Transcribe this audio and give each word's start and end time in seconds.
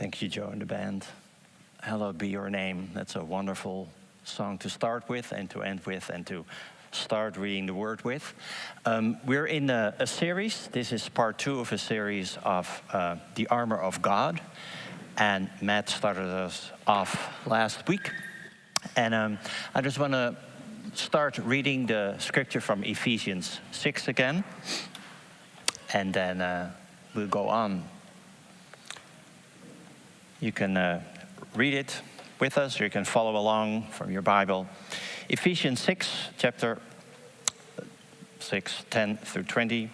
Thank 0.00 0.22
you, 0.22 0.28
Joe 0.28 0.48
and 0.50 0.62
the 0.62 0.64
band. 0.64 1.04
Hallowed 1.82 2.16
be 2.16 2.28
your 2.28 2.48
name. 2.48 2.88
That's 2.94 3.16
a 3.16 3.22
wonderful 3.22 3.86
song 4.24 4.56
to 4.60 4.70
start 4.70 5.06
with 5.10 5.30
and 5.30 5.50
to 5.50 5.60
end 5.60 5.80
with 5.84 6.08
and 6.08 6.26
to 6.26 6.46
start 6.90 7.36
reading 7.36 7.66
the 7.66 7.74
word 7.74 8.02
with. 8.02 8.32
Um, 8.86 9.18
we're 9.26 9.44
in 9.44 9.68
a, 9.68 9.94
a, 9.98 10.06
series. 10.06 10.68
This 10.68 10.92
is 10.92 11.06
part 11.10 11.36
two 11.36 11.60
of 11.60 11.70
a 11.70 11.76
series 11.76 12.38
of 12.44 12.82
uh, 12.94 13.16
the 13.34 13.46
armor 13.48 13.76
of 13.76 14.00
God. 14.00 14.40
And 15.18 15.50
Matt 15.60 15.90
started 15.90 16.30
us 16.30 16.70
off 16.86 17.46
last 17.46 17.86
week. 17.86 18.10
And 18.96 19.12
um, 19.12 19.38
I 19.74 19.82
just 19.82 19.98
want 19.98 20.14
to 20.14 20.34
start 20.94 21.36
reading 21.36 21.84
the 21.84 22.16
scripture 22.16 22.62
from 22.62 22.84
Ephesians 22.84 23.60
6 23.72 24.08
again. 24.08 24.44
And 25.92 26.14
then 26.14 26.40
uh, 26.40 26.70
we'll 27.14 27.26
go 27.26 27.50
on. 27.50 27.84
You 30.40 30.52
can 30.52 30.78
uh, 30.78 31.02
read 31.54 31.74
it 31.74 32.00
with 32.38 32.56
us, 32.56 32.80
or 32.80 32.84
you 32.84 32.90
can 32.90 33.04
follow 33.04 33.36
along 33.36 33.88
from 33.88 34.10
your 34.10 34.22
Bible. 34.22 34.66
Ephesians 35.28 35.80
6, 35.80 36.28
chapter 36.38 36.78
6, 38.38 38.84
10 38.88 39.18
through 39.18 39.42
20. 39.42 39.90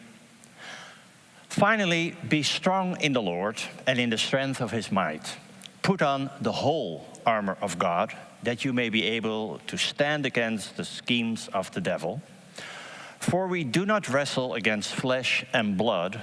Finally, 1.48 2.14
be 2.28 2.44
strong 2.44 3.00
in 3.00 3.12
the 3.12 3.20
Lord 3.20 3.60
and 3.88 3.98
in 3.98 4.10
the 4.10 4.18
strength 4.18 4.60
of 4.60 4.70
his 4.70 4.92
might. 4.92 5.36
Put 5.82 6.00
on 6.00 6.30
the 6.40 6.52
whole 6.52 7.08
armor 7.26 7.58
of 7.60 7.76
God, 7.76 8.16
that 8.44 8.64
you 8.64 8.72
may 8.72 8.88
be 8.88 9.02
able 9.02 9.58
to 9.66 9.76
stand 9.76 10.24
against 10.26 10.76
the 10.76 10.84
schemes 10.84 11.48
of 11.48 11.72
the 11.72 11.80
devil. 11.80 12.22
For 13.18 13.48
we 13.48 13.64
do 13.64 13.84
not 13.84 14.08
wrestle 14.08 14.54
against 14.54 14.94
flesh 14.94 15.44
and 15.52 15.76
blood 15.76 16.22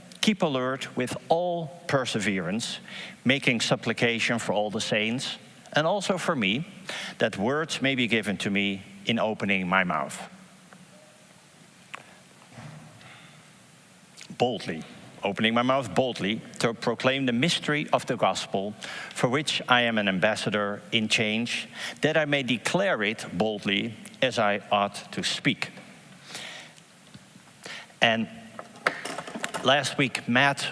Keep 0.21 0.43
alert 0.43 0.95
with 0.95 1.17
all 1.29 1.81
perseverance, 1.87 2.79
making 3.25 3.59
supplication 3.59 4.37
for 4.37 4.53
all 4.53 4.69
the 4.69 4.81
saints, 4.81 5.37
and 5.73 5.87
also 5.87 6.17
for 6.17 6.35
me, 6.35 6.67
that 7.17 7.37
words 7.37 7.81
may 7.81 7.95
be 7.95 8.07
given 8.07 8.37
to 8.37 8.49
me 8.49 8.83
in 9.05 9.17
opening 9.17 9.67
my 9.67 9.83
mouth. 9.83 10.21
Boldly, 14.37 14.83
opening 15.23 15.53
my 15.53 15.61
mouth 15.61 15.93
boldly 15.93 16.41
to 16.59 16.73
proclaim 16.73 17.25
the 17.25 17.33
mystery 17.33 17.87
of 17.91 18.05
the 18.05 18.15
gospel, 18.15 18.75
for 19.13 19.27
which 19.27 19.61
I 19.67 19.81
am 19.81 19.97
an 19.97 20.07
ambassador 20.07 20.81
in 20.91 21.07
change, 21.07 21.67
that 22.01 22.15
I 22.15 22.25
may 22.25 22.43
declare 22.43 23.01
it 23.01 23.25
boldly 23.33 23.95
as 24.21 24.37
I 24.37 24.61
ought 24.71 25.11
to 25.13 25.23
speak. 25.23 25.69
And 28.01 28.27
last 29.63 29.97
week, 29.97 30.27
Matt 30.27 30.67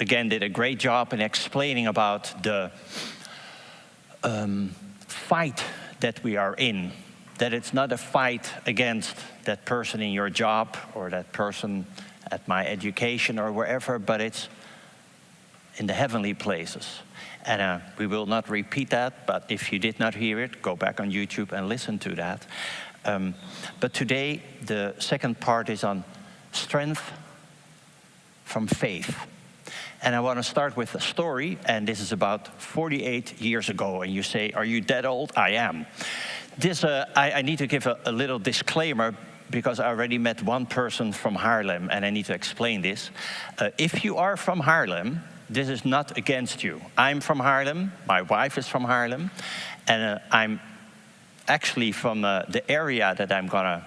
again 0.00 0.28
did 0.28 0.42
a 0.42 0.48
great 0.48 0.78
job 0.78 1.12
in 1.12 1.20
explaining 1.20 1.86
about 1.86 2.42
the 2.42 2.70
um, 4.22 4.74
fight 5.06 5.62
that 6.00 6.22
we 6.22 6.36
are 6.36 6.54
in. 6.54 6.92
That 7.38 7.52
it's 7.52 7.74
not 7.74 7.92
a 7.92 7.98
fight 7.98 8.50
against 8.64 9.16
that 9.44 9.66
person 9.66 10.00
in 10.00 10.12
your 10.12 10.30
job 10.30 10.76
or 10.94 11.10
that 11.10 11.32
person 11.32 11.86
at 12.30 12.46
my 12.48 12.66
education 12.66 13.38
or 13.38 13.52
wherever, 13.52 13.98
but 13.98 14.20
it's 14.20 14.48
in 15.76 15.86
the 15.86 15.92
heavenly 15.92 16.34
places. 16.34 17.00
And 17.44 17.60
uh, 17.60 17.78
we 17.98 18.06
will 18.06 18.26
not 18.26 18.48
repeat 18.48 18.90
that, 18.90 19.26
but 19.26 19.46
if 19.50 19.72
you 19.72 19.78
did 19.78 20.00
not 20.00 20.14
hear 20.14 20.40
it, 20.40 20.62
go 20.62 20.74
back 20.74 20.98
on 20.98 21.12
YouTube 21.12 21.52
and 21.52 21.68
listen 21.68 21.98
to 22.00 22.14
that. 22.16 22.46
Um, 23.06 23.34
but 23.80 23.94
today, 23.94 24.42
the 24.62 24.94
second 24.98 25.40
part 25.40 25.70
is 25.70 25.84
on 25.84 26.04
strength 26.52 27.12
from 28.44 28.66
faith. 28.66 29.16
And 30.02 30.14
I 30.14 30.20
want 30.20 30.38
to 30.38 30.42
start 30.42 30.76
with 30.76 30.94
a 30.94 31.00
story, 31.00 31.58
and 31.66 31.86
this 31.86 32.00
is 32.00 32.12
about 32.12 32.60
48 32.60 33.40
years 33.40 33.68
ago. 33.68 34.02
And 34.02 34.12
you 34.12 34.22
say, 34.22 34.52
Are 34.52 34.64
you 34.64 34.80
that 34.82 35.04
old? 35.04 35.32
I 35.36 35.50
am. 35.50 35.86
This, 36.58 36.84
uh, 36.84 37.06
I, 37.14 37.32
I, 37.32 37.42
need 37.42 37.58
to 37.58 37.66
give 37.66 37.86
a, 37.86 37.98
a 38.04 38.12
little 38.12 38.38
disclaimer 38.38 39.14
because 39.50 39.78
I 39.78 39.88
already 39.88 40.18
met 40.18 40.42
one 40.42 40.66
person 40.66 41.12
from 41.12 41.36
Haarlem, 41.36 41.88
and 41.90 42.04
I 42.04 42.10
need 42.10 42.26
to 42.26 42.34
explain 42.34 42.82
this. 42.82 43.10
Uh, 43.58 43.70
if 43.78 44.04
you 44.04 44.16
are 44.16 44.36
from 44.36 44.60
Haarlem, 44.60 45.20
this 45.48 45.68
is 45.68 45.84
not 45.84 46.16
against 46.16 46.64
you. 46.64 46.80
I'm 46.96 47.20
from 47.20 47.38
Haarlem, 47.38 47.90
my 48.06 48.22
wife 48.22 48.58
is 48.58 48.66
from 48.66 48.84
Haarlem, 48.84 49.30
and 49.86 50.18
uh, 50.18 50.22
I'm 50.30 50.60
actually 51.48 51.92
from 51.92 52.24
uh, 52.24 52.42
the 52.48 52.68
area 52.70 53.14
that 53.16 53.32
I'm 53.32 53.46
gonna 53.46 53.84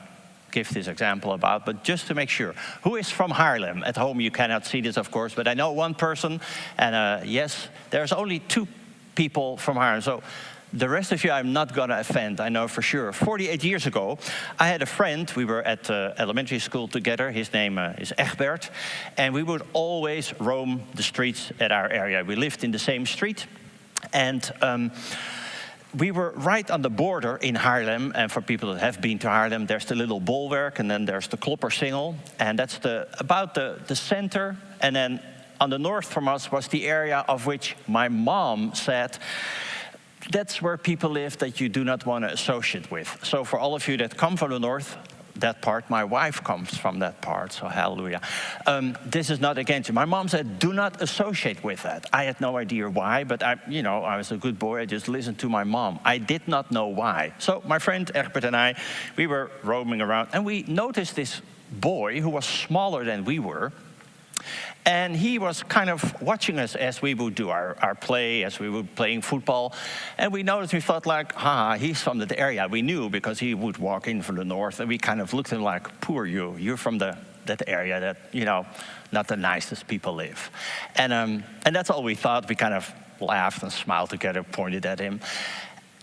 give 0.52 0.70
this 0.70 0.88
example 0.88 1.34
about, 1.34 1.66
but 1.66 1.84
just 1.84 2.08
to 2.08 2.16
make 2.16 2.30
sure. 2.30 2.54
Who 2.84 2.96
is 2.96 3.10
from 3.10 3.32
Haarlem? 3.32 3.86
At 3.86 3.98
home 3.98 4.20
you 4.20 4.32
cannot 4.32 4.66
see 4.66 4.82
this, 4.82 4.98
of 4.98 5.12
course, 5.12 5.34
but 5.36 5.48
I 5.48 5.54
know 5.54 5.72
one 5.72 5.94
person, 5.94 6.42
and 6.78 6.96
uh, 6.96 7.22
yes, 7.26 7.68
there's 7.90 8.12
only 8.12 8.40
two 8.40 8.68
people 9.16 9.58
from 9.58 9.78
Haarlem. 9.78 10.02
So 10.02 10.24
the 10.72 10.88
rest 10.88 11.12
of 11.12 11.24
you 11.24 11.32
I'm 11.32 11.52
not 11.52 11.74
going 11.74 11.90
to 11.90 12.00
offend, 12.00 12.40
I 12.40 12.50
know 12.50 12.68
for 12.68 12.82
sure. 12.82 13.12
48 13.12 13.64
years 13.64 13.88
ago, 13.88 14.20
I 14.60 14.68
had 14.68 14.82
a 14.82 14.86
friend, 14.86 15.32
we 15.36 15.46
were 15.46 15.64
at 15.64 15.90
uh, 15.90 16.14
elementary 16.18 16.60
school 16.60 16.88
together, 16.88 17.32
his 17.32 17.52
name 17.54 17.78
uh, 17.78 17.94
is 17.98 18.14
Egbert, 18.18 18.70
and 19.18 19.34
we 19.34 19.44
would 19.44 19.64
always 19.74 20.34
roam 20.40 20.84
the 20.94 21.04
streets 21.04 21.52
at 21.60 21.72
our 21.72 21.90
area. 21.90 22.24
We 22.24 22.36
lived 22.36 22.64
in 22.64 22.72
the 22.72 22.80
same 22.80 23.06
street, 23.06 23.48
and 24.14 24.52
um, 24.62 24.92
we 25.98 26.12
were 26.12 26.32
right 26.36 26.70
on 26.70 26.82
the 26.82 26.90
border 26.90 27.38
in 27.38 27.56
Haarlem, 27.56 28.12
and 28.16 28.32
for 28.32 28.42
people 28.42 28.74
that 28.74 28.82
have 28.82 29.02
been 29.02 29.20
to 29.20 29.28
Haarlem, 29.28 29.68
there's 29.68 29.86
the 29.86 29.96
little 29.96 30.22
Bolwerk, 30.22 30.80
and 30.80 30.90
then 30.90 31.06
there's 31.06 31.28
the 31.28 31.38
Kloppersingel, 31.38 32.16
and 32.40 32.60
that's 32.60 32.78
the 32.78 33.08
about 33.20 33.56
the, 33.56 33.80
the 33.88 33.96
center. 33.96 34.58
And 34.82 34.96
then 34.96 35.20
on 35.60 35.70
the 35.70 35.80
north 35.80 36.12
from 36.12 36.28
us 36.28 36.52
was 36.52 36.68
the 36.68 36.88
area 36.88 37.26
of 37.28 37.46
which 37.46 37.76
my 37.88 38.08
mom 38.08 38.74
said, 38.76 39.18
that's 40.32 40.62
where 40.62 40.78
people 40.78 41.10
live 41.10 41.38
that 41.40 41.60
you 41.60 41.70
do 41.70 41.84
not 41.84 42.06
want 42.06 42.24
to 42.24 42.32
associate 42.32 42.92
with. 42.92 43.18
So 43.24 43.44
for 43.44 43.58
all 43.58 43.74
of 43.74 43.88
you 43.88 43.98
that 43.98 44.16
come 44.16 44.38
from 44.38 44.52
the 44.52 44.60
north, 44.60 44.96
that 45.42 45.62
part. 45.62 45.90
My 45.90 46.04
wife 46.04 46.44
comes 46.44 46.78
from 46.78 47.00
that 47.00 47.22
part, 47.22 47.52
so 47.52 47.68
hallelujah. 47.68 48.22
Um, 48.66 48.98
this 49.06 49.30
is 49.30 49.40
not 49.40 49.58
against 49.58 49.90
you. 49.90 49.94
My 49.94 50.06
mom 50.06 50.28
said, 50.28 50.60
do 50.60 50.74
not 50.74 51.02
associate 51.02 51.64
with 51.64 51.84
that. 51.84 52.06
I 52.14 52.24
had 52.24 52.40
no 52.42 52.58
idea 52.58 52.90
why, 52.90 53.24
but 53.24 53.44
I, 53.44 53.58
you 53.68 53.84
know, 53.84 54.04
I 54.04 54.18
was 54.18 54.32
a 54.32 54.38
good 54.38 54.58
boy. 54.60 54.82
I 54.82 54.86
just 54.86 55.08
listened 55.08 55.40
to 55.40 55.50
my 55.50 55.64
mom. 55.64 56.00
I 56.06 56.18
did 56.18 56.48
not 56.48 56.72
know 56.72 56.88
why. 56.88 57.34
So 57.40 57.62
my 57.66 57.80
friend 57.80 58.10
Egbert 58.14 58.44
and 58.44 58.56
I, 58.56 58.76
we 59.16 59.28
were 59.28 59.52
roaming 59.64 60.02
around, 60.02 60.30
and 60.34 60.46
we 60.46 60.64
noticed 60.64 61.16
this 61.16 61.42
boy 61.72 62.20
who 62.22 62.30
was 62.30 62.46
smaller 62.46 63.04
than 63.04 63.26
we 63.26 63.40
were. 63.40 63.72
And 64.86 65.16
he 65.16 65.40
was 65.40 65.64
kind 65.64 65.90
of 65.90 66.22
watching 66.22 66.60
us 66.60 66.76
as 66.76 67.02
we 67.02 67.14
would 67.14 67.36
do 67.36 67.50
our, 67.50 67.78
our 67.82 67.96
play, 67.96 68.44
as 68.44 68.60
we 68.60 68.70
were 68.70 68.84
playing 68.84 69.22
football. 69.22 69.74
And 70.18 70.34
we 70.34 70.44
noticed, 70.44 70.74
we 70.74 70.82
thought 70.82 71.06
like, 71.06 71.34
ah, 71.36 71.76
he's 71.76 72.02
from 72.02 72.18
the 72.18 72.40
area. 72.40 72.68
We 72.68 72.82
knew 72.82 73.10
because 73.10 73.40
he 73.40 73.54
would 73.54 73.78
walk 73.78 74.08
in 74.08 74.22
from 74.22 74.36
the 74.36 74.46
north. 74.46 74.80
And 74.80 74.90
we 74.90 74.98
kind 74.98 75.22
of 75.22 75.34
looked 75.34 75.54
at 75.54 75.58
him 75.58 75.64
like, 75.64 76.02
poor 76.02 76.26
you, 76.26 76.56
you're 76.58 76.78
from 76.78 76.98
the, 76.98 77.18
that 77.46 77.62
area 77.68 78.00
that, 78.00 78.18
you 78.32 78.46
know, 78.46 78.66
not 79.12 79.28
the 79.28 79.38
nicest 79.38 79.88
people 79.88 80.16
live. 80.16 80.50
And, 80.96 81.14
um, 81.14 81.44
and 81.66 81.76
that's 81.76 81.90
all 81.90 82.04
we 82.04 82.16
thought. 82.16 82.48
We 82.48 82.56
kind 82.56 82.74
of 82.74 82.92
laughed 83.20 83.64
and 83.64 83.72
smiled 83.72 84.10
together, 84.10 84.44
pointed 84.44 84.86
at 84.86 85.00
him. 85.00 85.20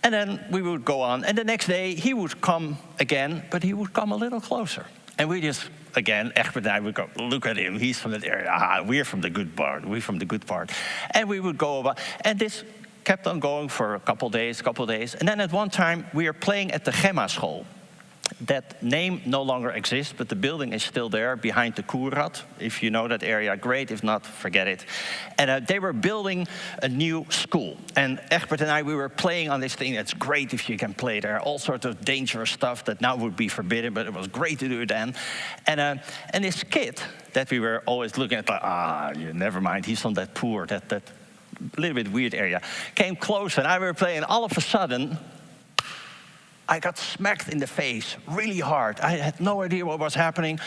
And 0.02 0.14
then 0.14 0.44
we 0.50 0.62
would 0.62 0.84
go 0.84 1.00
on. 1.00 1.24
And 1.24 1.36
the 1.36 1.44
next 1.44 1.66
day, 1.66 1.94
he 1.94 2.14
would 2.14 2.40
come 2.40 2.78
again, 3.00 3.42
but 3.50 3.62
he 3.62 3.74
would 3.74 3.92
come 3.92 4.12
a 4.12 4.16
little 4.16 4.40
closer. 4.40 4.86
And 5.18 5.28
we 5.28 5.40
just 5.40 5.68
again, 5.96 6.32
Egbert 6.36 6.64
and 6.64 6.68
I 6.68 6.80
would 6.80 6.94
go, 6.94 7.08
look 7.16 7.46
at 7.46 7.56
him, 7.56 7.78
he's 7.78 7.98
from 7.98 8.12
that 8.12 8.24
area. 8.24 8.48
Ah, 8.50 8.82
we're 8.84 9.04
from 9.04 9.20
the 9.20 9.30
good 9.30 9.56
part, 9.56 9.84
we're 9.84 10.00
from 10.00 10.18
the 10.18 10.24
good 10.24 10.46
part. 10.46 10.70
And 11.12 11.28
we 11.28 11.40
would 11.40 11.58
go 11.58 11.80
about, 11.80 11.98
and 12.24 12.38
this 12.38 12.64
kept 13.04 13.26
on 13.26 13.40
going 13.40 13.68
for 13.68 13.94
a 13.94 14.00
couple 14.00 14.28
days, 14.28 14.60
couple 14.60 14.84
days. 14.86 15.14
And 15.14 15.28
then 15.28 15.40
at 15.40 15.52
one 15.52 15.70
time, 15.70 16.06
we 16.12 16.26
were 16.26 16.32
playing 16.32 16.72
at 16.72 16.84
the 16.84 16.90
Gemma 16.90 17.28
school. 17.28 17.64
That 18.42 18.82
name 18.82 19.22
no 19.24 19.42
longer 19.42 19.70
exists, 19.70 20.12
but 20.16 20.28
the 20.28 20.36
building 20.36 20.72
is 20.72 20.82
still 20.82 21.08
there 21.08 21.36
behind 21.36 21.76
the 21.76 21.82
Koerad. 21.82 22.42
If 22.58 22.82
you 22.82 22.90
know 22.90 23.08
that 23.08 23.22
area, 23.22 23.56
great. 23.56 23.90
If 23.90 24.02
not, 24.02 24.26
forget 24.26 24.66
it. 24.66 24.84
And 25.38 25.50
uh, 25.50 25.60
they 25.60 25.78
were 25.78 25.92
building 25.92 26.46
a 26.82 26.88
new 26.88 27.24
school. 27.30 27.78
And 27.94 28.20
Egbert 28.30 28.60
and 28.60 28.70
I, 28.70 28.82
we 28.82 28.94
were 28.94 29.08
playing 29.08 29.48
on 29.48 29.60
this 29.60 29.74
thing. 29.74 29.94
That's 29.94 30.12
great 30.12 30.52
if 30.52 30.68
you 30.68 30.76
can 30.76 30.92
play 30.92 31.20
there. 31.20 31.40
All 31.40 31.58
sorts 31.58 31.86
of 31.86 32.04
dangerous 32.04 32.50
stuff 32.50 32.84
that 32.84 33.00
now 33.00 33.16
would 33.16 33.36
be 33.36 33.48
forbidden, 33.48 33.94
but 33.94 34.06
it 34.06 34.12
was 34.12 34.26
great 34.26 34.58
to 34.58 34.68
do 34.68 34.80
it 34.80 34.88
then. 34.88 35.14
And, 35.66 35.80
uh, 35.80 35.94
and 36.30 36.44
this 36.44 36.62
kid 36.62 37.00
that 37.32 37.50
we 37.50 37.60
were 37.60 37.82
always 37.86 38.18
looking 38.18 38.38
at, 38.38 38.48
like, 38.48 38.62
ah, 38.62 39.12
never 39.14 39.60
mind, 39.60 39.86
he's 39.86 40.00
from 40.00 40.14
that 40.14 40.34
poor, 40.34 40.66
that, 40.66 40.88
that 40.88 41.04
little 41.78 41.94
bit 41.94 42.12
weird 42.12 42.34
area, 42.34 42.60
came 42.94 43.16
close, 43.16 43.56
and 43.56 43.66
I 43.66 43.78
were 43.78 43.94
playing. 43.94 44.24
All 44.24 44.44
of 44.44 44.56
a 44.56 44.60
sudden, 44.60 45.16
I 46.68 46.80
got 46.80 46.98
smacked 46.98 47.48
in 47.48 47.58
the 47.58 47.66
face 47.66 48.16
really 48.26 48.60
hard. 48.60 49.00
I 49.00 49.10
had 49.10 49.40
no 49.40 49.62
idea 49.62 49.86
what 49.86 49.98
was 49.98 50.14
happening. 50.14 50.58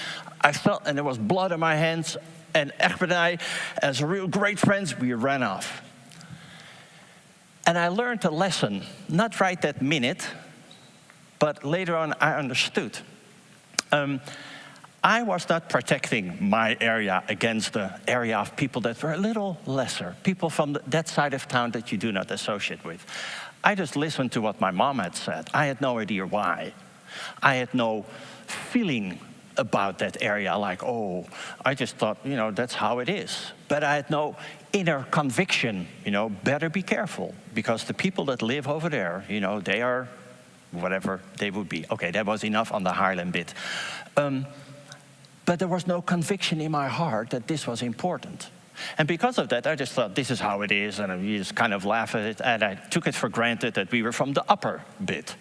I 0.42 0.54
felt, 0.54 0.84
and 0.86 0.98
there 0.98 1.04
was 1.04 1.18
blood 1.18 1.52
on 1.52 1.60
my 1.60 1.76
hands. 1.76 2.16
And 2.54 2.72
Egbert 2.80 3.10
and 3.10 3.14
I, 3.14 3.38
as 3.82 4.02
real 4.02 4.28
great 4.28 4.60
friends, 4.60 4.98
we 4.98 5.14
ran 5.14 5.44
off. 5.44 5.82
And 7.68 7.78
I 7.78 7.90
learned 7.90 8.26
a 8.26 8.32
lesson, 8.32 8.84
not 9.08 9.40
right 9.40 9.62
that 9.62 9.82
minute, 9.82 10.28
but 11.38 11.64
later 11.64 11.96
on 11.96 12.14
I 12.20 12.36
understood. 12.36 12.98
Um, 13.92 14.22
I 15.04 15.24
was 15.24 15.48
not 15.48 15.70
protecting 15.70 16.38
my 16.50 16.76
area 16.82 17.24
against 17.30 17.74
the 17.74 18.00
area 18.08 18.38
of 18.38 18.56
people 18.56 18.82
that 18.82 19.02
were 19.02 19.14
a 19.14 19.18
little 19.18 19.58
lesser, 19.66 20.16
people 20.24 20.50
from 20.50 20.78
that 20.88 21.08
side 21.08 21.34
of 21.34 21.48
town 21.48 21.72
that 21.72 21.92
you 21.92 21.98
do 21.98 22.12
not 22.12 22.32
associate 22.32 22.84
with. 22.84 23.06
I 23.64 23.76
just 23.76 23.96
listened 23.96 24.32
to 24.34 24.42
what 24.42 24.62
my 24.62 24.72
mom 24.72 25.00
had 25.00 25.16
said. 25.16 25.50
I 25.54 25.66
had 25.66 25.82
no 25.82 26.00
idea 26.00 26.26
why. 26.26 26.74
I 27.42 27.56
had 27.56 27.74
no 27.74 28.06
feeling 28.48 29.20
about 29.58 30.00
that 30.00 30.22
area, 30.22 30.58
like, 30.58 30.84
oh, 30.84 31.26
I 31.66 31.74
just 31.74 31.98
thought, 31.98 32.18
you 32.24 32.36
know, 32.38 32.52
that's 32.52 32.74
how 32.74 33.00
it 33.00 33.10
is. 33.10 33.52
But 33.68 33.84
I 33.84 33.96
had 33.96 34.10
no 34.10 34.38
inner 34.72 35.06
conviction, 35.12 35.88
you 36.06 36.12
know, 36.12 36.30
better 36.30 36.70
be 36.70 36.82
careful, 36.82 37.36
because 37.54 37.84
the 37.84 37.94
people 37.94 38.26
that 38.26 38.42
live 38.42 38.68
over 38.68 38.88
there, 38.88 39.26
you 39.28 39.42
know, 39.42 39.60
they 39.60 39.82
are 39.82 40.08
whatever 40.72 41.20
they 41.38 41.52
would 41.52 41.68
be. 41.68 41.86
Okay, 41.92 42.12
that 42.12 42.26
was 42.26 42.44
enough 42.44 42.72
on 42.72 42.84
the 42.84 42.92
Haarlem 42.92 43.32
bit. 43.32 43.54
Um, 44.16 44.46
but 45.46 45.60
there 45.60 45.68
was 45.68 45.88
no 45.88 46.02
conviction 46.02 46.62
in 46.62 46.72
my 46.72 46.88
heart 46.88 47.32
that 47.32 47.48
this 47.48 47.68
was 47.68 47.82
important. 47.82 48.50
And 48.98 49.08
because 49.08 49.38
of 49.38 49.50
that, 49.50 49.68
I 49.68 49.76
just 49.76 49.94
thought, 49.94 50.16
this 50.16 50.32
is 50.32 50.40
how 50.40 50.62
it 50.62 50.72
is, 50.72 51.00
and 51.00 51.22
we 51.22 51.38
just 51.38 51.56
kind 51.56 51.74
of 51.74 51.86
laugh 51.86 52.16
at 52.16 52.22
it, 52.22 52.42
and 52.42 52.64
I 52.64 52.76
took 52.76 53.08
it 53.08 53.16
for 53.16 53.30
granted 53.30 53.74
that 53.76 53.92
we 53.92 54.02
were 54.02 54.12
from 54.12 54.34
the 54.34 54.44
upper 54.50 54.84
bit. 55.04 55.36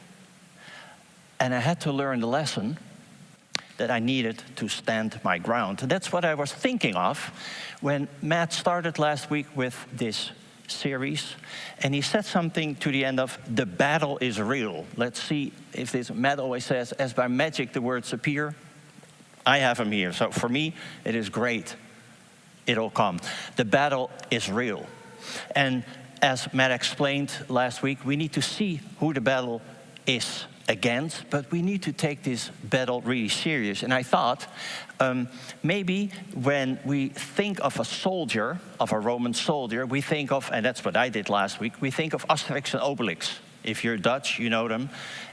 And 1.40 1.54
I 1.54 1.60
had 1.60 1.80
to 1.82 1.92
learn 1.92 2.20
the 2.20 2.26
lesson 2.26 2.78
that 3.76 3.90
I 3.90 4.00
needed 4.00 4.42
to 4.56 4.68
stand 4.68 5.20
my 5.22 5.38
ground. 5.38 5.78
That's 5.78 6.12
what 6.12 6.24
I 6.24 6.34
was 6.34 6.52
thinking 6.52 6.96
of 6.96 7.18
when 7.80 8.08
Matt 8.20 8.52
started 8.52 8.98
last 8.98 9.30
week 9.30 9.46
with 9.54 9.86
this 9.92 10.32
series. 10.66 11.34
And 11.82 11.94
he 11.94 12.00
said 12.00 12.24
something 12.24 12.74
to 12.76 12.90
the 12.90 13.04
end 13.04 13.20
of, 13.20 13.38
the 13.48 13.66
battle 13.66 14.18
is 14.20 14.40
real. 14.40 14.84
Let's 14.96 15.22
see 15.22 15.52
if 15.72 15.92
this, 15.92 16.10
Matt 16.10 16.40
always 16.40 16.64
says, 16.64 16.92
as 16.92 17.12
by 17.12 17.28
magic 17.28 17.72
the 17.72 17.80
words 17.80 18.12
appear. 18.12 18.54
I 19.46 19.58
have 19.58 19.78
them 19.78 19.92
here. 19.92 20.12
So 20.12 20.30
for 20.30 20.48
me, 20.48 20.74
it 21.04 21.14
is 21.14 21.28
great 21.28 21.76
it'll 22.68 22.90
come. 22.90 23.18
The 23.56 23.64
battle 23.64 24.10
is 24.30 24.48
real. 24.48 24.86
And 25.56 25.82
as 26.22 26.52
Matt 26.52 26.70
explained 26.70 27.32
last 27.48 27.82
week, 27.82 28.04
we 28.04 28.16
need 28.16 28.32
to 28.34 28.42
see 28.42 28.80
who 29.00 29.12
the 29.12 29.20
battle 29.20 29.60
is 30.06 30.46
against, 30.68 31.30
but 31.30 31.50
we 31.50 31.62
need 31.62 31.82
to 31.82 31.92
take 31.92 32.22
this 32.22 32.50
battle 32.62 33.00
really 33.00 33.28
serious. 33.28 33.82
And 33.82 33.92
I 33.92 34.02
thought 34.02 34.46
um, 35.00 35.28
maybe 35.62 36.10
when 36.34 36.78
we 36.84 37.08
think 37.08 37.58
of 37.62 37.80
a 37.80 37.84
soldier, 37.84 38.58
of 38.78 38.92
a 38.92 38.98
Roman 38.98 39.32
soldier, 39.32 39.86
we 39.86 40.02
think 40.02 40.30
of, 40.30 40.50
and 40.52 40.64
that's 40.64 40.84
what 40.84 40.96
I 40.96 41.08
did 41.08 41.30
last 41.30 41.58
week, 41.58 41.80
we 41.80 41.90
think 41.90 42.12
of 42.12 42.26
Asterix 42.28 42.74
and 42.74 42.82
Obelix. 42.82 43.38
If 43.64 43.84
you're 43.84 43.96
Dutch, 43.96 44.38
you 44.38 44.50
know 44.50 44.68
them 44.68 44.90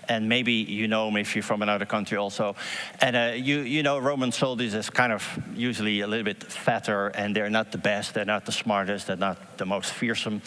and 0.10 0.30
maybe 0.30 0.54
you 0.54 0.88
know 0.88 1.06
them 1.06 1.18
if 1.18 1.36
you're 1.36 1.44
from 1.44 1.62
another 1.62 1.86
country 1.86 2.18
also. 2.18 2.56
And 3.02 3.16
uh, 3.16 3.34
you, 3.36 3.60
you 3.60 3.84
know 3.84 3.98
Roman 3.98 4.32
soldiers 4.32 4.74
is 4.74 4.90
kind 4.90 5.12
of 5.12 5.24
usually 5.56 6.02
a 6.02 6.08
little 6.08 6.24
bit 6.24 6.44
fatter, 6.44 7.08
and 7.10 7.36
they're 7.36 7.50
not 7.50 7.72
the 7.72 7.78
best, 7.78 8.14
they're 8.14 8.26
not 8.26 8.46
the 8.46 8.52
smartest, 8.52 9.08
they're 9.08 9.16
not 9.16 9.58
the 9.58 9.66
most 9.66 9.94
fearsome. 9.94 10.42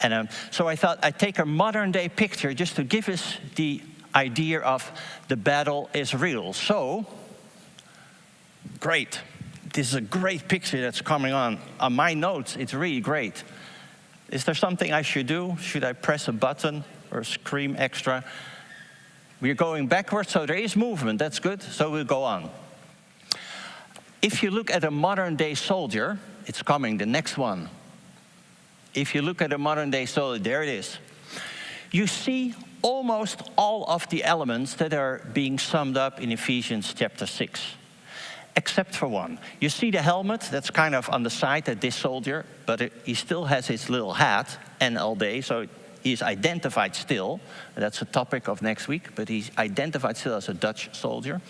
And 0.00 0.14
um, 0.14 0.28
so 0.50 0.68
I 0.68 0.76
thought 0.76 0.98
I'd 1.02 1.18
take 1.18 1.38
a 1.38 1.46
modern 1.46 1.92
day 1.92 2.08
picture 2.08 2.54
just 2.54 2.76
to 2.76 2.84
give 2.84 3.08
us 3.08 3.36
the 3.56 3.82
idea 4.14 4.60
of 4.60 4.90
the 5.28 5.36
battle 5.36 5.90
is 5.92 6.14
real. 6.14 6.52
So, 6.52 7.06
great. 8.80 9.20
This 9.72 9.88
is 9.88 9.94
a 9.94 10.00
great 10.00 10.46
picture 10.46 10.80
that's 10.80 11.00
coming 11.00 11.32
on. 11.32 11.58
On 11.80 11.92
my 11.92 12.14
notes, 12.14 12.54
it's 12.56 12.74
really 12.74 13.00
great. 13.00 13.42
Is 14.30 14.44
there 14.44 14.54
something 14.54 14.92
I 14.92 15.02
should 15.02 15.26
do? 15.26 15.56
Should 15.60 15.82
I 15.82 15.94
press 15.94 16.28
a 16.28 16.32
button 16.32 16.84
or 17.14 17.24
scream 17.24 17.76
extra? 17.78 18.24
We're 19.40 19.54
going 19.54 19.88
backwards, 19.88 20.30
so 20.30 20.46
there 20.46 20.56
is 20.56 20.74
movement. 20.74 21.18
That's 21.18 21.38
good. 21.38 21.62
So 21.62 21.90
we'll 21.90 22.04
go 22.04 22.22
on. 22.24 22.50
If 24.22 24.42
you 24.42 24.50
look 24.50 24.70
at 24.70 24.84
a 24.84 24.90
modern 24.90 25.36
day 25.36 25.54
soldier, 25.54 26.18
it's 26.46 26.62
coming, 26.62 26.96
the 26.98 27.06
next 27.06 27.36
one. 27.36 27.68
If 28.94 29.14
you 29.14 29.22
look 29.22 29.42
at 29.42 29.52
a 29.52 29.58
modern 29.58 29.90
day 29.90 30.06
soldier, 30.06 30.42
there 30.42 30.62
it 30.62 30.70
is. 30.70 30.98
You 31.90 32.06
see 32.06 32.54
almost 32.80 33.42
all 33.56 33.84
of 33.84 34.08
the 34.08 34.24
elements 34.24 34.74
that 34.74 34.94
are 34.94 35.22
being 35.32 35.58
summed 35.58 35.96
up 35.96 36.20
in 36.20 36.32
Ephesians 36.32 36.94
chapter 36.94 37.26
6, 37.26 37.74
except 38.56 38.94
for 38.94 39.08
one. 39.08 39.38
You 39.60 39.68
see 39.68 39.90
the 39.90 40.02
helmet 40.02 40.42
that's 40.50 40.70
kind 40.70 40.94
of 40.94 41.08
on 41.10 41.22
the 41.22 41.30
side 41.30 41.68
of 41.68 41.80
this 41.80 41.96
soldier, 41.96 42.46
but 42.66 42.80
it, 42.80 42.92
he 43.04 43.14
still 43.14 43.44
has 43.44 43.66
his 43.66 43.90
little 43.90 44.14
hat, 44.14 44.58
NLD, 44.80 45.44
so 45.44 45.66
He's 46.04 46.22
identified 46.22 46.94
still, 46.94 47.40
that's 47.74 48.00
a 48.02 48.04
topic 48.04 48.46
of 48.46 48.62
next 48.62 48.86
week, 48.86 49.14
but 49.16 49.28
he's 49.28 49.50
identified 49.58 50.16
still 50.16 50.34
as 50.34 50.48
a 50.48 50.54
Dutch 50.54 50.94
soldier. 50.94 51.40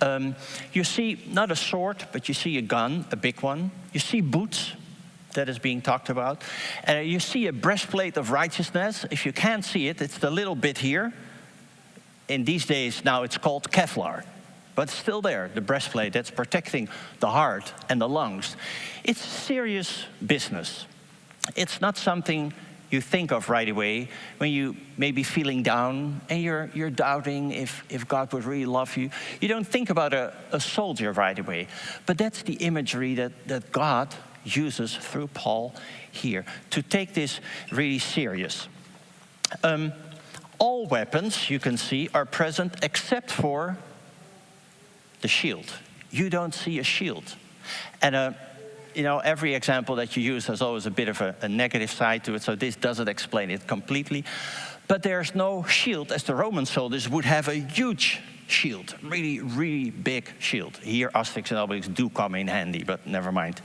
Um, 0.00 0.34
you 0.72 0.82
see 0.82 1.22
not 1.30 1.52
a 1.52 1.56
sword, 1.56 2.04
but 2.10 2.26
you 2.26 2.34
see 2.34 2.58
a 2.58 2.62
gun, 2.62 3.04
a 3.12 3.16
big 3.16 3.40
one. 3.42 3.70
You 3.92 4.00
see 4.00 4.20
boots, 4.20 4.72
that 5.34 5.48
is 5.48 5.58
being 5.58 5.80
talked 5.80 6.08
about. 6.08 6.42
And 6.84 7.06
you 7.06 7.20
see 7.20 7.46
a 7.46 7.52
breastplate 7.52 8.16
of 8.16 8.30
righteousness. 8.30 9.04
If 9.10 9.26
you 9.26 9.32
can't 9.32 9.64
see 9.64 9.88
it, 9.88 10.00
it's 10.00 10.18
the 10.18 10.30
little 10.30 10.54
bit 10.54 10.78
here. 10.78 11.12
In 12.28 12.44
these 12.44 12.66
days, 12.66 13.04
now 13.04 13.22
it's 13.24 13.38
called 13.38 13.70
Kevlar. 13.70 14.24
But 14.74 14.88
still 14.88 15.20
there, 15.20 15.50
the 15.54 15.60
breastplate 15.60 16.14
that's 16.14 16.30
protecting 16.30 16.88
the 17.20 17.30
heart 17.30 17.72
and 17.88 18.00
the 18.00 18.08
lungs. 18.08 18.56
It's 19.04 19.20
serious 19.20 20.06
business. 20.24 20.86
It's 21.56 21.80
not 21.80 21.98
something 21.98 22.54
you 22.92 23.00
think 23.00 23.32
of 23.32 23.48
right 23.48 23.68
away 23.68 24.08
when 24.38 24.50
you 24.52 24.76
may 24.96 25.12
be 25.12 25.22
feeling 25.22 25.62
down 25.62 26.20
and 26.28 26.42
you're, 26.42 26.70
you're 26.74 26.90
doubting 26.90 27.50
if, 27.52 27.84
if 27.88 28.06
God 28.06 28.32
would 28.32 28.44
really 28.44 28.66
love 28.66 28.96
you. 28.96 29.10
You 29.40 29.48
don't 29.48 29.66
think 29.66 29.90
about 29.90 30.12
a, 30.12 30.34
a 30.52 30.60
soldier 30.60 31.12
right 31.12 31.38
away. 31.38 31.68
But 32.06 32.18
that's 32.18 32.42
the 32.42 32.54
imagery 32.54 33.14
that, 33.14 33.48
that 33.48 33.72
God 33.72 34.14
uses 34.44 34.94
through 34.94 35.28
Paul 35.28 35.74
here 36.10 36.44
to 36.70 36.82
take 36.82 37.14
this 37.14 37.40
really 37.70 37.98
serious. 37.98 38.68
Um, 39.62 39.92
all 40.58 40.86
weapons, 40.86 41.50
you 41.50 41.58
can 41.58 41.76
see, 41.76 42.08
are 42.14 42.24
present 42.26 42.76
except 42.82 43.30
for 43.30 43.78
the 45.20 45.28
shield. 45.28 45.72
You 46.10 46.28
don't 46.28 46.54
see 46.54 46.78
a 46.78 46.84
shield. 46.84 47.36
And 48.02 48.14
uh, 48.14 48.32
you 48.94 49.02
know, 49.02 49.18
every 49.18 49.54
example 49.54 49.96
that 49.96 50.16
you 50.16 50.22
use 50.22 50.46
has 50.46 50.62
always 50.62 50.86
a 50.86 50.90
bit 50.90 51.08
of 51.08 51.20
a, 51.20 51.34
a 51.42 51.48
negative 51.48 51.90
side 51.90 52.24
to 52.24 52.34
it, 52.34 52.42
so 52.42 52.54
this 52.54 52.76
doesn't 52.76 53.08
explain 53.08 53.50
it 53.50 53.66
completely. 53.66 54.24
But 54.88 55.02
there's 55.02 55.34
no 55.34 55.64
shield, 55.64 56.12
as 56.12 56.24
the 56.24 56.34
Roman 56.34 56.66
soldiers 56.66 57.08
would 57.08 57.24
have 57.24 57.48
a 57.48 57.54
huge 57.54 58.20
shield, 58.46 58.94
really, 59.02 59.40
really 59.40 59.90
big 59.90 60.30
shield. 60.38 60.76
Here, 60.78 61.10
Asterix 61.14 61.50
and 61.50 61.58
Obelix 61.58 61.92
do 61.92 62.08
come 62.10 62.34
in 62.34 62.48
handy, 62.48 62.84
but 62.84 63.06
never 63.06 63.32
mind. 63.32 63.60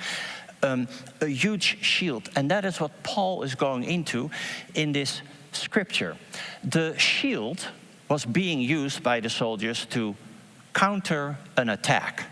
Um, 0.64 0.88
a 1.22 1.28
huge 1.28 1.84
shield, 1.84 2.30
and 2.36 2.50
that 2.50 2.66
is 2.66 2.80
what 2.80 2.92
Paul 3.04 3.44
is 3.44 3.56
going 3.56 3.84
into 3.84 4.30
in 4.74 4.92
this 4.92 5.22
scripture. 5.52 6.18
The 6.64 6.98
shield 6.98 7.68
was 8.10 8.26
being 8.26 8.62
used 8.62 9.04
by 9.04 9.20
the 9.20 9.30
soldiers 9.30 9.86
to 9.88 10.16
counter 10.74 11.38
an 11.58 11.70
attack. 11.70 12.26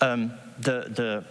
Um, 0.00 0.32
the, 0.58 0.90
the 0.90 1.24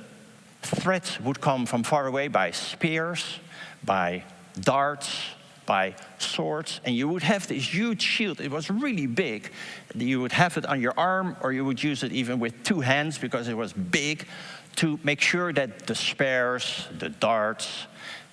threats 0.65 1.19
would 1.19 1.41
come 1.41 1.65
from 1.65 1.83
far 1.83 2.07
away 2.07 2.27
by 2.27 2.51
spears, 2.51 3.39
by 3.83 4.23
darts, 4.59 5.21
by 5.65 5.95
swords, 6.19 6.79
and 6.85 6.95
you 6.95 7.07
would 7.07 7.23
have 7.23 7.47
this 7.47 7.73
huge 7.73 8.01
shield. 8.01 8.39
It 8.39 8.51
was 8.51 8.69
really 8.69 9.07
big. 9.07 9.51
You 9.95 10.21
would 10.21 10.31
have 10.31 10.57
it 10.57 10.65
on 10.65 10.79
your 10.81 10.93
arm, 10.97 11.35
or 11.41 11.51
you 11.51 11.65
would 11.65 11.81
use 11.81 12.03
it 12.03 12.11
even 12.11 12.39
with 12.39 12.63
two 12.63 12.81
hands 12.81 13.17
because 13.17 13.47
it 13.47 13.57
was 13.57 13.73
big 13.73 14.27
to 14.77 14.99
make 15.03 15.21
sure 15.21 15.53
that 15.53 15.87
the 15.87 15.95
spears, 15.95 16.87
the 16.99 17.09
darts, 17.09 17.87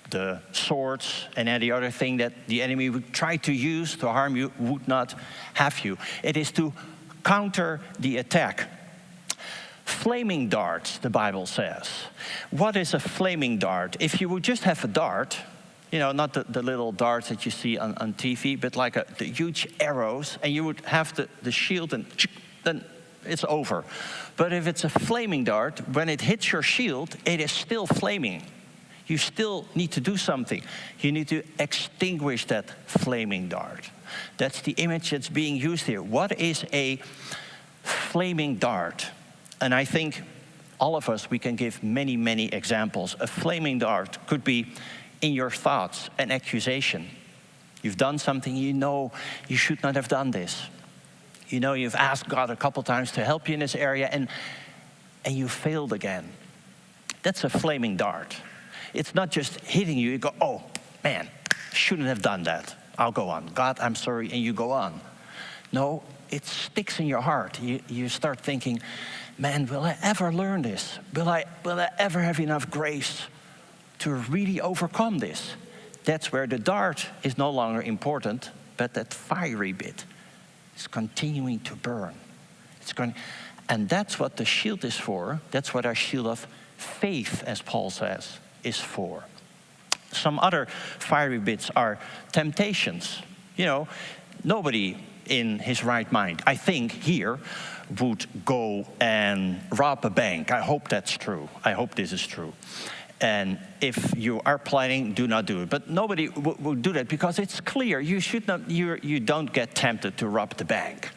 the 0.09 0.39
swords 0.51 1.25
and 1.35 1.49
any 1.49 1.71
other 1.71 1.89
thing 1.89 2.17
that 2.17 2.33
the 2.47 2.61
enemy 2.61 2.89
would 2.89 3.11
try 3.13 3.35
to 3.37 3.51
use 3.51 3.95
to 3.97 4.07
harm 4.07 4.35
you 4.35 4.51
would 4.59 4.87
not 4.87 5.15
have 5.55 5.83
you. 5.83 5.97
It 6.21 6.37
is 6.37 6.51
to 6.51 6.71
counter 7.23 7.81
the 7.99 8.17
attack. 8.17 8.69
Flaming 9.85 10.49
darts, 10.49 10.97
the 10.97 11.09
Bible 11.09 11.45
says. 11.45 11.89
What 12.51 12.75
is 12.75 12.93
a 12.93 12.99
flaming 12.99 13.57
dart? 13.57 13.97
If 13.99 14.21
you 14.21 14.29
would 14.29 14.43
just 14.43 14.63
have 14.63 14.83
a 14.83 14.87
dart, 14.87 15.37
you 15.91 15.99
know, 15.99 16.11
not 16.11 16.33
the, 16.33 16.43
the 16.43 16.63
little 16.63 16.91
darts 16.91 17.29
that 17.29 17.45
you 17.45 17.51
see 17.51 17.77
on, 17.77 17.95
on 17.97 18.13
TV, 18.13 18.59
but 18.59 18.75
like 18.75 18.95
a, 18.95 19.05
the 19.17 19.25
huge 19.25 19.67
arrows, 19.79 20.37
and 20.41 20.53
you 20.53 20.63
would 20.63 20.81
have 20.81 21.13
the, 21.15 21.27
the 21.41 21.51
shield, 21.51 21.93
and 21.93 22.05
then 22.63 22.83
it's 23.25 23.43
over. 23.47 23.83
But 24.35 24.53
if 24.53 24.67
it's 24.67 24.83
a 24.83 24.89
flaming 24.89 25.43
dart, 25.43 25.79
when 25.89 26.09
it 26.09 26.21
hits 26.21 26.51
your 26.51 26.61
shield, 26.61 27.15
it 27.25 27.39
is 27.39 27.51
still 27.51 27.85
flaming. 27.85 28.43
You 29.05 29.17
still 29.17 29.67
need 29.75 29.91
to 29.91 30.01
do 30.01 30.17
something. 30.17 30.63
You 30.99 31.11
need 31.11 31.27
to 31.27 31.43
extinguish 31.59 32.45
that 32.45 32.69
flaming 32.87 33.49
dart. 33.49 33.89
That's 34.37 34.61
the 34.61 34.71
image 34.73 35.11
that's 35.11 35.29
being 35.29 35.57
used 35.57 35.85
here. 35.85 36.01
What 36.01 36.39
is 36.39 36.65
a 36.71 36.99
flaming 37.83 38.55
dart? 38.55 39.07
And 39.61 39.73
I 39.73 39.85
think 39.85 40.21
all 40.79 40.95
of 40.95 41.09
us, 41.09 41.29
we 41.29 41.39
can 41.39 41.55
give 41.55 41.81
many, 41.83 42.17
many 42.17 42.47
examples. 42.47 43.15
A 43.19 43.27
flaming 43.27 43.79
dart 43.79 44.17
could 44.27 44.43
be 44.43 44.67
in 45.21 45.33
your 45.33 45.49
thoughts 45.49 46.09
an 46.17 46.31
accusation. 46.31 47.07
You've 47.81 47.97
done 47.97 48.17
something 48.17 48.55
you 48.55 48.73
know 48.73 49.11
you 49.47 49.57
should 49.57 49.81
not 49.83 49.95
have 49.95 50.07
done 50.07 50.31
this. 50.31 50.61
You 51.49 51.59
know 51.59 51.73
you've 51.73 51.95
asked 51.95 52.27
God 52.27 52.49
a 52.49 52.55
couple 52.55 52.83
times 52.83 53.11
to 53.13 53.23
help 53.23 53.47
you 53.47 53.53
in 53.53 53.59
this 53.59 53.75
area 53.75 54.09
and, 54.11 54.27
and 55.23 55.35
you 55.35 55.47
failed 55.47 55.93
again. 55.93 56.29
That's 57.21 57.43
a 57.43 57.49
flaming 57.49 57.95
dart. 57.95 58.35
It's 58.93 59.15
not 59.15 59.31
just 59.31 59.59
hitting 59.61 59.97
you, 59.97 60.11
you 60.11 60.17
go, 60.17 60.33
oh 60.41 60.63
man, 61.03 61.29
shouldn't 61.73 62.07
have 62.07 62.21
done 62.21 62.43
that. 62.43 62.75
I'll 62.97 63.11
go 63.11 63.29
on. 63.29 63.47
God, 63.47 63.79
I'm 63.79 63.95
sorry, 63.95 64.31
and 64.31 64.41
you 64.41 64.53
go 64.53 64.71
on. 64.71 64.99
No, 65.71 66.03
it 66.29 66.45
sticks 66.45 66.99
in 66.99 67.07
your 67.07 67.21
heart. 67.21 67.59
You, 67.61 67.79
you 67.87 68.09
start 68.09 68.39
thinking, 68.39 68.81
man, 69.37 69.65
will 69.65 69.83
I 69.83 69.97
ever 70.01 70.31
learn 70.31 70.61
this? 70.61 70.99
Will 71.13 71.29
I, 71.29 71.45
will 71.63 71.79
I 71.79 71.89
ever 71.97 72.19
have 72.19 72.39
enough 72.39 72.69
grace 72.69 73.23
to 73.99 74.13
really 74.13 74.61
overcome 74.61 75.19
this? 75.19 75.55
That's 76.03 76.31
where 76.31 76.47
the 76.47 76.59
dart 76.59 77.07
is 77.23 77.37
no 77.37 77.49
longer 77.49 77.81
important, 77.81 78.51
but 78.77 78.93
that 78.93 79.13
fiery 79.13 79.71
bit 79.71 80.05
is 80.75 80.87
continuing 80.87 81.59
to 81.61 81.75
burn. 81.75 82.13
It's 82.81 82.93
going, 82.93 83.15
and 83.69 83.87
that's 83.87 84.19
what 84.19 84.37
the 84.37 84.45
shield 84.45 84.83
is 84.83 84.97
for. 84.97 85.41
That's 85.51 85.73
what 85.73 85.85
our 85.85 85.95
shield 85.95 86.27
of 86.27 86.45
faith, 86.77 87.43
as 87.45 87.61
Paul 87.61 87.89
says, 87.89 88.39
is 88.63 88.79
for. 88.79 89.23
Some 90.11 90.39
other 90.39 90.67
fiery 90.99 91.39
bits 91.39 91.71
are 91.75 91.99
temptations. 92.31 93.21
You 93.55 93.65
know, 93.65 93.87
nobody 94.43 94.97
in 95.25 95.59
his 95.59 95.83
right 95.83 96.11
mind, 96.11 96.43
I 96.45 96.55
think, 96.55 96.91
here 96.91 97.39
would 97.99 98.25
go 98.45 98.85
and 98.99 99.61
rob 99.71 100.05
a 100.05 100.09
bank. 100.09 100.51
I 100.51 100.61
hope 100.61 100.87
that's 100.89 101.17
true. 101.17 101.49
I 101.63 101.73
hope 101.73 101.95
this 101.95 102.11
is 102.11 102.25
true. 102.25 102.53
And 103.21 103.57
if 103.79 104.13
you 104.17 104.41
are 104.45 104.57
planning, 104.57 105.13
do 105.13 105.27
not 105.27 105.45
do 105.45 105.61
it. 105.61 105.69
But 105.69 105.89
nobody 105.89 106.27
will 106.27 106.75
do 106.75 106.91
that 106.93 107.07
because 107.07 107.39
it's 107.39 107.61
clear 107.61 107.99
you 107.99 108.19
should 108.19 108.47
not. 108.47 108.69
You 108.69 108.99
you 109.01 109.19
don't 109.19 109.51
get 109.53 109.75
tempted 109.75 110.17
to 110.17 110.27
rob 110.27 110.57
the 110.57 110.65
bank, 110.65 111.09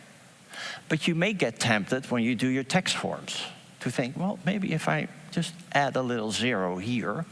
but 0.89 1.09
you 1.09 1.15
may 1.15 1.33
get 1.33 1.59
tempted 1.59 2.11
when 2.11 2.23
you 2.23 2.37
do 2.37 2.49
your 2.49 2.65
tax 2.65 2.93
forms 2.93 3.43
to 3.81 3.91
think, 3.91 4.17
well, 4.17 4.39
maybe 4.45 4.73
if 4.73 4.89
I 4.89 5.09
just 5.33 5.55
add 5.73 5.97
a 5.97 6.03
little 6.03 6.31
zero 6.31 6.79
here, 6.79 7.25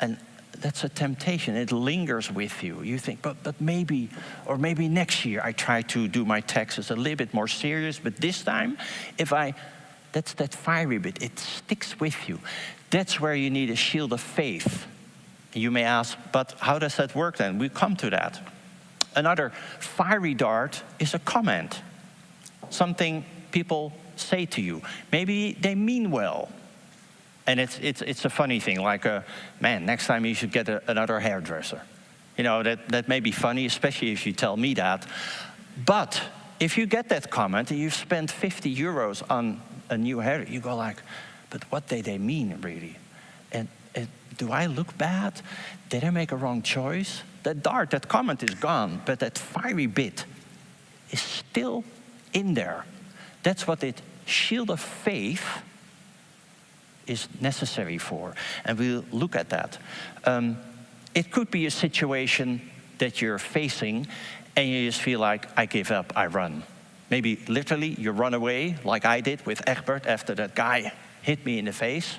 and 0.00 0.16
that's 0.60 0.84
a 0.84 0.88
temptation. 0.88 1.56
It 1.56 1.72
lingers 1.72 2.30
with 2.30 2.62
you. 2.62 2.82
You 2.82 2.98
think, 2.98 3.22
but, 3.22 3.42
but 3.42 3.60
maybe, 3.60 4.08
or 4.46 4.58
maybe 4.58 4.88
next 4.88 5.24
year 5.24 5.40
I 5.42 5.52
try 5.52 5.82
to 5.82 6.08
do 6.08 6.24
my 6.24 6.40
taxes 6.40 6.90
a 6.90 6.96
little 6.96 7.16
bit 7.16 7.32
more 7.34 7.48
serious, 7.48 7.98
but 7.98 8.16
this 8.16 8.42
time, 8.42 8.78
if 9.18 9.32
I, 9.32 9.54
that's 10.12 10.34
that 10.34 10.54
fiery 10.54 10.98
bit, 10.98 11.22
it 11.22 11.38
sticks 11.38 11.98
with 12.00 12.28
you. 12.28 12.40
That's 12.90 13.20
where 13.20 13.34
you 13.34 13.50
need 13.50 13.70
a 13.70 13.76
shield 13.76 14.12
of 14.12 14.20
faith. 14.20 14.86
You 15.52 15.70
may 15.70 15.84
ask, 15.84 16.16
but 16.32 16.54
how 16.58 16.78
does 16.78 16.96
that 16.96 17.14
work 17.14 17.36
then? 17.36 17.58
We 17.58 17.68
come 17.68 17.96
to 17.96 18.10
that. 18.10 18.40
Another 19.14 19.50
fiery 19.78 20.34
dart 20.34 20.82
is 20.98 21.14
a 21.14 21.18
comment, 21.18 21.80
something 22.70 23.24
people 23.52 23.92
say 24.16 24.44
to 24.46 24.60
you. 24.60 24.82
Maybe 25.12 25.52
they 25.52 25.74
mean 25.74 26.10
well, 26.10 26.50
and 27.46 27.60
it's, 27.60 27.78
it's, 27.80 28.02
it's 28.02 28.24
a 28.24 28.30
funny 28.30 28.60
thing, 28.60 28.80
like, 28.80 29.04
a, 29.04 29.24
man, 29.60 29.86
next 29.86 30.06
time 30.06 30.26
you 30.26 30.34
should 30.34 30.52
get 30.52 30.68
a, 30.68 30.82
another 30.90 31.20
hairdresser. 31.20 31.80
You 32.36 32.44
know, 32.44 32.62
that, 32.62 32.88
that 32.88 33.08
may 33.08 33.20
be 33.20 33.30
funny, 33.30 33.66
especially 33.66 34.12
if 34.12 34.26
you 34.26 34.32
tell 34.32 34.56
me 34.56 34.74
that. 34.74 35.06
But 35.84 36.20
if 36.58 36.76
you 36.76 36.86
get 36.86 37.08
that 37.10 37.30
comment 37.30 37.70
and 37.70 37.78
you've 37.78 37.94
spent 37.94 38.30
50 38.30 38.74
euros 38.74 39.22
on 39.30 39.60
a 39.88 39.96
new 39.96 40.18
hair, 40.18 40.42
you 40.42 40.60
go 40.60 40.74
like, 40.74 41.02
but 41.50 41.64
what 41.70 41.86
did 41.88 42.04
they 42.04 42.18
mean, 42.18 42.58
really? 42.60 42.96
And, 43.52 43.68
and 43.94 44.08
do 44.36 44.50
I 44.50 44.66
look 44.66 44.96
bad? 44.98 45.40
Did 45.88 46.04
I 46.04 46.10
make 46.10 46.32
a 46.32 46.36
wrong 46.36 46.62
choice? 46.62 47.22
That 47.44 47.62
dart, 47.62 47.90
that 47.90 48.08
comment 48.08 48.42
is 48.42 48.54
gone, 48.54 49.02
but 49.06 49.20
that 49.20 49.38
fiery 49.38 49.86
bit 49.86 50.24
is 51.10 51.20
still 51.20 51.84
in 52.32 52.54
there. 52.54 52.84
That's 53.44 53.66
what 53.66 53.84
it 53.84 54.02
shield 54.24 54.70
of 54.70 54.80
faith 54.80 55.44
is 57.06 57.28
necessary 57.40 57.98
for. 57.98 58.34
And 58.64 58.78
we'll 58.78 59.04
look 59.12 59.36
at 59.36 59.50
that. 59.50 59.78
Um, 60.24 60.56
it 61.14 61.30
could 61.30 61.50
be 61.50 61.66
a 61.66 61.70
situation 61.70 62.60
that 62.98 63.20
you're 63.20 63.38
facing 63.38 64.06
and 64.56 64.68
you 64.68 64.86
just 64.86 65.02
feel 65.02 65.20
like, 65.20 65.46
I 65.56 65.66
give 65.66 65.90
up, 65.90 66.12
I 66.16 66.26
run. 66.26 66.62
Maybe 67.10 67.36
literally 67.46 67.94
you 67.98 68.10
run 68.10 68.34
away, 68.34 68.76
like 68.84 69.04
I 69.04 69.20
did 69.20 69.44
with 69.46 69.66
Egbert 69.68 70.06
after 70.06 70.34
that 70.34 70.54
guy 70.54 70.92
hit 71.22 71.44
me 71.44 71.58
in 71.58 71.66
the 71.66 71.72
face. 71.72 72.18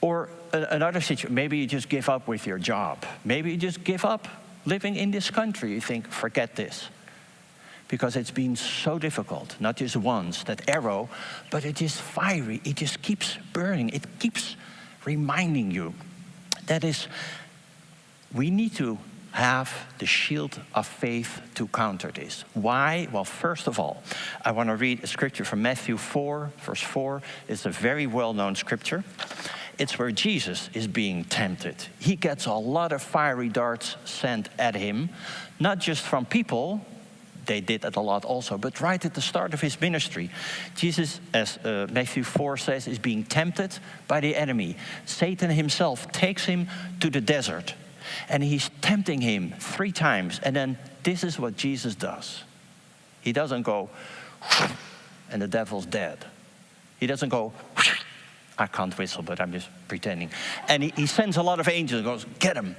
Or 0.00 0.28
another 0.52 1.00
situation, 1.00 1.34
maybe 1.34 1.58
you 1.58 1.66
just 1.66 1.88
give 1.88 2.08
up 2.10 2.28
with 2.28 2.46
your 2.46 2.58
job. 2.58 3.04
Maybe 3.24 3.52
you 3.52 3.56
just 3.56 3.84
give 3.84 4.04
up 4.04 4.28
living 4.66 4.96
in 4.96 5.10
this 5.10 5.30
country. 5.30 5.72
You 5.72 5.80
think, 5.80 6.08
forget 6.08 6.56
this 6.56 6.88
because 7.88 8.16
it's 8.16 8.30
been 8.30 8.56
so 8.56 8.98
difficult, 8.98 9.56
not 9.60 9.76
just 9.76 9.96
once, 9.96 10.42
that 10.44 10.68
arrow, 10.68 11.08
but 11.50 11.64
it 11.64 11.82
is 11.82 12.00
fiery. 12.00 12.60
It 12.64 12.76
just 12.76 13.02
keeps 13.02 13.36
burning. 13.52 13.90
It 13.90 14.18
keeps 14.18 14.56
reminding 15.04 15.70
you. 15.70 15.94
That 16.66 16.84
is, 16.84 17.08
we 18.32 18.50
need 18.50 18.74
to 18.76 18.98
have 19.32 19.72
the 19.98 20.06
shield 20.06 20.60
of 20.74 20.86
faith 20.86 21.40
to 21.56 21.66
counter 21.66 22.12
this. 22.12 22.44
Why? 22.54 23.08
Well, 23.10 23.24
first 23.24 23.66
of 23.66 23.80
all, 23.80 24.02
I 24.44 24.52
want 24.52 24.68
to 24.68 24.76
read 24.76 25.02
a 25.02 25.08
scripture 25.08 25.44
from 25.44 25.60
Matthew 25.60 25.96
4, 25.96 26.52
verse 26.58 26.80
4. 26.80 27.20
It's 27.48 27.66
a 27.66 27.70
very 27.70 28.06
well 28.06 28.32
known 28.32 28.54
scripture. 28.54 29.02
It's 29.76 29.98
where 29.98 30.12
Jesus 30.12 30.70
is 30.72 30.86
being 30.86 31.24
tempted. 31.24 31.74
He 31.98 32.14
gets 32.14 32.46
a 32.46 32.52
lot 32.52 32.92
of 32.92 33.02
fiery 33.02 33.48
darts 33.48 33.96
sent 34.04 34.48
at 34.56 34.76
him, 34.76 35.08
not 35.58 35.78
just 35.80 36.02
from 36.02 36.24
people, 36.26 36.86
they 37.46 37.60
did 37.60 37.82
that 37.82 37.96
a 37.96 38.00
lot 38.00 38.24
also. 38.24 38.58
But 38.58 38.80
right 38.80 39.04
at 39.04 39.14
the 39.14 39.20
start 39.20 39.54
of 39.54 39.60
his 39.60 39.80
ministry, 39.80 40.30
Jesus, 40.74 41.20
as 41.32 41.58
uh, 41.58 41.86
Matthew 41.90 42.24
4 42.24 42.56
says, 42.56 42.88
is 42.88 42.98
being 42.98 43.24
tempted 43.24 43.78
by 44.08 44.20
the 44.20 44.36
enemy. 44.36 44.76
Satan 45.06 45.50
himself 45.50 46.10
takes 46.12 46.44
him 46.44 46.68
to 47.00 47.10
the 47.10 47.20
desert 47.20 47.74
and 48.28 48.42
he's 48.42 48.70
tempting 48.80 49.20
him 49.20 49.54
three 49.58 49.92
times. 49.92 50.40
And 50.42 50.54
then 50.54 50.78
this 51.02 51.24
is 51.24 51.38
what 51.38 51.56
Jesus 51.56 51.94
does 51.94 52.42
he 53.24 53.32
doesn't 53.32 53.62
go, 53.62 53.88
and 55.30 55.40
the 55.40 55.48
devil's 55.48 55.86
dead. 55.86 56.26
He 57.00 57.06
doesn't 57.06 57.30
go, 57.30 57.54
I 58.58 58.66
can't 58.66 58.96
whistle, 58.98 59.22
but 59.22 59.40
I'm 59.40 59.50
just 59.50 59.66
pretending. 59.88 60.28
And 60.68 60.82
he, 60.82 60.92
he 60.94 61.06
sends 61.06 61.38
a 61.38 61.42
lot 61.42 61.58
of 61.58 61.66
angels 61.66 62.00
and 62.00 62.04
goes, 62.04 62.26
Get 62.38 62.54
him. 62.54 62.76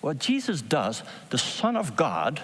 What 0.00 0.18
Jesus 0.18 0.62
does, 0.62 1.04
the 1.30 1.38
Son 1.38 1.76
of 1.76 1.96
God, 1.96 2.42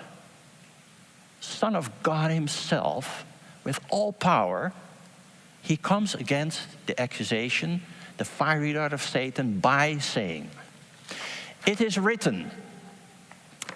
Son 1.43 1.75
of 1.75 1.91
God 2.03 2.31
Himself, 2.31 3.25
with 3.65 3.81
all 3.91 4.13
power, 4.13 4.73
He 5.61 5.77
comes 5.77 6.15
against 6.15 6.61
the 6.87 6.99
accusation, 7.01 7.83
the 8.17 8.25
fiery 8.25 8.73
dart 8.73 8.93
of 8.93 9.03
Satan, 9.03 9.59
by 9.59 9.99
saying, 9.99 10.49
It 11.67 11.81
is 11.81 11.99
written, 11.99 12.51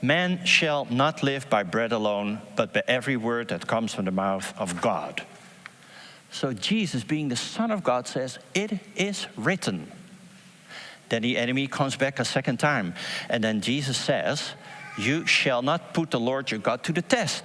Man 0.00 0.44
shall 0.44 0.86
not 0.90 1.24
live 1.24 1.50
by 1.50 1.64
bread 1.64 1.90
alone, 1.90 2.40
but 2.54 2.72
by 2.72 2.82
every 2.86 3.16
word 3.16 3.48
that 3.48 3.66
comes 3.66 3.92
from 3.92 4.04
the 4.04 4.10
mouth 4.12 4.54
of 4.56 4.80
God. 4.80 5.24
So 6.30 6.52
Jesus, 6.52 7.02
being 7.02 7.28
the 7.28 7.36
Son 7.36 7.72
of 7.72 7.82
God, 7.82 8.06
says, 8.06 8.38
It 8.54 8.78
is 8.94 9.26
written. 9.36 9.90
Then 11.08 11.22
the 11.22 11.36
enemy 11.36 11.66
comes 11.66 11.96
back 11.96 12.20
a 12.20 12.24
second 12.24 12.58
time. 12.58 12.94
And 13.28 13.42
then 13.42 13.60
Jesus 13.60 13.96
says, 13.96 14.52
you 14.98 15.26
shall 15.26 15.62
not 15.62 15.94
put 15.94 16.10
the 16.10 16.20
Lord 16.20 16.50
your 16.50 16.60
God 16.60 16.82
to 16.84 16.92
the 16.92 17.02
test. 17.02 17.44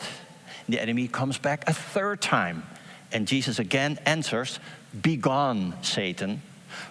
The 0.70 0.80
enemy 0.80 1.08
comes 1.08 1.38
back 1.38 1.68
a 1.68 1.74
third 1.74 2.22
time. 2.22 2.64
And 3.12 3.28
Jesus 3.28 3.60
again 3.60 4.00
answers, 4.06 4.60
Begone, 5.00 5.76
Satan, 5.82 6.42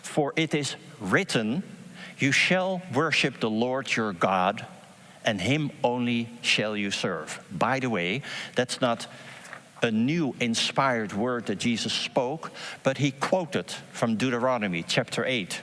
for 0.02 0.33
it 0.37 0.55
is 0.55 0.76
written, 0.99 1.62
You 2.19 2.33
shall 2.33 2.83
worship 2.93 3.40
the 3.40 3.50
Lord 3.50 3.95
your 3.95 4.12
God, 4.12 4.67
and 5.25 5.40
him 5.40 5.71
only 5.83 6.29
shall 6.43 6.76
you 6.76 6.90
serve. 6.90 7.43
By 7.50 7.81
the 7.81 7.88
way, 7.88 8.23
that's 8.55 8.81
not 8.81 9.07
a 9.83 9.90
new 9.90 10.35
inspired 10.40 11.14
word 11.14 11.47
that 11.47 11.57
Jesus 11.57 11.93
spoke, 11.93 12.52
but 12.83 12.99
he 12.99 13.12
quoted 13.12 13.71
from 13.93 14.17
Deuteronomy 14.17 14.83
chapter 14.87 15.25
8 15.25 15.61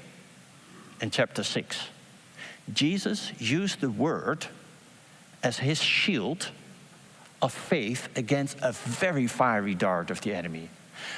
and 1.02 1.12
chapter 1.12 1.44
6. 1.44 1.90
Jesus 2.74 3.32
used 3.40 3.80
the 3.80 3.90
word 3.90 4.48
as 5.44 5.58
his 5.58 5.82
shield 5.82 6.50
of 7.42 7.54
faith 7.54 8.10
against 8.16 8.58
a 8.62 8.72
very 8.72 9.28
fiery 9.28 9.76
dart 9.76 10.10
of 10.10 10.22
the 10.22 10.34
enemy. 10.34 10.70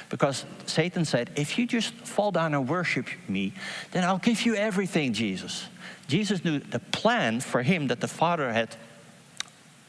Because 0.08 0.44
Satan 0.66 1.04
said, 1.04 1.30
if 1.36 1.58
you 1.58 1.66
just 1.66 1.94
fall 1.94 2.30
down 2.30 2.54
and 2.54 2.68
worship 2.68 3.06
me, 3.28 3.52
then 3.92 4.04
I'll 4.04 4.18
give 4.18 4.42
you 4.42 4.54
everything, 4.54 5.12
Jesus. 5.12 5.66
Jesus 6.06 6.44
knew 6.44 6.58
the 6.58 6.78
plan 6.78 7.40
for 7.40 7.62
him 7.62 7.86
that 7.88 8.00
the 8.00 8.08
Father 8.08 8.52
had 8.52 8.76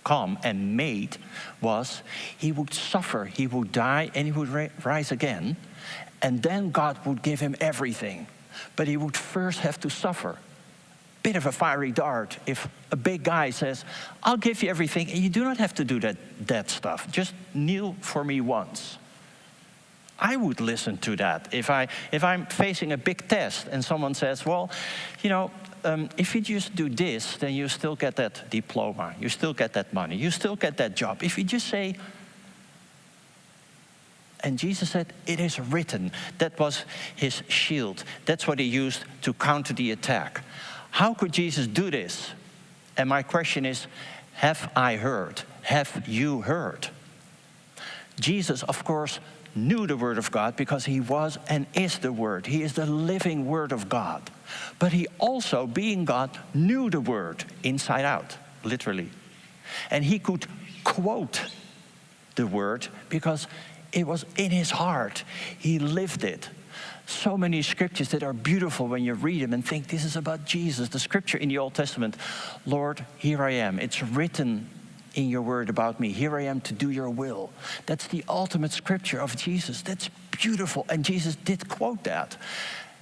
come 0.04 0.40
and 0.44 0.78
made 0.78 1.18
was 1.62 2.02
he 2.38 2.52
would 2.52 2.74
suffer, 2.74 3.26
he 3.26 3.48
would 3.48 3.72
die, 3.72 4.10
and 4.16 4.26
he 4.26 4.32
would 4.32 4.72
rise 4.84 5.12
again. 5.12 5.58
And 6.22 6.42
then 6.42 6.72
God 6.72 7.04
would 7.06 7.22
give 7.22 7.40
him 7.40 7.56
everything. 7.60 8.28
But 8.76 8.88
he 8.88 8.98
would 8.98 9.18
first 9.18 9.60
have 9.60 9.80
to 9.82 9.90
suffer 9.90 10.38
bit 11.24 11.36
of 11.36 11.46
a 11.46 11.52
fiery 11.52 11.92
dart 11.92 12.38
if 12.46 12.68
a 12.92 12.96
big 12.96 13.24
guy 13.24 13.52
says, 13.52 13.86
I'll 14.24 14.38
give 14.38 14.64
you 14.64 14.70
everything, 14.70 15.10
and 15.10 15.20
you 15.20 15.30
do 15.30 15.44
not 15.44 15.58
have 15.58 15.74
to 15.76 15.84
do 15.84 16.00
that, 16.00 16.18
that 16.48 16.70
stuff. 16.70 17.12
Just 17.12 17.34
kneel 17.54 17.96
for 18.02 18.24
me 18.24 18.42
once. 18.42 18.98
I 20.22 20.36
would 20.36 20.62
listen 20.62 20.98
to 20.98 21.16
that 21.16 21.52
if, 21.52 21.70
I, 21.72 21.88
if 22.12 22.24
I'm 22.24 22.46
facing 22.46 22.92
a 22.92 22.98
big 22.98 23.28
test 23.28 23.68
and 23.72 23.84
someone 23.84 24.14
says, 24.14 24.46
Well, 24.46 24.70
you 25.24 25.30
know, 25.30 25.50
um, 25.84 26.10
if 26.16 26.36
you 26.36 26.42
just 26.42 26.76
do 26.76 26.90
this, 26.90 27.38
then 27.38 27.54
you 27.54 27.68
still 27.68 27.96
get 27.96 28.16
that 28.18 28.50
diploma, 28.52 29.16
you 29.20 29.30
still 29.30 29.54
get 29.54 29.74
that 29.74 29.92
money, 29.94 30.16
you 30.16 30.30
still 30.30 30.56
get 30.56 30.78
that 30.78 30.96
job. 30.96 31.24
If 31.24 31.40
you 31.40 31.44
just 31.44 31.68
say, 31.68 31.96
and 34.44 34.60
Jesus 34.60 34.92
said, 34.92 35.12
It 35.26 35.40
is 35.40 35.60
written. 35.60 36.12
That 36.38 36.60
was 36.60 36.86
his 37.16 37.42
shield. 37.48 38.04
That's 38.26 38.48
what 38.48 38.60
he 38.60 38.66
used 38.66 39.04
to 39.24 39.34
counter 39.34 39.74
the 39.74 39.92
attack. 39.92 40.44
How 40.92 41.14
could 41.14 41.32
Jesus 41.32 41.68
do 41.68 41.90
this? 41.90 42.32
And 42.98 43.10
my 43.10 43.24
question 43.24 43.66
is 43.66 43.88
Have 44.34 44.72
I 44.76 44.98
heard? 44.98 45.42
Have 45.64 46.08
you 46.08 46.42
heard? 46.42 46.90
Jesus, 48.20 48.62
of 48.64 48.84
course, 48.84 49.20
knew 49.56 49.88
the 49.88 49.98
Word 49.98 50.18
of 50.18 50.32
God 50.32 50.56
because 50.56 50.86
he 50.86 51.00
was 51.00 51.38
and 51.50 51.66
is 51.74 51.98
the 52.00 52.12
Word. 52.14 52.46
He 52.46 52.62
is 52.62 52.74
the 52.74 52.86
living 52.86 53.48
Word 53.48 53.72
of 53.72 53.90
God. 53.90 54.30
But 54.80 54.92
he 54.92 55.08
also, 55.18 55.66
being 55.66 56.06
God, 56.06 56.38
knew 56.54 56.90
the 56.90 57.00
Word 57.00 57.46
inside 57.64 58.06
out, 58.06 58.38
literally. 58.64 59.10
And 59.90 60.04
he 60.04 60.20
could 60.20 60.46
quote 60.84 61.42
the 62.36 62.46
Word 62.46 62.88
because 63.10 63.48
it 63.92 64.06
was 64.06 64.26
in 64.38 64.52
his 64.52 64.72
heart. 64.72 65.24
He 65.58 65.80
lived 65.80 66.24
it 66.24 66.50
so 67.12 67.38
many 67.38 67.62
scriptures 67.62 68.10
that 68.10 68.24
are 68.24 68.34
beautiful 68.34 68.88
when 68.88 69.04
you 69.04 69.14
read 69.14 69.42
them 69.42 69.54
and 69.54 69.66
think 69.66 69.88
this 69.88 70.06
is 70.06 70.16
about 70.16 70.46
Jesus. 70.46 70.90
The 70.90 71.00
scripture 71.00 71.38
in 71.38 71.50
the 71.50 71.58
Old 71.58 71.74
Testament, 71.74 72.18
Lord, 72.66 73.06
here 73.18 73.44
I 73.44 73.52
am. 73.52 73.80
It's 73.80 74.02
written 74.02 74.70
in 75.16 75.30
your 75.30 75.42
word 75.42 75.70
about 75.70 76.00
me. 76.00 76.12
Here 76.12 76.36
I 76.38 76.44
am 76.44 76.62
to 76.62 76.74
do 76.74 76.90
your 76.90 77.10
will. 77.10 77.52
That's 77.86 78.08
the 78.08 78.24
ultimate 78.30 78.72
scripture 78.72 79.20
of 79.20 79.36
Jesus. 79.36 79.82
That's 79.82 80.10
beautiful. 80.32 80.86
And 80.90 81.04
Jesus 81.04 81.36
did 81.36 81.68
quote 81.68 82.04
that. 82.06 82.38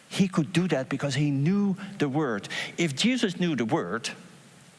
He 0.09 0.27
could 0.27 0.51
do 0.51 0.67
that 0.69 0.89
because 0.89 1.15
he 1.15 1.29
knew 1.29 1.75
the 1.99 2.09
word. 2.09 2.49
If 2.77 2.95
Jesus 2.95 3.39
knew 3.39 3.55
the 3.55 3.65
word, 3.65 4.09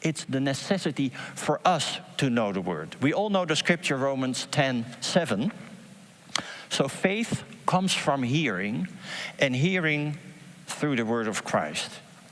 it's 0.01 0.25
the 0.25 0.39
necessity 0.39 1.11
for 1.35 1.61
us 1.63 1.99
to 2.17 2.29
know 2.29 2.51
the 2.51 2.61
word. 2.61 2.95
We 3.01 3.13
all 3.13 3.29
know 3.29 3.45
the 3.45 3.55
scripture, 3.55 3.95
Romans 3.95 4.47
10 4.51 4.85
7. 4.99 5.51
So 6.71 6.87
faith 6.87 7.43
comes 7.65 7.93
from 7.93 8.23
hearing, 8.23 8.87
and 9.39 9.53
hearing 9.53 10.17
through 10.67 10.95
the 10.95 11.05
word 11.05 11.27
of 11.27 11.43
Christ. 11.43 11.91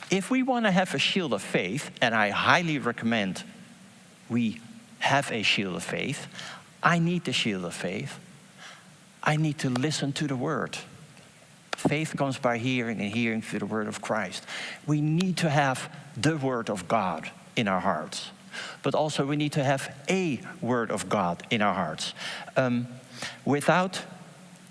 If 0.10 0.32
we 0.32 0.44
want 0.44 0.66
to 0.66 0.72
have 0.72 0.96
a 0.96 0.98
shield 0.98 1.34
of 1.34 1.42
faith, 1.42 1.92
and 2.02 2.16
I 2.16 2.30
highly 2.30 2.80
recommend 2.80 3.44
we 4.30 4.62
have 5.00 5.30
a 5.30 5.44
shield 5.44 5.76
of 5.76 5.84
faith, 5.84 6.28
I 6.82 7.00
need 7.00 7.26
the 7.26 7.34
shield 7.34 7.66
of 7.66 7.74
faith. 7.74 8.18
I 9.22 9.36
need 9.36 9.60
to 9.60 9.70
listen 9.70 10.14
to 10.14 10.26
the 10.26 10.38
word. 10.38 10.78
Faith 11.74 12.16
comes 12.16 12.38
by 12.38 12.60
hearing, 12.60 13.02
and 13.02 13.12
hearing 13.14 13.42
through 13.42 13.60
the 13.60 13.66
word 13.66 13.88
of 13.88 14.02
Christ. 14.02 14.46
We 14.88 15.02
need 15.02 15.36
to 15.38 15.50
have 15.50 15.94
the 16.16 16.38
word 16.38 16.70
of 16.70 16.88
God 16.88 17.30
in 17.58 17.68
our 17.68 17.82
hearts, 17.82 18.32
but 18.84 18.96
also 18.96 19.26
we 19.26 19.36
need 19.36 19.52
to 19.52 19.66
have 19.66 19.94
a 20.10 20.40
word 20.62 20.92
of 20.92 21.10
God 21.10 21.44
in 21.50 21.62
our 21.62 21.74
hearts. 21.74 22.14
Um, 22.56 22.88
without 23.44 24.02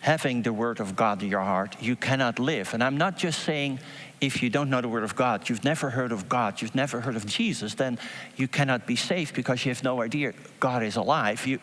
having 0.00 0.42
the 0.42 0.52
Word 0.52 0.80
of 0.80 0.94
God 0.96 1.22
in 1.22 1.28
your 1.28 1.40
heart, 1.40 1.76
you 1.80 1.96
cannot 1.96 2.38
live. 2.38 2.74
And 2.74 2.82
I'm 2.82 2.96
not 2.96 3.16
just 3.16 3.42
saying 3.42 3.80
if 4.20 4.42
you 4.42 4.50
don't 4.50 4.70
know 4.70 4.80
the 4.80 4.88
Word 4.88 5.04
of 5.04 5.16
God, 5.16 5.48
you've 5.48 5.64
never 5.64 5.90
heard 5.90 6.12
of 6.12 6.28
God, 6.28 6.61
you've 6.61 6.74
never 6.74 7.00
heard 7.00 7.16
of 7.16 7.26
Jesus, 7.26 7.74
then 7.74 7.98
you 8.37 8.48
cannot 8.48 8.87
be 8.87 8.96
saved 8.96 9.34
because 9.34 9.64
you 9.64 9.70
have 9.70 9.84
no 9.84 10.02
idea 10.02 10.32
God 10.61 10.82
is 10.82 10.96
alive. 10.96 11.46
You, 11.46 11.61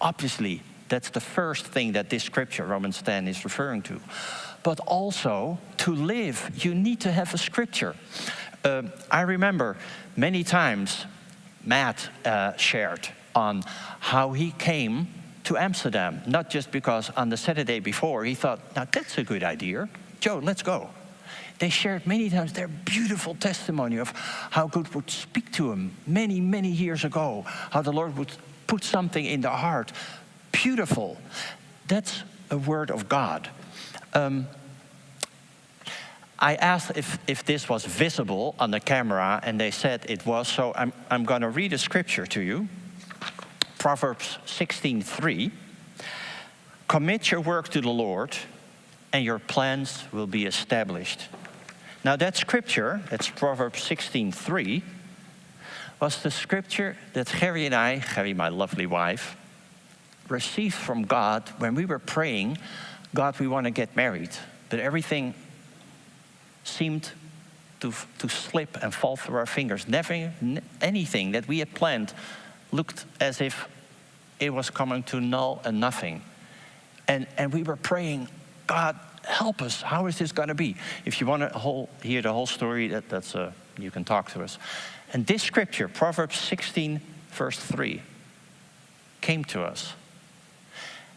obviously, 0.00 0.62
that's 0.88 1.10
the 1.10 1.20
first 1.20 1.66
thing 1.66 1.92
that 1.92 2.10
this 2.10 2.24
scripture, 2.24 2.64
Romans 2.64 3.00
10, 3.02 3.28
is 3.28 3.44
referring 3.44 3.82
to. 3.82 4.00
But 4.62 4.80
also, 4.80 5.58
to 5.78 5.94
live, 5.94 6.50
you 6.64 6.74
need 6.74 7.00
to 7.00 7.12
have 7.12 7.32
a 7.32 7.38
scripture. 7.38 7.94
Uh, 8.64 8.82
I 9.10 9.22
remember 9.22 9.76
many 10.16 10.44
times 10.44 11.06
Matt 11.64 12.08
uh, 12.24 12.56
shared 12.56 13.08
on 13.34 13.62
how 14.00 14.32
he 14.32 14.50
came 14.52 15.08
to 15.44 15.56
Amsterdam, 15.56 16.22
not 16.26 16.50
just 16.50 16.70
because 16.70 17.10
on 17.10 17.28
the 17.28 17.36
Saturday 17.36 17.80
before 17.80 18.24
he 18.24 18.34
thought, 18.34 18.60
now 18.76 18.86
that's 18.90 19.18
a 19.18 19.24
good 19.24 19.42
idea. 19.42 19.88
Joe, 20.20 20.38
let's 20.42 20.62
go. 20.62 20.90
They 21.58 21.68
shared 21.70 22.06
many 22.06 22.30
times 22.30 22.52
their 22.54 22.68
beautiful 22.68 23.34
testimony 23.34 23.98
of 23.98 24.10
how 24.50 24.66
God 24.66 24.88
would 24.94 25.10
speak 25.10 25.52
to 25.52 25.70
him 25.70 25.94
many, 26.06 26.40
many 26.40 26.70
years 26.70 27.04
ago, 27.04 27.44
how 27.70 27.82
the 27.82 27.92
Lord 27.92 28.16
would 28.16 28.32
put 28.66 28.82
something 28.82 29.24
in 29.24 29.42
their 29.42 29.50
heart. 29.50 29.92
Beautiful. 30.52 31.18
That's 31.86 32.22
a 32.50 32.56
word 32.56 32.90
of 32.90 33.08
God. 33.08 33.48
Um, 34.14 34.46
I 36.38 36.54
asked 36.54 36.92
if, 36.96 37.18
if 37.26 37.44
this 37.44 37.68
was 37.68 37.84
visible 37.84 38.54
on 38.58 38.70
the 38.70 38.80
camera, 38.80 39.40
and 39.42 39.60
they 39.60 39.70
said 39.70 40.06
it 40.08 40.24
was, 40.24 40.48
so 40.48 40.72
I'm, 40.74 40.94
I'm 41.10 41.24
going 41.24 41.42
to 41.42 41.50
read 41.50 41.74
a 41.74 41.78
scripture 41.78 42.24
to 42.26 42.40
you. 42.40 42.68
Proverbs 43.80 44.36
16:3, 44.44 45.50
commit 46.86 47.30
your 47.30 47.40
work 47.40 47.70
to 47.70 47.80
the 47.80 47.88
Lord 47.88 48.36
and 49.10 49.24
your 49.24 49.38
plans 49.38 50.04
will 50.12 50.26
be 50.26 50.44
established. 50.44 51.28
Now 52.04 52.14
that 52.16 52.36
scripture, 52.36 53.00
that's 53.08 53.30
Proverbs 53.30 53.82
16:3, 53.82 54.82
was 55.98 56.22
the 56.22 56.30
scripture 56.30 56.98
that 57.14 57.28
Gerry 57.28 57.64
and 57.64 57.74
I, 57.74 58.00
Gerry, 58.14 58.34
my 58.34 58.50
lovely 58.50 58.84
wife, 58.84 59.34
received 60.28 60.74
from 60.74 61.04
God 61.04 61.48
when 61.56 61.74
we 61.74 61.86
were 61.86 61.98
praying, 61.98 62.58
God, 63.14 63.40
we 63.40 63.48
want 63.48 63.64
to 63.64 63.70
get 63.70 63.96
married. 63.96 64.36
But 64.68 64.80
everything 64.80 65.32
seemed 66.64 67.12
to, 67.80 67.94
to 68.18 68.28
slip 68.28 68.76
and 68.82 68.94
fall 68.94 69.16
through 69.16 69.38
our 69.38 69.46
fingers. 69.46 69.88
Never 69.88 70.34
anything 70.82 71.32
that 71.32 71.48
we 71.48 71.60
had 71.60 71.74
planned 71.74 72.12
looked 72.72 73.04
as 73.20 73.40
if 73.40 73.68
it 74.38 74.52
was 74.52 74.70
coming 74.70 75.02
to 75.04 75.20
null 75.20 75.60
and 75.64 75.80
nothing. 75.80 76.22
And, 77.08 77.26
and 77.36 77.52
we 77.52 77.62
were 77.62 77.76
praying, 77.76 78.28
God, 78.66 78.98
help 79.24 79.62
us. 79.62 79.82
How 79.82 80.06
is 80.06 80.18
this 80.18 80.32
going 80.32 80.48
to 80.48 80.54
be? 80.54 80.76
If 81.04 81.20
you 81.20 81.26
want 81.26 81.42
to 81.42 81.88
hear 82.02 82.22
the 82.22 82.32
whole 82.32 82.46
story, 82.46 82.88
that, 82.88 83.08
that's 83.08 83.34
uh, 83.34 83.52
you 83.78 83.90
can 83.90 84.04
talk 84.04 84.30
to 84.32 84.42
us. 84.42 84.58
And 85.12 85.26
this 85.26 85.42
scripture, 85.42 85.88
Proverbs 85.88 86.38
16, 86.38 87.00
verse 87.30 87.58
3, 87.58 88.00
came 89.20 89.44
to 89.46 89.62
us. 89.62 89.94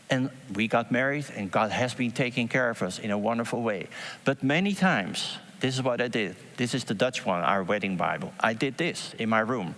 And 0.09 0.29
we 0.53 0.67
got 0.67 0.91
married, 0.91 1.25
and 1.35 1.49
God 1.49 1.71
has 1.71 1.93
been 1.93 2.11
taking 2.11 2.47
care 2.47 2.69
of 2.69 2.81
us 2.83 2.99
in 2.99 3.11
a 3.11 3.17
wonderful 3.17 3.61
way. 3.61 3.87
But 4.25 4.43
many 4.43 4.73
times, 4.73 5.37
this 5.59 5.75
is 5.75 5.81
what 5.81 6.01
I 6.01 6.07
did. 6.07 6.35
This 6.57 6.73
is 6.73 6.83
the 6.83 6.93
Dutch 6.93 7.25
one, 7.25 7.41
our 7.43 7.63
wedding 7.63 7.95
Bible. 7.95 8.33
I 8.39 8.53
did 8.53 8.77
this 8.77 9.15
in 9.17 9.29
my 9.29 9.39
room. 9.39 9.75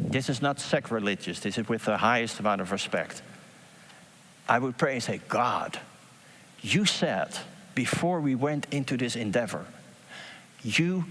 This 0.00 0.28
is 0.28 0.40
not 0.40 0.60
sacrilegious, 0.60 1.40
this 1.40 1.58
is 1.58 1.68
with 1.68 1.84
the 1.84 1.98
highest 1.98 2.40
amount 2.40 2.60
of 2.60 2.72
respect. 2.72 3.22
I 4.48 4.58
would 4.58 4.78
pray 4.78 4.94
and 4.94 5.02
say, 5.02 5.20
God, 5.28 5.78
you 6.62 6.86
said 6.86 7.36
before 7.74 8.20
we 8.20 8.34
went 8.34 8.66
into 8.70 8.96
this 8.96 9.16
endeavor, 9.16 9.66
you 10.62 11.04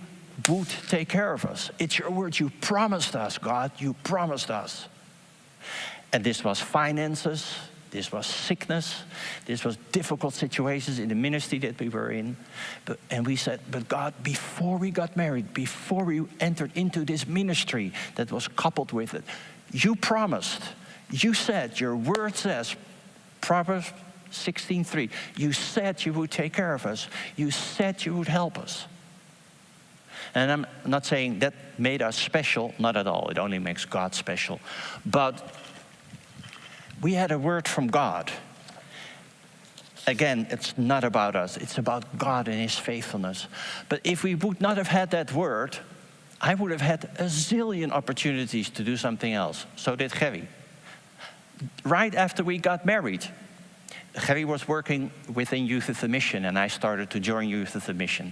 would 0.49 0.67
take 0.89 1.09
care 1.09 1.33
of 1.33 1.45
us. 1.45 1.69
It's 1.79 1.99
your 1.99 2.09
word. 2.09 2.39
You 2.39 2.49
promised 2.61 3.15
us, 3.15 3.37
God. 3.37 3.71
You 3.77 3.93
promised 4.03 4.51
us. 4.51 4.87
And 6.13 6.23
this 6.23 6.43
was 6.43 6.59
finances, 6.59 7.55
this 7.91 8.11
was 8.11 8.25
sickness, 8.25 9.03
this 9.45 9.63
was 9.63 9.77
difficult 9.91 10.33
situations 10.33 10.99
in 10.99 11.09
the 11.09 11.15
ministry 11.15 11.59
that 11.59 11.79
we 11.79 11.89
were 11.89 12.11
in. 12.11 12.35
But, 12.85 12.99
and 13.09 13.25
we 13.25 13.35
said, 13.35 13.59
But 13.69 13.87
God, 13.87 14.13
before 14.23 14.77
we 14.77 14.91
got 14.91 15.15
married, 15.15 15.53
before 15.53 16.03
we 16.03 16.23
entered 16.39 16.71
into 16.75 17.05
this 17.05 17.27
ministry 17.27 17.93
that 18.15 18.31
was 18.31 18.47
coupled 18.47 18.91
with 18.91 19.13
it, 19.13 19.23
you 19.71 19.95
promised, 19.95 20.61
you 21.11 21.33
said, 21.33 21.79
your 21.79 21.95
word 21.95 22.35
says, 22.35 22.75
Proverbs 23.41 23.91
16:3, 24.31 25.09
you 25.35 25.53
said 25.53 26.05
you 26.05 26.13
would 26.13 26.31
take 26.31 26.53
care 26.53 26.73
of 26.73 26.85
us, 26.85 27.07
you 27.35 27.51
said 27.51 28.05
you 28.05 28.15
would 28.15 28.27
help 28.27 28.57
us. 28.57 28.85
And 30.35 30.51
I'm 30.51 30.67
not 30.85 31.05
saying 31.05 31.39
that 31.39 31.53
made 31.77 32.01
us 32.01 32.17
special, 32.17 32.73
not 32.77 32.95
at 32.97 33.07
all. 33.07 33.29
It 33.29 33.39
only 33.39 33.59
makes 33.59 33.85
God 33.85 34.13
special. 34.13 34.59
But 35.05 35.55
we 37.01 37.13
had 37.13 37.31
a 37.31 37.39
word 37.39 37.67
from 37.67 37.87
God. 37.87 38.31
Again, 40.07 40.47
it's 40.49 40.77
not 40.77 41.03
about 41.03 41.35
us, 41.35 41.57
it's 41.57 41.77
about 41.77 42.17
God 42.17 42.47
and 42.47 42.59
His 42.59 42.77
faithfulness. 42.77 43.47
But 43.89 44.01
if 44.03 44.23
we 44.23 44.35
would 44.35 44.61
not 44.61 44.77
have 44.77 44.87
had 44.87 45.11
that 45.11 45.33
word, 45.33 45.77
I 46.39 46.53
would 46.53 46.71
have 46.71 46.81
had 46.81 47.05
a 47.17 47.25
zillion 47.25 47.91
opportunities 47.91 48.69
to 48.71 48.83
do 48.83 48.95
something 48.95 49.33
else. 49.33 49.65
So 49.75 49.95
did 49.95 50.13
Gerry. 50.13 50.47
Right 51.83 52.13
after 52.13 52.43
we 52.43 52.59
got 52.59 52.85
married, 52.85 53.25
Gerry 54.25 54.45
was 54.45 54.67
working 54.67 55.11
within 55.33 55.65
Youth 55.65 55.87
With 55.87 56.01
A 56.03 56.07
Mission, 56.07 56.45
and 56.45 56.57
I 56.57 56.67
started 56.67 57.09
to 57.11 57.19
join 57.19 57.49
Youth 57.49 57.75
With 57.75 57.89
A 57.89 57.93
Mission. 57.93 58.31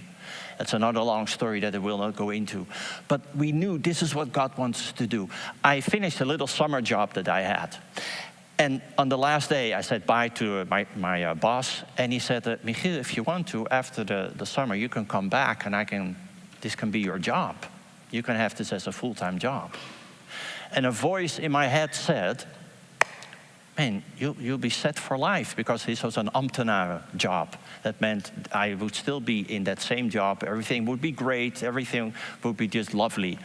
That's 0.58 0.72
another 0.72 1.00
long 1.00 1.26
story 1.26 1.60
that 1.60 1.74
I 1.74 1.78
will 1.78 1.98
not 1.98 2.16
go 2.16 2.30
into. 2.30 2.66
But 3.08 3.20
we 3.36 3.52
knew 3.52 3.78
this 3.78 4.02
is 4.02 4.14
what 4.14 4.32
God 4.32 4.56
wants 4.56 4.80
us 4.80 4.92
to 4.92 5.06
do. 5.06 5.28
I 5.62 5.80
finished 5.80 6.20
a 6.20 6.24
little 6.24 6.46
summer 6.46 6.80
job 6.80 7.12
that 7.14 7.28
I 7.28 7.42
had. 7.42 7.76
And 8.58 8.80
on 8.96 9.08
the 9.10 9.18
last 9.18 9.50
day, 9.50 9.74
I 9.74 9.82
said 9.82 10.06
bye 10.06 10.28
to 10.28 10.60
uh, 10.60 10.64
my, 10.70 10.86
my 10.96 11.24
uh, 11.24 11.34
boss, 11.34 11.82
and 11.98 12.12
he 12.12 12.18
said, 12.18 12.46
uh, 12.48 12.56
Michiel, 12.64 12.96
if 12.96 13.16
you 13.16 13.22
want 13.22 13.48
to, 13.48 13.68
after 13.68 14.02
the, 14.02 14.32
the 14.34 14.46
summer, 14.46 14.74
you 14.74 14.88
can 14.88 15.04
come 15.04 15.28
back 15.28 15.66
and 15.66 15.76
I 15.76 15.84
can, 15.84 16.16
this 16.62 16.74
can 16.74 16.90
be 16.90 17.00
your 17.00 17.18
job. 17.18 17.56
You 18.10 18.22
can 18.22 18.36
have 18.36 18.56
this 18.56 18.72
as 18.72 18.86
a 18.86 18.92
full 18.92 19.14
time 19.14 19.38
job. 19.38 19.74
And 20.72 20.86
a 20.86 20.90
voice 20.90 21.38
in 21.38 21.52
my 21.52 21.66
head 21.66 21.94
said, 21.94 22.44
man, 23.76 24.02
you'll, 24.16 24.36
you'll 24.36 24.58
be 24.58 24.70
set 24.70 24.98
for 24.98 25.18
life 25.18 25.54
because 25.54 25.84
this 25.84 26.02
was 26.02 26.16
an 26.16 26.30
ambtenaar 26.34 27.02
job. 27.16 27.56
That 27.82 28.00
meant 28.00 28.32
I 28.52 28.74
would 28.74 28.94
still 28.94 29.20
be 29.20 29.40
in 29.40 29.64
that 29.64 29.80
same 29.80 30.08
job. 30.08 30.42
Everything 30.42 30.86
would 30.86 31.02
be 31.02 31.12
great. 31.12 31.62
Everything 31.62 32.14
would 32.42 32.56
be 32.56 32.68
just 32.68 32.94
lovely. 32.94 33.38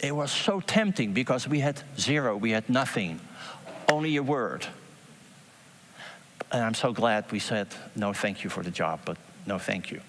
It 0.00 0.14
was 0.14 0.30
so 0.30 0.60
tempting 0.60 1.14
because 1.14 1.48
we 1.48 1.60
had 1.60 1.82
zero, 1.98 2.36
we 2.36 2.50
had 2.50 2.68
nothing 2.68 3.18
only 3.88 4.16
a 4.16 4.22
word. 4.22 4.66
And 6.52 6.62
I'm 6.62 6.74
so 6.74 6.92
glad 6.92 7.30
we 7.32 7.38
said, 7.38 7.68
no, 7.94 8.12
thank 8.12 8.44
you 8.44 8.50
for 8.50 8.62
the 8.62 8.70
job, 8.70 9.00
but 9.04 9.16
no, 9.46 9.58
thank 9.58 9.90
you. 9.90 10.00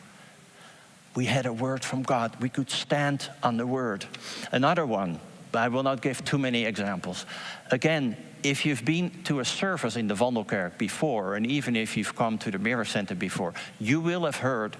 We 1.15 1.25
had 1.25 1.45
a 1.45 1.53
word 1.53 1.83
from 1.83 2.03
God. 2.03 2.35
We 2.39 2.49
could 2.49 2.69
stand 2.69 3.29
on 3.41 3.57
the 3.57 3.65
word. 3.65 4.05
Another 4.51 4.85
one, 4.85 5.19
but 5.51 5.59
I 5.59 5.67
will 5.67 5.83
not 5.83 6.01
give 6.01 6.23
too 6.23 6.37
many 6.37 6.65
examples. 6.65 7.25
Again, 7.71 8.15
if 8.43 8.65
you've 8.65 8.85
been 8.85 9.09
to 9.23 9.39
a 9.39 9.45
service 9.45 9.95
in 9.95 10.07
the 10.07 10.13
Wandelkerk 10.13 10.77
before, 10.77 11.35
and 11.35 11.45
even 11.47 11.75
if 11.75 11.97
you've 11.97 12.15
come 12.15 12.37
to 12.37 12.51
the 12.51 12.59
Mirror 12.59 12.85
Center 12.85 13.15
before, 13.15 13.53
you 13.79 13.99
will 13.99 14.25
have 14.25 14.37
heard 14.37 14.77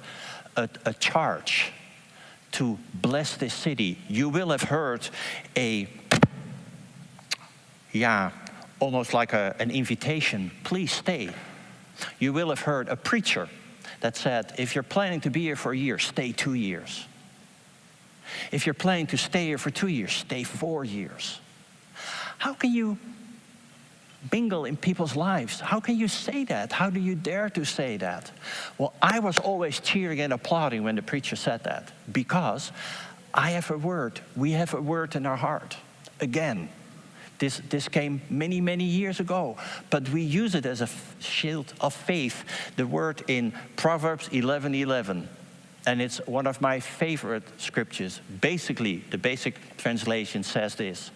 a, 0.55 0.69
a 0.86 0.93
charge 0.93 1.71
to 2.51 2.77
bless 2.93 3.36
this 3.36 3.53
city. 3.53 3.97
You 4.07 4.29
will 4.29 4.51
have 4.51 4.63
heard 4.63 5.10
a, 5.55 5.88
yeah, 7.91 8.31
almost 8.79 9.13
like 9.13 9.33
a, 9.33 9.55
an 9.59 9.71
invitation 9.71 10.51
please 10.63 10.91
stay. 10.91 11.29
You 12.19 12.33
will 12.33 12.49
have 12.49 12.61
heard 12.61 12.89
a 12.89 12.95
preacher 12.95 13.49
that 14.01 14.15
said, 14.15 14.53
if 14.57 14.75
you're 14.75 14.83
planning 14.83 15.21
to 15.21 15.29
be 15.29 15.41
here 15.41 15.55
for 15.55 15.71
a 15.71 15.77
year, 15.77 15.97
stay 15.97 16.31
two 16.31 16.53
years. 16.53 17.05
If 18.51 18.65
you're 18.65 18.73
planning 18.73 19.07
to 19.07 19.17
stay 19.17 19.45
here 19.45 19.57
for 19.57 19.71
two 19.71 19.87
years, 19.87 20.13
stay 20.13 20.43
four 20.43 20.83
years. 20.83 21.39
How 22.37 22.53
can 22.53 22.71
you 22.71 22.97
mingle 24.31 24.65
in 24.65 24.77
people's 24.77 25.15
lives? 25.15 25.59
How 25.59 25.79
can 25.79 25.97
you 25.97 26.07
say 26.07 26.43
that? 26.45 26.71
How 26.71 26.89
do 26.89 26.99
you 26.99 27.15
dare 27.15 27.49
to 27.51 27.65
say 27.65 27.97
that? 27.97 28.31
Well, 28.77 28.93
I 29.01 29.19
was 29.19 29.39
always 29.39 29.79
cheering 29.79 30.19
and 30.21 30.33
applauding 30.33 30.83
when 30.83 30.95
the 30.95 31.01
preacher 31.01 31.35
said 31.35 31.63
that 31.63 31.91
because 32.11 32.71
I 33.33 33.51
have 33.51 33.71
a 33.71 33.77
word. 33.77 34.19
We 34.35 34.51
have 34.51 34.73
a 34.73 34.81
word 34.81 35.15
in 35.15 35.25
our 35.25 35.37
heart. 35.37 35.77
Again, 36.19 36.69
this, 37.39 37.62
this 37.69 37.88
came 37.88 38.21
many, 38.30 38.62
many 38.62 38.84
years 38.84 39.19
ago, 39.19 39.58
but 39.89 40.10
we 40.10 40.21
use 40.21 40.56
it 40.56 40.65
as 40.65 40.82
a 40.82 40.89
shield 41.19 41.73
of 41.82 41.93
faith. 41.93 42.43
The 42.76 42.88
word 42.88 43.23
in 43.28 43.54
Proverbs 43.76 44.28
11 44.32 44.73
11, 44.76 45.30
and 45.86 46.02
it's 46.02 46.17
one 46.26 46.47
of 46.47 46.62
my 46.62 46.80
favorite 46.80 47.43
scriptures. 47.58 48.21
Basically, 48.41 49.04
the 49.12 49.17
basic 49.17 49.78
translation 49.78 50.43
says 50.43 50.76
this 50.76 51.12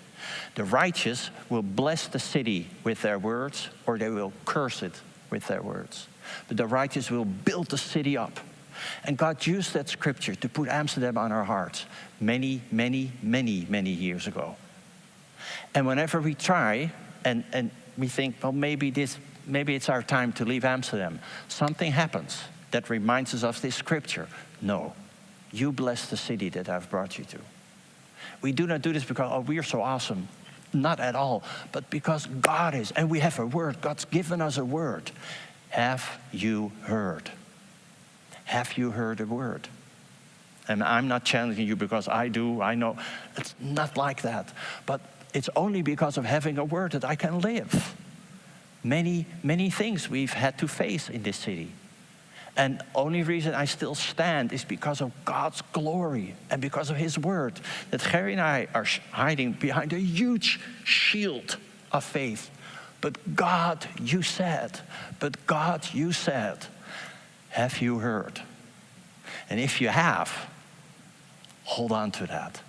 The 0.55 0.63
righteous 0.63 1.31
will 1.49 1.63
bless 1.63 2.07
the 2.07 2.19
city 2.19 2.69
with 2.83 3.01
their 3.01 3.17
words, 3.17 3.69
or 3.87 3.97
they 3.97 4.09
will 4.09 4.33
curse 4.45 4.83
it 4.83 5.01
with 5.29 5.47
their 5.47 5.61
words. 5.61 6.07
But 6.47 6.57
the 6.57 6.67
righteous 6.67 7.09
will 7.09 7.25
build 7.25 7.67
the 7.67 7.77
city 7.77 8.15
up. 8.15 8.39
And 9.03 9.17
God 9.17 9.45
used 9.45 9.73
that 9.73 9.89
scripture 9.89 10.35
to 10.35 10.49
put 10.49 10.69
Amsterdam 10.69 11.17
on 11.17 11.31
our 11.31 11.43
hearts 11.43 11.85
many, 12.19 12.61
many, 12.71 13.11
many, 13.21 13.67
many 13.69 13.91
years 13.91 14.27
ago. 14.27 14.55
And 15.73 15.87
whenever 15.87 16.19
we 16.19 16.35
try 16.35 16.91
and, 17.23 17.43
and 17.53 17.71
we 17.97 18.07
think, 18.07 18.35
well, 18.41 18.51
maybe, 18.51 18.91
this, 18.91 19.17
maybe 19.45 19.75
it's 19.75 19.89
our 19.89 20.03
time 20.03 20.33
to 20.33 20.45
leave 20.45 20.65
Amsterdam, 20.65 21.19
something 21.47 21.91
happens 21.91 22.41
that 22.71 22.89
reminds 22.89 23.33
us 23.33 23.43
of 23.43 23.61
this 23.61 23.75
scripture. 23.75 24.27
No, 24.61 24.93
you 25.51 25.71
bless 25.71 26.09
the 26.09 26.17
city 26.17 26.49
that 26.49 26.69
I've 26.69 26.89
brought 26.89 27.17
you 27.17 27.25
to. 27.25 27.39
We 28.41 28.51
do 28.51 28.67
not 28.67 28.81
do 28.81 28.93
this 28.93 29.03
because, 29.03 29.29
oh, 29.31 29.41
we're 29.41 29.63
so 29.63 29.81
awesome. 29.81 30.27
Not 30.73 30.99
at 30.99 31.15
all, 31.15 31.43
but 31.71 31.89
because 31.89 32.25
God 32.27 32.75
is, 32.75 32.91
and 32.91 33.09
we 33.09 33.19
have 33.19 33.39
a 33.39 33.45
word. 33.45 33.81
God's 33.81 34.05
given 34.05 34.41
us 34.41 34.57
a 34.57 34.63
word. 34.63 35.11
Have 35.69 36.19
you 36.31 36.71
heard? 36.83 37.29
Have 38.45 38.77
you 38.77 38.91
heard 38.91 39.19
a 39.19 39.25
word? 39.25 39.67
And 40.67 40.81
I'm 40.81 41.07
not 41.07 41.25
challenging 41.25 41.67
you 41.67 41.75
because 41.75 42.07
I 42.07 42.29
do, 42.29 42.61
I 42.61 42.75
know. 42.75 42.95
It's 43.35 43.53
not 43.59 43.97
like 43.97 44.21
that. 44.21 44.53
But 44.85 45.01
it's 45.33 45.49
only 45.55 45.81
because 45.81 46.17
of 46.17 46.25
having 46.25 46.57
a 46.57 46.65
word 46.65 46.91
that 46.93 47.05
I 47.05 47.15
can 47.15 47.39
live. 47.39 47.95
Many, 48.83 49.25
many 49.43 49.69
things 49.69 50.09
we've 50.09 50.33
had 50.33 50.57
to 50.59 50.67
face 50.67 51.09
in 51.09 51.23
this 51.23 51.37
city. 51.37 51.71
And 52.57 52.81
only 52.95 53.23
reason 53.23 53.53
I 53.53 53.65
still 53.65 53.95
stand 53.95 54.51
is 54.51 54.65
because 54.65 55.01
of 55.01 55.11
God's 55.23 55.61
glory 55.71 56.35
and 56.49 56.61
because 56.61 56.89
of 56.89 56.97
His 56.97 57.17
word. 57.17 57.59
That 57.91 58.01
Gerry 58.01 58.33
and 58.33 58.41
I 58.41 58.67
are 58.73 58.85
hiding 59.11 59.53
behind 59.53 59.93
a 59.93 59.99
huge 59.99 60.59
shield 60.83 61.57
of 61.91 62.03
faith. 62.03 62.49
But 62.99 63.35
God, 63.35 63.87
you 64.01 64.21
said, 64.21 64.79
but 65.19 65.45
God, 65.47 65.87
you 65.93 66.11
said, 66.11 66.67
have 67.49 67.81
you 67.81 67.99
heard? 67.99 68.41
And 69.49 69.59
if 69.59 69.81
you 69.81 69.87
have, 69.87 70.49
hold 71.63 71.91
on 71.91 72.11
to 72.11 72.27
that. 72.27 72.61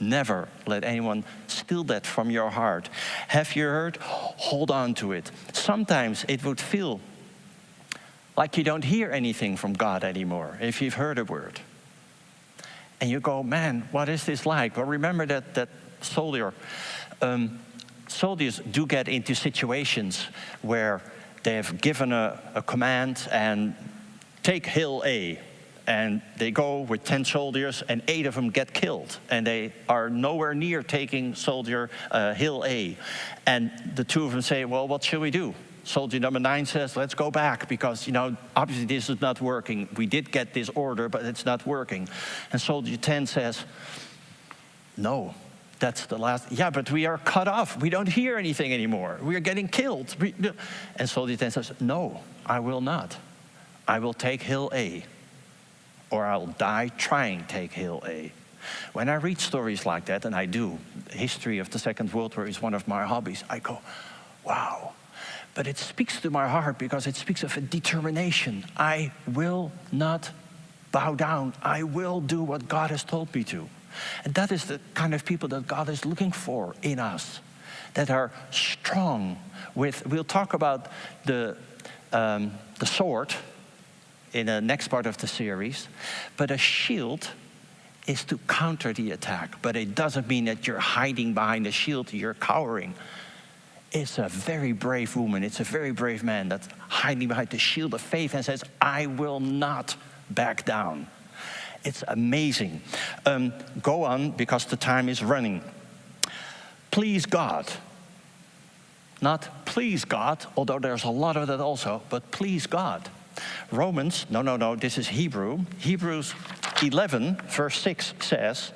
Never 0.00 0.48
let 0.66 0.84
anyone 0.84 1.24
steal 1.48 1.84
that 1.84 2.06
from 2.06 2.30
your 2.30 2.50
heart. 2.50 2.88
Have 3.28 3.56
you 3.56 3.64
heard? 3.64 3.96
Hold 3.96 4.70
on 4.70 4.94
to 4.94 5.12
it. 5.12 5.30
Sometimes 5.52 6.24
it 6.28 6.44
would 6.44 6.60
feel 6.60 7.00
like 8.36 8.56
you 8.56 8.62
don't 8.62 8.84
hear 8.84 9.10
anything 9.10 9.56
from 9.56 9.72
God 9.72 10.04
anymore 10.04 10.56
if 10.60 10.80
you've 10.80 10.94
heard 10.94 11.18
a 11.18 11.24
word. 11.24 11.60
And 13.00 13.10
you 13.10 13.20
go, 13.20 13.42
man, 13.42 13.88
what 13.90 14.08
is 14.08 14.24
this 14.24 14.46
like? 14.46 14.76
Well, 14.76 14.86
remember 14.86 15.26
that, 15.26 15.54
that 15.54 15.68
soldier. 16.00 16.54
Um, 17.20 17.58
soldiers 18.06 18.60
do 18.70 18.86
get 18.86 19.08
into 19.08 19.34
situations 19.34 20.26
where 20.62 21.00
they 21.42 21.54
have 21.54 21.80
given 21.80 22.12
a, 22.12 22.40
a 22.54 22.62
command 22.62 23.28
and 23.32 23.74
take 24.42 24.66
hill 24.66 25.02
A 25.04 25.40
and 25.88 26.20
they 26.36 26.50
go 26.50 26.82
with 26.82 27.02
10 27.02 27.24
soldiers 27.24 27.82
and 27.88 28.02
eight 28.08 28.26
of 28.26 28.34
them 28.34 28.50
get 28.50 28.74
killed 28.74 29.18
and 29.30 29.46
they 29.46 29.72
are 29.88 30.10
nowhere 30.10 30.54
near 30.54 30.82
taking 30.82 31.34
soldier 31.34 31.88
uh, 32.10 32.34
hill 32.34 32.62
a. 32.66 32.96
And 33.46 33.72
the 33.96 34.04
two 34.04 34.24
of 34.26 34.32
them 34.32 34.42
say 34.42 34.66
well 34.66 34.86
what 34.86 35.02
should 35.02 35.20
we 35.20 35.30
do? 35.30 35.54
Soldier 35.84 36.20
number 36.20 36.38
nine 36.38 36.66
says 36.66 36.94
let's 36.94 37.14
go 37.14 37.30
back 37.30 37.68
because 37.68 38.06
you 38.06 38.12
know 38.12 38.36
obviously 38.54 38.84
this 38.84 39.08
is 39.08 39.20
not 39.22 39.40
working. 39.40 39.88
We 39.96 40.04
did 40.04 40.30
get 40.30 40.52
this 40.52 40.68
order 40.68 41.08
but 41.08 41.24
it's 41.24 41.46
not 41.46 41.66
working. 41.66 42.06
And 42.52 42.60
soldier 42.60 42.98
10 42.98 43.26
says 43.26 43.64
no 44.98 45.34
that's 45.78 46.06
the 46.06 46.18
last 46.18 46.52
yeah 46.52 46.68
but 46.68 46.90
we 46.92 47.06
are 47.06 47.16
cut 47.16 47.48
off. 47.48 47.80
We 47.80 47.88
don't 47.88 48.08
hear 48.08 48.36
anything 48.36 48.74
anymore. 48.74 49.18
We 49.22 49.36
are 49.36 49.40
getting 49.40 49.68
killed. 49.68 50.14
And 50.96 51.08
soldier 51.08 51.36
10 51.36 51.50
says 51.50 51.72
no 51.80 52.20
i 52.44 52.60
will 52.60 52.82
not. 52.82 53.16
I 53.86 54.00
will 54.00 54.12
take 54.12 54.42
hill 54.42 54.70
a 54.74 55.02
or 56.10 56.26
I'll 56.26 56.46
die 56.46 56.88
trying 56.96 57.40
to 57.40 57.46
take 57.46 57.72
Hill 57.72 58.02
A. 58.06 58.32
When 58.92 59.08
I 59.08 59.14
read 59.14 59.40
stories 59.40 59.86
like 59.86 60.06
that, 60.06 60.24
and 60.24 60.34
I 60.34 60.46
do, 60.46 60.78
history 61.10 61.58
of 61.58 61.70
the 61.70 61.78
Second 61.78 62.12
World 62.12 62.36
War 62.36 62.46
is 62.46 62.60
one 62.60 62.74
of 62.74 62.86
my 62.86 63.04
hobbies, 63.04 63.44
I 63.48 63.60
go, 63.60 63.78
wow. 64.44 64.92
but 65.54 65.66
it 65.66 65.78
speaks 65.78 66.20
to 66.20 66.30
my 66.30 66.48
heart 66.48 66.78
because 66.78 67.06
it 67.06 67.16
speaks 67.16 67.42
of 67.42 67.56
a 67.56 67.60
determination. 67.60 68.64
I 68.76 69.12
will 69.26 69.72
not 69.90 70.30
bow 70.92 71.14
down. 71.14 71.52
I 71.62 71.82
will 71.82 72.20
do 72.20 72.42
what 72.42 72.68
God 72.68 72.90
has 72.90 73.04
told 73.04 73.34
me 73.34 73.44
to. 73.44 73.68
And 74.24 74.34
that 74.34 74.52
is 74.52 74.66
the 74.66 74.80
kind 74.94 75.14
of 75.14 75.24
people 75.24 75.48
that 75.48 75.66
God 75.66 75.88
is 75.88 76.04
looking 76.04 76.32
for 76.32 76.74
in 76.82 76.98
us, 76.98 77.40
that 77.94 78.10
are 78.10 78.30
strong 78.50 79.38
with, 79.74 80.06
we'll 80.06 80.24
talk 80.24 80.54
about 80.54 80.88
the, 81.24 81.56
um, 82.12 82.52
the 82.78 82.86
sword 82.86 83.34
in 84.32 84.46
the 84.46 84.60
next 84.60 84.88
part 84.88 85.06
of 85.06 85.16
the 85.18 85.26
series, 85.26 85.88
but 86.36 86.50
a 86.50 86.58
shield 86.58 87.30
is 88.06 88.24
to 88.24 88.38
counter 88.48 88.92
the 88.92 89.10
attack, 89.10 89.60
but 89.62 89.76
it 89.76 89.94
doesn't 89.94 90.26
mean 90.28 90.46
that 90.46 90.66
you're 90.66 90.78
hiding 90.78 91.34
behind 91.34 91.66
a 91.66 91.70
shield, 91.70 92.12
you're 92.12 92.34
cowering. 92.34 92.94
It's 93.92 94.18
a 94.18 94.28
very 94.28 94.72
brave 94.72 95.14
woman, 95.16 95.44
it's 95.44 95.60
a 95.60 95.64
very 95.64 95.92
brave 95.92 96.22
man 96.22 96.48
that's 96.48 96.68
hiding 96.88 97.28
behind 97.28 97.50
the 97.50 97.58
shield 97.58 97.94
of 97.94 98.00
faith 98.00 98.34
and 98.34 98.44
says, 98.44 98.64
I 98.80 99.06
will 99.06 99.40
not 99.40 99.96
back 100.30 100.64
down. 100.64 101.06
It's 101.84 102.02
amazing. 102.08 102.82
Um, 103.24 103.52
go 103.82 104.04
on 104.04 104.32
because 104.32 104.64
the 104.64 104.76
time 104.76 105.08
is 105.08 105.22
running. 105.22 105.62
Please 106.90 107.26
God. 107.26 107.70
Not 109.20 109.48
please 109.64 110.04
God, 110.04 110.44
although 110.56 110.78
there's 110.78 111.04
a 111.04 111.10
lot 111.10 111.36
of 111.36 111.48
that 111.48 111.60
also, 111.60 112.02
but 112.08 112.30
please 112.30 112.66
God. 112.66 113.08
Romans, 113.70 114.26
no, 114.30 114.42
no, 114.42 114.56
no, 114.56 114.76
this 114.76 114.98
is 114.98 115.08
Hebrew. 115.08 115.60
Hebrews 115.78 116.34
11, 116.82 117.36
verse 117.48 117.78
6 117.80 118.14
says, 118.20 118.72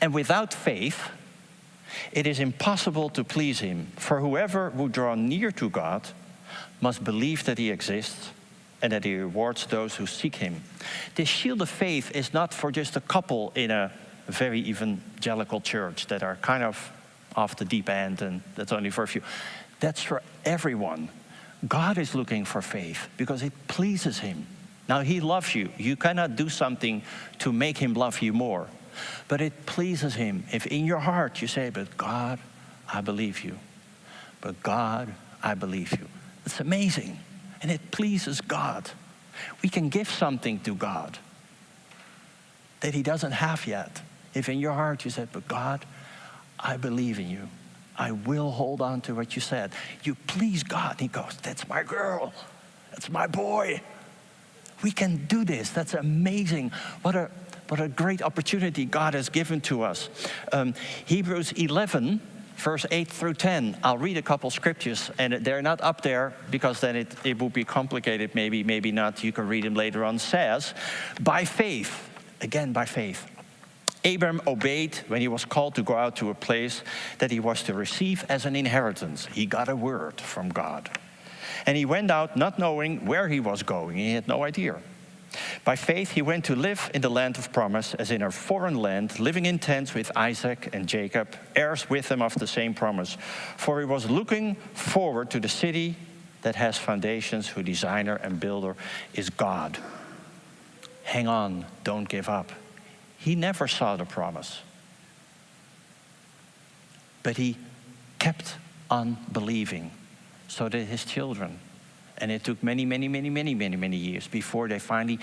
And 0.00 0.14
without 0.14 0.54
faith, 0.54 1.10
it 2.12 2.26
is 2.26 2.40
impossible 2.40 3.10
to 3.10 3.24
please 3.24 3.60
him. 3.60 3.88
For 3.96 4.20
whoever 4.20 4.70
would 4.70 4.92
draw 4.92 5.14
near 5.14 5.50
to 5.52 5.68
God 5.68 6.08
must 6.80 7.02
believe 7.02 7.44
that 7.44 7.58
he 7.58 7.70
exists 7.70 8.30
and 8.82 8.92
that 8.92 9.04
he 9.04 9.16
rewards 9.16 9.66
those 9.66 9.96
who 9.96 10.06
seek 10.06 10.36
him. 10.36 10.62
This 11.14 11.28
shield 11.28 11.62
of 11.62 11.68
faith 11.68 12.14
is 12.14 12.32
not 12.32 12.54
for 12.54 12.70
just 12.70 12.96
a 12.96 13.00
couple 13.00 13.52
in 13.54 13.70
a 13.70 13.92
very 14.28 14.60
evangelical 14.60 15.60
church 15.60 16.06
that 16.06 16.22
are 16.22 16.36
kind 16.36 16.62
of 16.62 16.92
off 17.34 17.56
the 17.56 17.64
deep 17.64 17.88
end 17.88 18.22
and 18.22 18.42
that's 18.54 18.72
only 18.72 18.90
for 18.90 19.02
a 19.02 19.08
few. 19.08 19.22
That's 19.80 20.02
for 20.02 20.22
everyone. 20.44 21.08
God 21.66 21.98
is 21.98 22.14
looking 22.14 22.44
for 22.44 22.62
faith 22.62 23.08
because 23.16 23.42
it 23.42 23.52
pleases 23.66 24.18
him. 24.20 24.46
Now, 24.88 25.00
he 25.00 25.20
loves 25.20 25.54
you. 25.54 25.70
You 25.76 25.96
cannot 25.96 26.36
do 26.36 26.48
something 26.48 27.02
to 27.40 27.52
make 27.52 27.78
him 27.78 27.94
love 27.94 28.22
you 28.22 28.32
more. 28.32 28.68
But 29.26 29.40
it 29.40 29.66
pleases 29.66 30.14
him 30.14 30.44
if 30.52 30.66
in 30.66 30.86
your 30.86 30.98
heart 30.98 31.42
you 31.42 31.48
say, 31.48 31.70
But 31.70 31.96
God, 31.96 32.38
I 32.92 33.00
believe 33.00 33.44
you. 33.44 33.58
But 34.40 34.62
God, 34.62 35.12
I 35.42 35.54
believe 35.54 35.92
you. 35.92 36.06
It's 36.46 36.60
amazing. 36.60 37.18
And 37.60 37.70
it 37.70 37.90
pleases 37.90 38.40
God. 38.40 38.90
We 39.62 39.68
can 39.68 39.88
give 39.88 40.08
something 40.08 40.60
to 40.60 40.74
God 40.74 41.18
that 42.80 42.94
he 42.94 43.02
doesn't 43.02 43.32
have 43.32 43.66
yet. 43.66 44.00
If 44.34 44.48
in 44.48 44.58
your 44.58 44.72
heart 44.72 45.04
you 45.04 45.10
said, 45.10 45.28
But 45.32 45.48
God, 45.48 45.84
I 46.58 46.76
believe 46.76 47.18
in 47.18 47.28
you. 47.28 47.48
I 47.98 48.12
will 48.12 48.52
hold 48.52 48.80
on 48.80 49.00
to 49.02 49.14
what 49.14 49.34
you 49.34 49.42
said. 49.42 49.72
You 50.04 50.14
please 50.14 50.62
God. 50.62 51.00
He 51.00 51.08
goes, 51.08 51.36
That's 51.42 51.68
my 51.68 51.82
girl. 51.82 52.32
That's 52.92 53.10
my 53.10 53.26
boy. 53.26 53.82
We 54.82 54.92
can 54.92 55.26
do 55.26 55.44
this. 55.44 55.70
That's 55.70 55.94
amazing. 55.94 56.70
What 57.02 57.16
a, 57.16 57.30
what 57.68 57.80
a 57.80 57.88
great 57.88 58.22
opportunity 58.22 58.84
God 58.84 59.14
has 59.14 59.28
given 59.28 59.60
to 59.62 59.82
us. 59.82 60.08
Um, 60.52 60.74
Hebrews 61.04 61.52
11, 61.52 62.20
verse 62.56 62.86
8 62.90 63.08
through 63.08 63.34
10. 63.34 63.78
I'll 63.82 63.98
read 63.98 64.16
a 64.16 64.22
couple 64.22 64.50
scriptures, 64.50 65.10
and 65.18 65.32
they're 65.32 65.62
not 65.62 65.80
up 65.80 66.02
there 66.02 66.32
because 66.50 66.80
then 66.80 66.94
it, 66.94 67.14
it 67.24 67.40
would 67.40 67.52
be 67.52 67.64
complicated. 67.64 68.34
Maybe, 68.36 68.62
maybe 68.62 68.92
not. 68.92 69.24
You 69.24 69.32
can 69.32 69.48
read 69.48 69.64
them 69.64 69.74
later 69.74 70.04
on. 70.04 70.20
Says, 70.20 70.74
By 71.20 71.44
faith, 71.44 72.08
again, 72.40 72.72
by 72.72 72.84
faith. 72.84 73.26
Abram 74.14 74.40
obeyed 74.46 74.96
when 75.08 75.20
he 75.20 75.28
was 75.28 75.44
called 75.44 75.74
to 75.74 75.82
go 75.82 75.94
out 75.94 76.16
to 76.16 76.30
a 76.30 76.34
place 76.34 76.82
that 77.18 77.30
he 77.30 77.40
was 77.40 77.62
to 77.64 77.74
receive 77.74 78.24
as 78.28 78.46
an 78.46 78.56
inheritance. 78.56 79.26
He 79.26 79.46
got 79.46 79.68
a 79.68 79.76
word 79.76 80.20
from 80.20 80.48
God. 80.48 80.90
And 81.66 81.76
he 81.76 81.84
went 81.84 82.10
out 82.10 82.36
not 82.36 82.58
knowing 82.58 83.04
where 83.06 83.28
he 83.28 83.40
was 83.40 83.62
going. 83.62 83.96
He 83.96 84.12
had 84.12 84.28
no 84.28 84.44
idea. 84.44 84.80
By 85.64 85.76
faith, 85.76 86.12
he 86.12 86.22
went 86.22 86.46
to 86.46 86.56
live 86.56 86.90
in 86.94 87.02
the 87.02 87.10
land 87.10 87.36
of 87.36 87.52
promise, 87.52 87.94
as 87.94 88.10
in 88.10 88.22
a 88.22 88.30
foreign 88.30 88.76
land, 88.76 89.20
living 89.20 89.44
in 89.44 89.58
tents 89.58 89.92
with 89.92 90.10
Isaac 90.16 90.70
and 90.72 90.86
Jacob, 90.86 91.36
heirs 91.54 91.90
with 91.90 92.08
them 92.08 92.22
of 92.22 92.34
the 92.34 92.46
same 92.46 92.72
promise. 92.72 93.18
For 93.56 93.80
he 93.80 93.84
was 93.84 94.08
looking 94.08 94.54
forward 94.72 95.30
to 95.30 95.40
the 95.40 95.48
city 95.48 95.96
that 96.42 96.54
has 96.54 96.78
foundations, 96.78 97.48
whose 97.48 97.64
designer 97.64 98.16
and 98.16 98.40
builder 98.40 98.76
is 99.12 99.28
God. 99.28 99.76
Hang 101.02 101.28
on, 101.28 101.66
don't 101.84 102.08
give 102.08 102.28
up. 102.28 102.52
He 103.18 103.34
never 103.34 103.68
saw 103.68 103.96
the 103.96 104.04
promise, 104.04 104.60
but 107.22 107.36
he 107.36 107.56
kept 108.18 108.56
on 108.90 109.16
believing 109.32 109.90
so 110.48 110.68
did 110.68 110.88
his 110.88 111.04
children. 111.04 111.60
And 112.16 112.32
it 112.32 112.42
took 112.42 112.62
many, 112.62 112.84
many, 112.84 113.06
many, 113.06 113.30
many, 113.30 113.54
many, 113.54 113.76
many 113.76 113.96
years 113.96 114.26
before 114.26 114.66
they 114.66 114.80
finally 114.80 115.20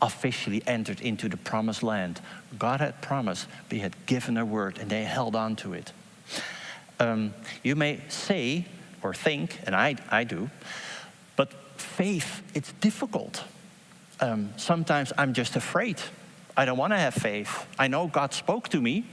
officially 0.00 0.62
entered 0.66 1.00
into 1.00 1.28
the 1.28 1.36
promised 1.36 1.82
land. 1.82 2.20
God 2.56 2.80
had 2.80 3.00
promised, 3.02 3.48
but 3.68 3.76
he 3.76 3.80
had 3.80 3.96
given 4.06 4.36
a 4.36 4.44
word, 4.44 4.78
and 4.78 4.88
they 4.88 5.02
held 5.02 5.34
on 5.34 5.56
to 5.56 5.72
it. 5.72 5.92
Um, 7.00 7.34
you 7.64 7.74
may 7.74 8.00
say 8.08 8.66
or 9.02 9.14
think, 9.14 9.58
and 9.66 9.74
I, 9.74 9.96
I 10.10 10.22
do, 10.22 10.50
but 11.34 11.52
faith, 11.76 12.42
it's 12.54 12.72
difficult. 12.74 13.42
Um, 14.20 14.52
sometimes 14.56 15.12
I'm 15.18 15.32
just 15.32 15.56
afraid. 15.56 16.00
I 16.58 16.64
don't 16.64 16.76
want 16.76 16.92
to 16.92 16.98
have 16.98 17.14
faith. 17.14 17.66
I 17.78 17.86
know 17.86 18.08
God 18.08 18.34
spoke 18.34 18.68
to 18.70 18.80
me, 18.80 19.04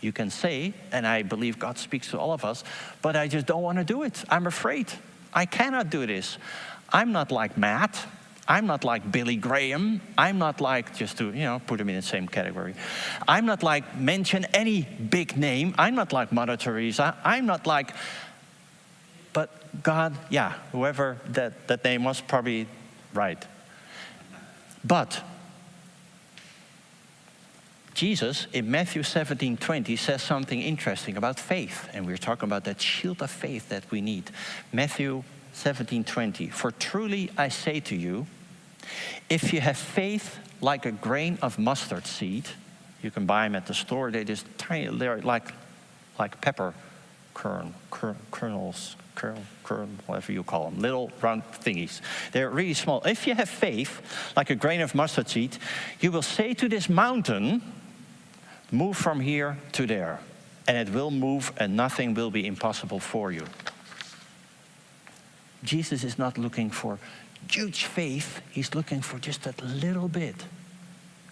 you 0.00 0.12
can 0.12 0.30
say, 0.30 0.72
and 0.92 1.06
I 1.06 1.22
believe 1.22 1.58
God 1.58 1.76
speaks 1.76 2.10
to 2.12 2.18
all 2.18 2.32
of 2.32 2.42
us, 2.42 2.64
but 3.02 3.14
I 3.16 3.28
just 3.28 3.44
don't 3.44 3.62
want 3.62 3.76
to 3.76 3.84
do 3.84 4.02
it. 4.02 4.24
I'm 4.30 4.46
afraid. 4.46 4.90
I 5.34 5.44
cannot 5.44 5.90
do 5.90 6.06
this. 6.06 6.38
I'm 6.90 7.12
not 7.12 7.30
like 7.30 7.58
Matt. 7.58 8.02
I'm 8.48 8.66
not 8.66 8.82
like 8.82 9.12
Billy 9.12 9.36
Graham. 9.36 10.00
I'm 10.16 10.38
not 10.38 10.62
like, 10.62 10.96
just 10.96 11.18
to, 11.18 11.26
you 11.26 11.44
know, 11.44 11.60
put 11.66 11.78
him 11.78 11.90
in 11.90 11.96
the 11.96 12.02
same 12.02 12.28
category. 12.28 12.74
I'm 13.28 13.44
not 13.44 13.62
like 13.62 13.98
mention 13.98 14.46
any 14.54 14.80
big 14.82 15.36
name. 15.36 15.74
I'm 15.76 15.96
not 15.96 16.14
like 16.14 16.32
Mother 16.32 16.56
Teresa. 16.56 17.14
I'm 17.22 17.44
not 17.44 17.66
like, 17.66 17.90
but 19.34 19.82
God, 19.82 20.16
yeah, 20.30 20.54
whoever 20.72 21.18
that, 21.26 21.68
that 21.68 21.84
name 21.84 22.04
was 22.04 22.22
probably 22.22 22.68
right. 23.12 23.44
But 24.82 25.22
Jesus 27.96 28.46
in 28.52 28.70
Matthew 28.70 29.02
17 29.02 29.56
20 29.56 29.96
says 29.96 30.22
something 30.22 30.60
interesting 30.60 31.16
about 31.16 31.40
faith. 31.40 31.88
And 31.94 32.06
we're 32.06 32.18
talking 32.18 32.46
about 32.46 32.64
that 32.64 32.78
shield 32.78 33.22
of 33.22 33.30
faith 33.30 33.70
that 33.70 33.90
we 33.90 34.02
need. 34.02 34.30
Matthew 34.70 35.24
17 35.54 36.04
20. 36.04 36.48
For 36.48 36.72
truly 36.72 37.30
I 37.38 37.48
say 37.48 37.80
to 37.80 37.96
you, 37.96 38.26
if 39.30 39.54
you 39.54 39.62
have 39.62 39.78
faith 39.78 40.38
like 40.60 40.84
a 40.84 40.92
grain 40.92 41.38
of 41.40 41.58
mustard 41.58 42.06
seed, 42.06 42.46
you 43.02 43.10
can 43.10 43.24
buy 43.24 43.44
them 43.44 43.56
at 43.56 43.66
the 43.66 43.72
store. 43.72 44.10
They're 44.10 44.24
just 44.24 44.46
tiny, 44.58 44.94
they're 44.94 45.22
like, 45.22 45.54
like 46.18 46.38
pepper 46.42 46.74
kern, 47.32 47.72
kern, 47.90 48.16
kernels, 48.30 48.96
kern, 49.14 49.46
kern, 49.64 49.98
whatever 50.04 50.32
you 50.32 50.42
call 50.42 50.70
them, 50.70 50.80
little 50.80 51.10
round 51.22 51.44
thingies. 51.44 52.02
They're 52.32 52.50
really 52.50 52.74
small. 52.74 53.02
If 53.06 53.26
you 53.26 53.34
have 53.34 53.48
faith 53.48 54.02
like 54.36 54.50
a 54.50 54.54
grain 54.54 54.82
of 54.82 54.94
mustard 54.94 55.30
seed, 55.30 55.56
you 56.00 56.12
will 56.12 56.20
say 56.20 56.52
to 56.52 56.68
this 56.68 56.90
mountain, 56.90 57.62
Move 58.76 58.94
from 58.94 59.20
here 59.20 59.56
to 59.72 59.86
there, 59.86 60.20
and 60.68 60.76
it 60.76 60.92
will 60.92 61.10
move, 61.10 61.50
and 61.56 61.74
nothing 61.74 62.12
will 62.12 62.30
be 62.30 62.46
impossible 62.46 63.00
for 63.00 63.32
you. 63.32 63.46
Jesus 65.64 66.04
is 66.04 66.18
not 66.18 66.36
looking 66.36 66.68
for 66.68 66.98
huge 67.50 67.86
faith, 67.86 68.42
he's 68.50 68.74
looking 68.74 69.00
for 69.00 69.18
just 69.18 69.44
that 69.44 69.62
little 69.62 70.08
bit. 70.08 70.34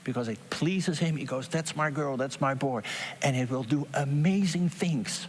Because 0.04 0.28
it 0.28 0.38
pleases 0.48 0.98
him, 0.98 1.16
he 1.18 1.26
goes, 1.26 1.46
That's 1.48 1.76
my 1.76 1.90
girl, 1.90 2.16
that's 2.16 2.40
my 2.40 2.54
boy. 2.54 2.80
And 3.20 3.37
it 3.37 3.50
will 3.50 3.62
do 3.62 3.87
amazing 3.92 4.70
things 4.70 5.26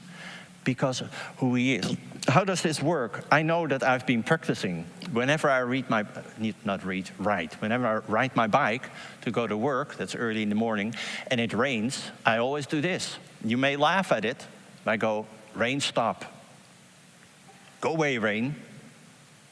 because 0.64 1.02
of 1.02 1.14
who 1.40 1.56
he 1.56 1.76
is. 1.76 1.98
How 2.28 2.44
does 2.44 2.64
this 2.64 2.82
work? 2.82 3.24
I 3.32 3.44
know 3.44 3.68
that 3.68 3.84
I've 3.84 4.08
been 4.08 4.24
practicing. 4.24 4.86
Whenever 5.12 5.50
I 5.50 5.60
read 5.60 5.90
my, 5.90 6.06
need 6.40 6.56
not 6.66 6.84
read, 6.84 7.10
write, 7.20 7.54
whenever 7.62 7.86
I 7.86 8.12
ride 8.12 8.36
my 8.36 8.48
bike 8.48 8.90
to 9.22 9.32
go 9.32 9.46
to 9.46 9.56
work, 9.56 9.96
that's 9.96 10.16
early 10.16 10.42
in 10.42 10.50
the 10.50 10.56
morning, 10.56 10.96
and 11.30 11.40
it 11.40 11.54
rains, 11.54 12.12
I 12.26 12.38
always 12.38 12.66
do 12.66 12.82
this. 12.82 13.18
You 13.44 13.58
may 13.58 13.76
laugh 13.76 14.12
at 14.12 14.26
it. 14.26 14.48
I 14.88 14.98
go, 14.98 15.28
rain, 15.54 15.80
stop. 15.80 16.26
Go 17.80 17.92
away, 17.92 18.18
rain. 18.18 18.56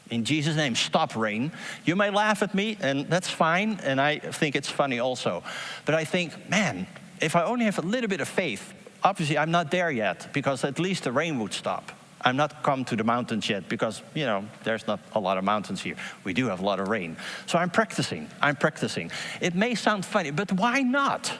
In 0.09 0.25
Jesus' 0.25 0.55
name, 0.55 0.75
stop 0.75 1.15
rain. 1.15 1.51
You 1.86 1.95
may 1.95 2.09
laugh 2.09 2.41
at 2.41 2.55
me, 2.55 2.77
and 2.81 3.07
that's 3.07 3.29
fine, 3.29 3.79
and 3.83 4.01
I 4.01 4.17
think 4.17 4.55
it's 4.55 4.69
funny 4.69 4.99
also. 4.99 5.43
But 5.86 5.93
I 5.93 6.05
think, 6.05 6.49
man, 6.49 6.88
if 7.21 7.36
I 7.36 7.43
only 7.43 7.65
have 7.65 7.77
a 7.77 7.83
little 7.83 8.09
bit 8.09 8.19
of 8.19 8.27
faith, 8.27 8.73
obviously 9.03 9.38
I'm 9.38 9.51
not 9.51 9.69
there 9.69 9.91
yet 9.91 10.27
because 10.33 10.63
at 10.63 10.79
least 10.79 11.03
the 11.03 11.12
rain 11.12 11.39
would 11.39 11.53
stop. 11.53 11.91
I'm 12.23 12.38
not 12.38 12.63
come 12.63 12.86
to 12.86 12.95
the 12.95 13.03
mountains 13.03 13.49
yet 13.49 13.67
because, 13.67 14.01
you 14.13 14.25
know, 14.25 14.45
there's 14.63 14.88
not 14.88 14.99
a 15.13 15.19
lot 15.19 15.38
of 15.38 15.43
mountains 15.43 15.81
here. 15.81 15.95
We 16.23 16.33
do 16.33 16.47
have 16.47 16.62
a 16.62 16.65
lot 16.65 16.79
of 16.79 16.88
rain. 16.88 17.17
So 17.47 17.57
I'm 17.57 17.69
practicing. 17.69 18.29
I'm 18.41 18.55
practicing. 18.55 19.12
It 19.41 19.55
may 19.55 19.75
sound 19.75 20.05
funny, 20.05 20.31
but 20.31 20.51
why 20.53 20.81
not? 20.81 21.33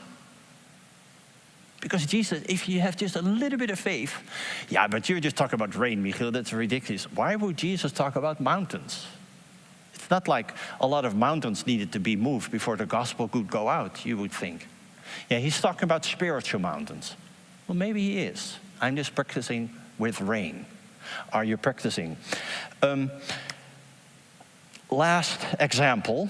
Because 1.79 2.05
Jesus, 2.05 2.43
if 2.47 2.69
you 2.69 2.79
have 2.79 2.95
just 2.95 3.15
a 3.15 3.21
little 3.21 3.59
bit 3.59 3.69
of 3.69 3.79
faith, 3.79 4.13
yeah, 4.69 4.87
but 4.87 5.09
you're 5.09 5.19
just 5.19 5.35
talking 5.35 5.55
about 5.55 5.75
rain, 5.75 6.03
Michiel, 6.03 6.31
that's 6.31 6.53
ridiculous. 6.53 7.11
Why 7.11 7.35
would 7.35 7.57
Jesus 7.57 7.91
talk 7.91 8.15
about 8.15 8.39
mountains? 8.39 9.05
It's 9.93 10.09
not 10.09 10.27
like 10.27 10.53
a 10.79 10.87
lot 10.87 11.05
of 11.05 11.15
mountains 11.15 11.65
needed 11.65 11.91
to 11.93 11.99
be 11.99 12.15
moved 12.15 12.51
before 12.51 12.77
the 12.77 12.85
gospel 12.85 13.27
could 13.27 13.49
go 13.49 13.67
out, 13.67 14.05
you 14.05 14.17
would 14.17 14.31
think. 14.31 14.67
Yeah, 15.29 15.39
he's 15.39 15.59
talking 15.59 15.83
about 15.83 16.05
spiritual 16.05 16.61
mountains. 16.61 17.15
Well, 17.67 17.75
maybe 17.75 18.01
he 18.01 18.19
is. 18.19 18.57
I'm 18.81 18.95
just 18.95 19.15
practicing 19.15 19.69
with 19.97 20.21
rain. 20.21 20.65
Are 21.32 21.43
you 21.43 21.58
practicing? 21.58 22.17
Um, 22.82 23.12
last 24.89 25.39
example 25.60 26.29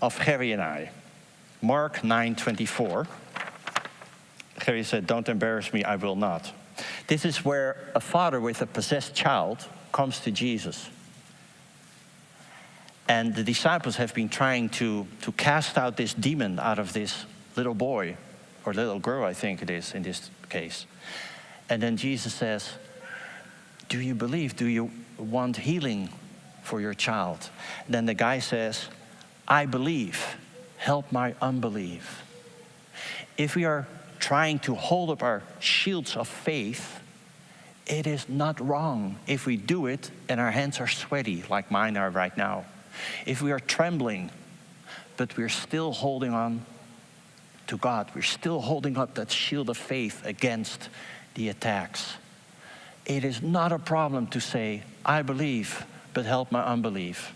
of 0.00 0.18
Gerry 0.24 0.52
and 0.52 0.62
I, 0.62 0.90
Mark 1.60 2.02
9:24. 2.02 3.06
Gerry 4.64 4.84
said, 4.84 5.06
"Don't 5.06 5.28
embarrass 5.28 5.72
me, 5.72 5.84
I 5.84 5.96
will 5.96 6.16
not." 6.16 6.52
This 7.06 7.24
is 7.24 7.44
where 7.44 7.76
a 7.94 8.00
father 8.00 8.40
with 8.40 8.62
a 8.62 8.66
possessed 8.66 9.14
child 9.14 9.66
comes 9.92 10.20
to 10.20 10.30
Jesus. 10.30 10.88
And 13.08 13.34
the 13.34 13.42
disciples 13.42 13.96
have 13.96 14.14
been 14.14 14.28
trying 14.28 14.68
to, 14.70 15.06
to 15.22 15.32
cast 15.32 15.76
out 15.76 15.96
this 15.96 16.14
demon 16.14 16.58
out 16.58 16.78
of 16.78 16.92
this 16.92 17.26
little 17.56 17.74
boy, 17.74 18.16
or 18.64 18.72
little 18.72 18.98
girl, 18.98 19.24
I 19.24 19.34
think 19.34 19.60
it 19.60 19.70
is 19.70 19.92
in 19.92 20.02
this 20.02 20.30
case. 20.48 20.86
And 21.72 21.82
then 21.82 21.96
Jesus 21.96 22.34
says, 22.34 22.70
Do 23.88 23.98
you 23.98 24.14
believe? 24.14 24.56
Do 24.56 24.66
you 24.66 24.90
want 25.16 25.56
healing 25.56 26.10
for 26.62 26.82
your 26.82 26.92
child? 26.92 27.48
And 27.86 27.94
then 27.94 28.04
the 28.04 28.12
guy 28.12 28.40
says, 28.40 28.88
I 29.48 29.64
believe. 29.64 30.36
Help 30.76 31.10
my 31.10 31.34
unbelief. 31.40 32.24
If 33.38 33.56
we 33.56 33.64
are 33.64 33.88
trying 34.18 34.58
to 34.58 34.74
hold 34.74 35.08
up 35.08 35.22
our 35.22 35.42
shields 35.60 36.14
of 36.14 36.28
faith, 36.28 37.00
it 37.86 38.06
is 38.06 38.28
not 38.28 38.60
wrong 38.60 39.16
if 39.26 39.46
we 39.46 39.56
do 39.56 39.86
it 39.86 40.10
and 40.28 40.38
our 40.40 40.50
hands 40.50 40.78
are 40.78 40.86
sweaty, 40.86 41.42
like 41.48 41.70
mine 41.70 41.96
are 41.96 42.10
right 42.10 42.36
now. 42.36 42.66
If 43.24 43.40
we 43.40 43.50
are 43.50 43.60
trembling, 43.60 44.30
but 45.16 45.38
we're 45.38 45.48
still 45.48 45.92
holding 45.92 46.34
on 46.34 46.66
to 47.68 47.78
God, 47.78 48.10
we're 48.14 48.20
still 48.20 48.60
holding 48.60 48.98
up 48.98 49.14
that 49.14 49.30
shield 49.30 49.70
of 49.70 49.78
faith 49.78 50.20
against 50.26 50.90
the 51.34 51.48
attacks. 51.48 52.14
It 53.06 53.24
is 53.24 53.42
not 53.42 53.72
a 53.72 53.78
problem 53.78 54.26
to 54.28 54.40
say, 54.40 54.82
I 55.04 55.22
believe, 55.22 55.84
but 56.14 56.24
help 56.24 56.52
my 56.52 56.62
unbelief. 56.62 57.32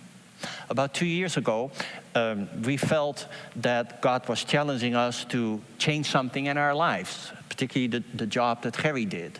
About 0.69 0.95
two 0.95 1.07
years 1.07 1.37
ago, 1.37 1.71
um, 2.15 2.49
we 2.63 2.77
felt 2.77 3.27
that 3.57 4.01
God 4.01 4.29
was 4.29 4.45
challenging 4.45 4.95
us 4.95 5.25
to 5.27 5.61
change 5.79 6.07
something 6.07 6.47
in 6.47 6.59
our 6.59 6.75
lives, 6.75 7.33
particularly 7.49 7.89
the, 7.89 8.05
the 8.17 8.27
job 8.27 8.63
that 8.63 8.77
Gerry 8.77 9.05
did. 9.05 9.39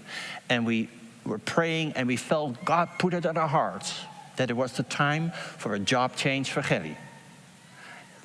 And 0.49 0.67
we 0.67 0.89
were 1.25 1.39
praying 1.39 1.93
and 1.93 2.09
we 2.09 2.17
felt 2.17 2.65
God 2.65 2.89
put 2.99 3.15
it 3.15 3.25
in 3.25 3.37
our 3.37 3.49
hearts 3.49 4.01
that 4.37 4.51
it 4.51 4.57
was 4.57 4.73
the 4.73 4.83
time 4.85 5.33
for 5.59 5.75
a 5.75 5.79
job 5.79 6.17
change 6.17 6.51
for 6.51 6.63
Gerry. 6.63 6.97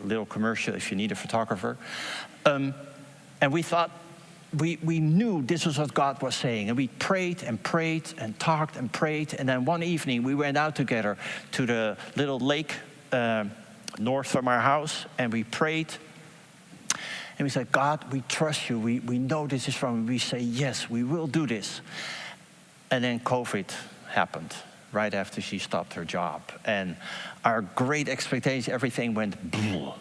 A 0.01 0.05
little 0.05 0.25
commercial 0.25 0.75
if 0.75 0.91
you 0.91 0.97
need 0.97 1.11
a 1.11 1.15
photographer. 1.15 1.77
Um, 2.45 2.73
and 3.39 3.51
we 3.51 3.61
thought, 3.61 3.91
we, 4.57 4.77
we 4.83 4.99
knew 4.99 5.41
this 5.41 5.65
was 5.65 5.77
what 5.77 5.93
God 5.93 6.21
was 6.21 6.35
saying. 6.35 6.69
And 6.69 6.77
we 6.77 6.87
prayed 6.87 7.43
and 7.43 7.61
prayed 7.61 8.03
and 8.17 8.37
talked 8.39 8.75
and 8.75 8.91
prayed. 8.91 9.33
And 9.33 9.47
then 9.47 9.65
one 9.65 9.83
evening 9.83 10.23
we 10.23 10.35
went 10.35 10.57
out 10.57 10.75
together 10.75 11.17
to 11.53 11.65
the 11.65 11.97
little 12.15 12.39
lake 12.39 12.75
uh, 13.11 13.45
north 13.97 14.27
from 14.27 14.47
our 14.47 14.59
house 14.59 15.05
and 15.17 15.31
we 15.31 15.43
prayed. 15.43 15.87
And 17.39 17.45
we 17.45 17.49
said, 17.49 17.71
God, 17.71 18.11
we 18.11 18.21
trust 18.27 18.69
you. 18.69 18.77
We, 18.77 18.99
we 18.99 19.17
know 19.17 19.47
this 19.47 19.67
is 19.67 19.75
from 19.75 20.01
you. 20.01 20.07
We 20.07 20.17
say, 20.17 20.39
yes, 20.39 20.89
we 20.89 21.03
will 21.03 21.27
do 21.27 21.47
this. 21.47 21.81
And 22.91 23.03
then 23.03 23.19
COVID 23.21 23.71
happened 24.09 24.53
right 24.91 25.13
after 25.13 25.39
she 25.39 25.57
stopped 25.57 25.93
her 25.93 26.03
job. 26.03 26.41
And 26.65 26.97
our 27.45 27.61
great 27.61 28.09
expectations, 28.09 28.67
everything 28.67 29.13
went 29.13 29.35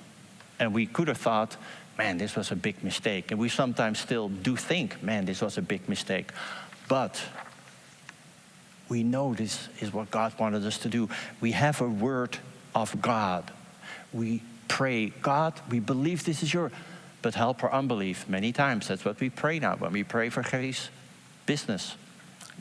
And 0.61 0.75
we 0.75 0.85
could 0.85 1.09
have 1.09 1.17
thought, 1.17 1.57
man, 2.01 2.17
this 2.17 2.35
was 2.35 2.51
a 2.51 2.57
big 2.57 2.83
mistake. 2.83 3.31
And 3.31 3.39
we 3.39 3.51
sometimes 3.51 3.99
still 3.99 4.31
do 4.31 4.57
think, 4.57 5.03
man, 5.03 5.27
this 5.27 5.43
was 5.43 5.59
a 5.59 5.63
big 5.63 5.87
mistake. 5.87 6.33
But 6.89 7.23
we 8.89 9.03
know 9.03 9.35
this 9.35 9.69
is 9.81 9.93
what 9.93 10.11
God 10.11 10.33
wanted 10.39 10.65
us 10.65 10.79
to 10.79 10.89
do. 10.89 11.11
We 11.43 11.53
have 11.53 11.83
a 11.83 11.89
word 11.89 12.39
of 12.75 13.03
God. 13.03 13.51
We 14.15 14.43
pray, 14.67 15.11
God, 15.21 15.53
we 15.69 15.79
believe 15.79 16.25
this 16.25 16.43
is 16.43 16.55
your, 16.55 16.73
but 17.21 17.35
help 17.35 17.63
our 17.63 17.71
unbelief. 17.71 18.27
Many 18.27 18.51
times 18.51 18.89
that's 18.89 19.05
what 19.05 19.21
we 19.21 19.29
pray 19.29 19.59
now 19.59 19.77
when 19.77 19.93
we 19.93 20.03
pray 20.03 20.31
for 20.31 20.43
Gerry's 20.43 20.89
business. 21.45 21.97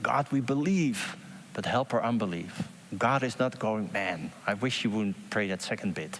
God, 0.04 0.30
we 0.34 0.41
believe 0.41 1.15
but 1.54 1.65
help 1.65 1.93
our 1.93 2.04
unbelief. 2.04 2.67
God 2.97 3.23
is 3.23 3.39
not 3.39 3.58
going, 3.58 3.89
man, 3.93 4.34
I 4.45 4.56
wish 4.56 4.84
you 4.84 4.89
wouldn't 4.89 5.30
pray 5.30 5.47
that 5.47 5.62
second 5.62 5.93
bit. 5.93 6.19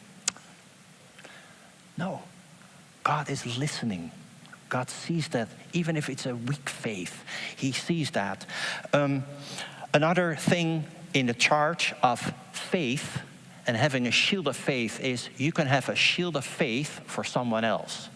No, 1.98 2.22
God 3.10 3.32
is 3.32 3.58
listening. 3.58 4.12
God 4.70 4.88
sees 4.88 5.30
that, 5.30 5.48
even 5.74 5.98
if 5.98 6.12
it's 6.12 6.28
a 6.28 6.36
weak 6.36 6.70
faith, 6.70 7.24
He 7.58 7.72
sees 7.72 8.12
that. 8.12 8.46
Um, 8.94 9.24
another 9.96 10.36
thing 10.36 10.84
in 11.16 11.26
the 11.26 11.34
charge 11.34 11.96
of 12.04 12.20
faith 12.52 13.20
and 13.66 13.76
having 13.76 14.06
a 14.06 14.12
shield 14.12 14.48
of 14.48 14.56
faith 14.56 15.00
is 15.00 15.28
you 15.38 15.52
can 15.52 15.66
have 15.66 15.90
a 15.90 15.96
shield 15.96 16.36
of 16.38 16.46
faith 16.46 17.02
for 17.08 17.24
someone 17.24 17.66
else. 17.66 18.10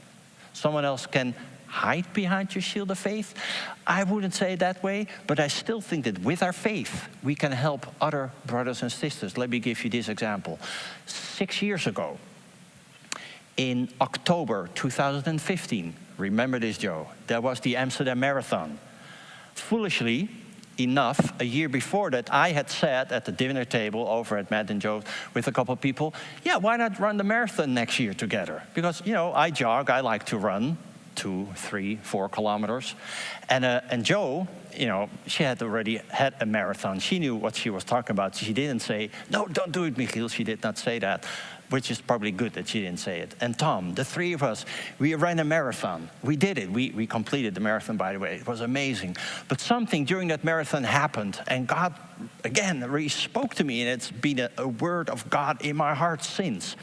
Someone 0.53 0.86
else 0.86 1.08
can 1.08 1.34
hide 1.65 2.13
behind 2.13 2.53
your 2.53 2.62
shield 2.62 2.91
of 2.91 2.99
faith. 2.99 3.34
I 3.88 4.03
wouldn't 4.03 4.36
say 4.36 4.53
it 4.53 4.60
that 4.60 4.84
way, 4.84 5.08
but 5.25 5.39
I 5.39 5.47
still 5.47 5.82
think 5.82 6.06
that 6.06 6.19
with 6.19 6.43
our 6.43 6.53
faith, 6.53 7.10
we 7.23 7.34
can 7.34 7.51
help 7.51 7.88
other 7.99 8.32
brothers 8.45 8.84
and 8.84 8.91
sisters. 8.91 9.39
Let 9.39 9.49
me 9.49 9.58
give 9.58 9.84
you 9.84 9.89
this 9.89 10.08
example. 10.08 10.60
Six 11.08 11.63
years 11.63 11.88
ago, 11.88 12.19
in 13.58 13.89
October 14.02 14.70
2015, 14.74 15.96
remember 16.18 16.60
this, 16.60 16.78
Joe, 16.78 17.08
there 17.28 17.42
was 17.42 17.60
the 17.60 17.76
Amsterdam 17.76 18.20
Marathon. 18.20 18.80
Foolishly, 19.56 20.30
enough, 20.80 21.39
a 21.39 21.44
year 21.44 21.70
before 21.70 22.10
that, 22.12 22.34
I 22.34 22.52
had 22.52 22.70
sat 22.70 23.12
at 23.12 23.26
the 23.26 23.32
dinner 23.32 23.66
table 23.66 24.08
over 24.08 24.38
at 24.38 24.50
Matt 24.50 24.72
and 24.72 24.82
Joe 24.82 25.04
with 25.34 25.48
a 25.48 25.52
couple 25.52 25.74
of 25.74 25.82
people. 25.82 26.13
Yeah, 26.44 26.58
why 26.58 26.78
not 26.78 27.00
run 27.00 27.18
the 27.18 27.24
marathon 27.24 27.74
next 27.74 28.00
year 28.00 28.13
together? 28.13 28.63
Because, 28.74 29.02
you 29.06 29.13
know, 29.13 29.34
I 29.34 29.52
jog, 29.52 29.89
I 29.89 30.00
like 30.00 30.26
to 30.28 30.38
run 30.38 30.78
two, 31.16 31.48
three, 31.56 31.98
four 31.98 32.30
kilometers. 32.30 32.96
And, 33.50 33.66
uh, 33.66 33.82
and 33.92 34.04
Joe, 34.04 34.48
you 34.76 34.88
know, 34.88 35.10
she 35.28 35.44
had 35.44 35.62
already 35.62 35.98
had 36.10 36.34
a 36.39 36.46
marathon. 36.46 37.00
She 37.00 37.20
knew 37.20 37.36
what 37.36 37.56
she 37.56 37.70
was 37.70 37.84
talking 37.84 38.13
about. 38.13 38.36
She 38.36 38.54
didn't 38.54 38.80
say, 38.82 39.12
no, 39.30 39.46
don't 39.46 39.72
do 39.72 39.84
it, 39.84 39.96
Michiel. 39.96 40.32
She 40.32 40.44
did 40.44 40.63
not 40.63 40.78
say 40.78 41.00
that, 41.00 41.26
which 41.73 41.89
is 41.89 41.99
probably 41.99 42.29
good 42.29 42.53
that 42.53 42.67
she 42.67 42.81
didn't 42.81 42.99
say 42.99 43.19
it. 43.19 43.33
And 43.41 43.57
Tom, 43.57 43.95
the 43.95 44.05
three 44.05 44.33
of 44.33 44.43
us, 44.43 44.63
we 44.99 45.15
ran 45.15 45.39
a 45.39 45.43
marathon. 45.43 46.07
We 46.21 46.36
did 46.36 46.59
it. 46.59 46.69
We, 46.69 46.91
we 46.91 47.07
completed 47.07 47.55
the 47.55 47.62
marathon, 47.62 47.97
by 47.97 48.13
the 48.13 48.19
way. 48.19 48.36
It 48.36 48.45
was 48.45 48.62
amazing. 48.62 49.17
But 49.47 49.59
something 49.59 50.05
during 50.05 50.27
that 50.27 50.43
marathon 50.43 50.83
happened, 50.83 51.41
and 51.47 51.65
God, 51.65 51.95
again, 52.43 52.88
really 52.88 53.09
spoke 53.09 53.55
to 53.55 53.63
me, 53.63 53.81
and 53.81 53.89
it's 53.89 54.12
been 54.12 54.38
a, 54.38 54.51
a 54.59 54.67
word 54.67 55.09
of 55.09 55.27
God 55.31 55.63
in 55.65 55.75
my 55.75 55.95
heart 55.95 56.23
since. 56.23 56.75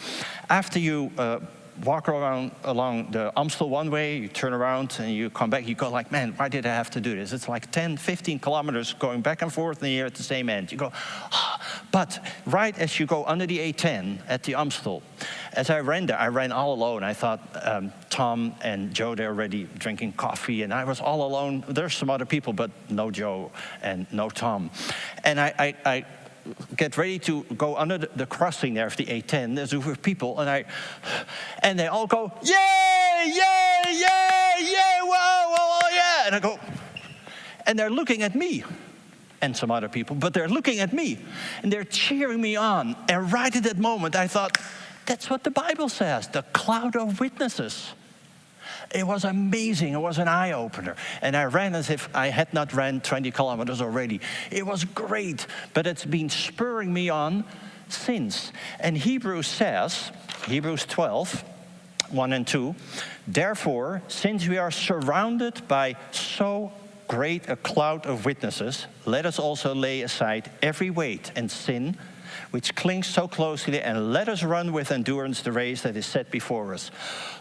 After 0.49 0.81
you 0.81 1.13
uh, 1.17 1.39
walk 1.85 2.09
around 2.09 2.53
along 2.65 3.11
the 3.13 3.33
Amstel 3.37 3.69
one 3.69 3.91
way, 3.91 4.19
you 4.19 4.29
turn 4.29 4.53
around 4.53 4.97
and 4.99 5.13
you 5.13 5.31
come 5.31 5.51
back, 5.51 5.67
you 5.67 5.75
go 5.75 5.91
like, 5.91 6.13
man, 6.13 6.33
why 6.37 6.49
did 6.49 6.67
I 6.67 6.75
have 6.75 6.91
to 6.91 7.01
do 7.01 7.15
this? 7.15 7.33
It's 7.33 7.49
like 7.49 7.71
10, 7.71 7.97
15 7.97 8.39
kilometers 8.39 8.93
going 8.95 9.21
back 9.21 9.43
and 9.43 9.53
forth 9.53 9.83
and 9.83 9.93
you're 9.93 10.07
at 10.07 10.15
the 10.15 10.23
same 10.23 10.49
end. 10.49 10.73
You 10.73 10.79
go, 10.79 10.91
ah. 10.93 11.85
but 11.91 12.19
right 12.47 12.79
as 12.79 12.99
you 12.99 13.07
go 13.07 13.25
under 13.25 13.47
the 13.47 13.59
A10 13.73 14.19
at 14.29 14.43
the 14.43 14.55
Amstel, 14.55 15.03
as 15.53 15.71
I 15.71 15.81
ran 15.81 16.07
there, 16.07 16.19
I 16.19 16.29
ran 16.29 16.53
all 16.53 16.75
alone. 16.75 17.03
I 17.03 17.15
thought 17.15 17.41
um, 17.63 17.93
Tom 18.09 18.55
and 18.63 18.95
Joe, 18.95 19.15
they're 19.15 19.29
already 19.29 19.65
drinking 19.79 20.13
coffee 20.13 20.63
and 20.63 20.73
I 20.73 20.85
was 20.85 21.01
all 21.01 21.27
alone. 21.27 21.65
There's 21.69 21.95
some 21.95 22.11
other 22.11 22.27
people, 22.27 22.53
but 22.53 22.71
no 22.89 23.11
Joe 23.11 23.51
and 23.83 24.07
no 24.13 24.29
Tom. 24.29 24.71
And 25.25 25.41
I, 25.41 25.55
I, 25.59 25.75
I 25.85 26.05
get 26.77 26.97
ready 26.97 27.19
to 27.21 27.45
go 27.57 27.77
under 27.77 27.99
the, 27.99 28.27
crossing 28.27 28.75
there 28.75 28.87
of 28.87 28.97
the 28.97 29.07
A10. 29.07 29.55
There's 29.55 29.73
a 29.73 29.79
group 29.79 29.97
of 29.99 30.03
people, 30.03 30.41
and 30.41 30.49
I, 30.49 30.65
and 31.63 31.79
they 31.79 31.87
all 31.87 32.07
go, 32.07 32.33
yay, 32.43 33.25
yay, 33.27 33.83
yay, 33.87 34.55
yay, 34.61 34.99
whoa, 35.03 35.55
whoa, 35.55 35.79
whoa, 35.81 35.89
yeah. 35.95 36.27
And 36.27 36.35
I 36.35 36.41
go, 36.41 36.59
and 37.67 37.79
they're 37.79 37.91
looking 37.91 38.23
at 38.23 38.35
me 38.35 38.65
and 39.43 39.57
some 39.57 39.71
other 39.71 39.89
people, 39.89 40.17
but 40.17 40.35
they're 40.35 40.49
looking 40.49 40.81
at 40.81 40.93
me 40.93 41.19
and 41.63 41.73
they're 41.73 41.85
cheering 41.85 42.41
me 42.41 42.57
on. 42.57 42.97
And 43.09 43.33
right 43.33 43.55
at 43.55 43.63
that 43.65 43.79
moment, 43.79 44.17
I 44.17 44.27
thought, 44.27 44.59
that's 45.07 45.31
what 45.31 45.45
the 45.45 45.51
Bible 45.51 45.89
says 45.89 46.29
the 46.29 46.43
cloud 46.53 46.97
of 46.97 47.21
witnesses. 47.21 47.93
It 48.93 49.07
was 49.07 49.25
amazing. 49.25 49.93
It 49.95 50.01
was 50.01 50.19
an 50.19 50.29
eye 50.29 50.53
opener. 50.53 50.97
And 51.23 51.37
I 51.37 51.45
ran 51.45 51.75
as 51.75 51.91
if 51.91 52.09
I 52.15 52.29
had 52.29 52.53
not 52.53 52.73
ran 52.73 53.01
20 53.01 53.31
kilometers 53.31 53.81
already. 53.81 54.21
It 54.51 54.67
was 54.67 54.85
great, 54.85 55.47
but 55.75 55.87
it's 55.87 56.05
been 56.05 56.29
spurring 56.29 56.93
me 56.93 57.09
on 57.09 57.45
since. 57.89 58.53
And 58.81 58.99
Hebrews 58.99 59.47
says, 59.47 60.11
Hebrews 60.47 60.87
12, 60.87 61.45
1 62.11 62.33
and 62.33 62.47
2, 62.47 62.75
therefore, 63.29 64.03
since 64.09 64.49
we 64.49 64.59
are 64.59 64.73
surrounded 64.73 65.67
by 65.69 65.97
so 66.11 66.73
great 67.07 67.49
a 67.49 67.57
cloud 67.57 68.07
of 68.07 68.25
witnesses, 68.25 68.87
let 69.07 69.27
us 69.27 69.39
also 69.39 69.75
lay 69.75 70.03
aside 70.03 70.51
every 70.63 70.91
weight 70.91 71.31
and 71.37 71.51
sin 71.51 71.97
which 72.51 72.75
clings 72.75 73.07
so 73.07 73.29
closely, 73.29 73.81
and 73.81 74.13
let 74.13 74.29
us 74.29 74.43
run 74.43 74.73
with 74.73 74.91
endurance 74.91 75.43
the 75.43 75.53
race 75.53 75.83
that 75.83 75.97
is 75.97 76.07
set 76.07 76.31
before 76.31 76.75
us. 76.75 76.91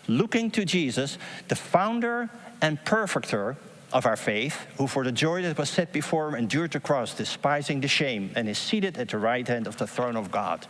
Looking 0.09 0.49
to 0.51 0.65
Jesus, 0.65 1.19
the 1.49 1.55
founder 1.55 2.31
and 2.63 2.83
perfecter 2.83 3.55
of 3.93 4.07
our 4.07 4.17
faith, 4.17 4.65
who 4.77 4.87
for 4.87 5.03
the 5.03 5.11
joy 5.11 5.43
that 5.43 5.55
was 5.55 5.69
set 5.69 5.93
before 5.93 6.29
him 6.29 6.35
endured 6.35 6.71
the 6.71 6.79
cross, 6.79 7.13
despising 7.13 7.79
the 7.81 7.87
shame, 7.87 8.31
and 8.35 8.49
is 8.49 8.57
seated 8.57 8.97
at 8.97 9.09
the 9.09 9.19
right 9.19 9.47
hand 9.47 9.67
of 9.67 9.77
the 9.77 9.85
throne 9.85 10.15
of 10.15 10.31
God. 10.31 10.65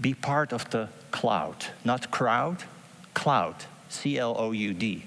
Be 0.00 0.12
part 0.12 0.52
of 0.52 0.68
the 0.70 0.88
cloud, 1.12 1.66
not 1.84 2.10
crowd, 2.10 2.64
cloud, 3.14 3.54
C 3.88 4.18
L 4.18 4.34
O 4.36 4.50
U 4.50 4.74
D 4.74 5.04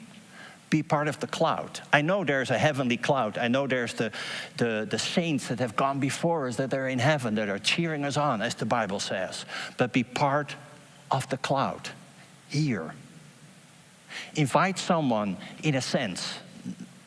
be 0.69 0.83
part 0.83 1.07
of 1.07 1.19
the 1.19 1.27
cloud. 1.27 1.79
I 1.93 2.01
know 2.01 2.25
there's 2.25 2.49
a 2.49 2.57
heavenly 2.57 2.97
cloud. 2.97 3.37
I 3.37 3.47
know 3.47 3.65
there's 3.65 3.93
the, 3.93 4.11
the, 4.57 4.85
the 4.89 4.99
saints 4.99 5.47
that 5.47 5.59
have 5.59 5.75
gone 5.77 6.01
before 6.01 6.47
us 6.47 6.57
that 6.57 6.73
are 6.73 6.89
in 6.89 6.99
heaven 6.99 7.35
that 7.35 7.47
are 7.47 7.59
cheering 7.59 8.03
us 8.03 8.17
on, 8.17 8.41
as 8.41 8.55
the 8.55 8.65
Bible 8.65 8.99
says. 8.99 9.45
But 9.77 9.93
be 9.93 10.03
part 10.03 10.55
of 11.11 11.29
the 11.29 11.37
cloud 11.37 11.91
here. 12.55 12.93
Invite 14.35 14.79
someone, 14.79 15.37
in 15.63 15.75
a 15.75 15.81
sense, 15.81 16.35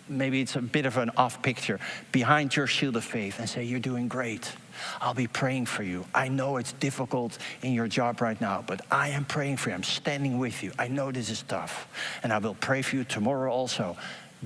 maybe 0.09 0.41
it's 0.41 0.57
a 0.57 0.63
bit 0.63 0.87
of 0.87 0.97
an 0.97 1.11
off 1.17 1.43
picture, 1.43 1.79
behind 2.13 2.55
your 2.55 2.67
shield 2.67 2.97
of 2.97 3.05
faith 3.05 3.39
and 3.39 3.49
say, 3.49 3.65
You're 3.65 3.81
doing 3.81 4.09
great. 4.09 4.53
I'll 5.01 5.15
be 5.15 5.27
praying 5.27 5.67
for 5.67 5.83
you. 5.83 6.05
I 6.15 6.29
know 6.29 6.57
it's 6.57 6.73
difficult 6.75 7.39
in 7.63 7.73
your 7.73 7.89
job 7.89 8.21
right 8.21 8.41
now, 8.41 8.63
but 8.67 8.81
I 8.91 9.09
am 9.09 9.25
praying 9.25 9.57
for 9.57 9.71
you. 9.71 9.75
I'm 9.75 9.83
standing 9.83 10.39
with 10.39 10.63
you. 10.63 10.73
I 10.79 10.87
know 10.87 11.11
this 11.11 11.31
is 11.31 11.43
tough. 11.43 11.89
And 12.23 12.33
I 12.33 12.39
will 12.39 12.55
pray 12.55 12.83
for 12.83 12.97
you 12.97 13.05
tomorrow 13.05 13.51
also. 13.51 13.97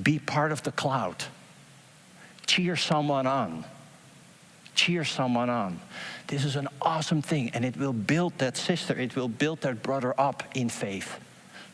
Be 0.02 0.18
part 0.18 0.50
of 0.50 0.62
the 0.62 0.72
cloud. 0.72 1.22
Cheer 2.46 2.76
someone 2.76 3.26
on. 3.26 3.64
Cheer 4.74 5.04
someone 5.04 5.50
on. 5.50 5.80
This 6.26 6.44
is 6.44 6.56
an 6.56 6.68
awesome 6.80 7.22
thing, 7.22 7.50
and 7.54 7.64
it 7.64 7.76
will 7.76 7.92
build 7.92 8.38
that 8.38 8.56
sister, 8.56 8.98
it 8.98 9.16
will 9.16 9.28
build 9.28 9.60
that 9.62 9.82
brother 9.82 10.18
up 10.18 10.42
in 10.54 10.68
faith 10.68 11.18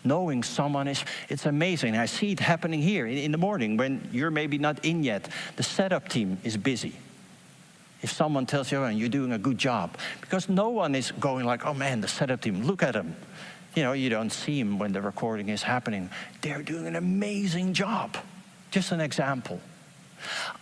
knowing 0.05 0.45
someone 0.45 0.87
is 0.87 1.05
it's 1.29 1.45
amazing 1.45 1.97
i 1.97 2.07
see 2.07 2.31
it 2.31 2.39
happening 2.39 2.81
here 2.81 3.05
in, 3.05 3.33
the 3.33 3.37
morning 3.37 3.77
when 3.77 4.09
you're 4.13 4.31
maybe 4.31 4.57
not 4.57 4.83
in 4.85 5.03
yet 5.03 5.29
the 5.57 5.63
setup 5.63 6.09
team 6.09 6.39
is 6.45 6.57
busy 6.57 6.95
if 8.03 8.13
someone 8.13 8.47
tells 8.47 8.71
you, 8.71 8.79
oh, 8.79 8.89
you're 8.89 9.09
doing 9.09 9.33
a 9.33 9.39
good 9.39 9.59
job. 9.59 9.97
Because 10.21 10.49
no 10.49 10.69
one 10.69 10.95
is 10.95 11.11
going 11.13 11.45
like, 11.47 11.67
oh 11.67 11.75
man, 11.75 12.01
the 12.01 12.09
setup 12.09 12.41
team, 12.41 12.65
look 12.65 12.83
at 12.83 12.95
them. 12.95 13.17
You 13.75 13.83
know, 13.83 13.93
you 13.93 14.09
don't 14.09 14.31
see 14.31 14.63
them 14.63 14.79
when 14.79 14.93
the 14.93 15.03
recording 15.03 15.49
is 15.49 15.63
happening. 15.63 16.11
They're 16.41 16.63
doing 16.63 16.87
an 16.87 16.97
amazing 16.97 17.75
job. 17.75 18.17
Just 18.71 18.93
an 18.93 19.01
example. 19.01 19.61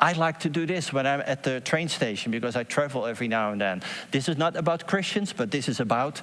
I 0.01 0.13
like 0.13 0.41
to 0.41 0.49
do 0.49 0.67
this 0.67 0.93
when 0.93 1.07
I'm 1.07 1.21
at 1.21 1.43
the 1.43 1.61
train 1.61 1.89
station 1.89 2.33
because 2.33 2.57
I 2.57 2.65
travel 2.65 3.07
every 3.07 3.29
now 3.29 3.53
and 3.53 3.61
then. 3.61 3.83
This 4.11 4.29
is 4.29 4.37
not 4.37 4.57
about 4.57 4.87
Christians, 4.87 5.33
but 5.33 5.51
this 5.51 5.69
is 5.69 5.81
about 5.81 6.23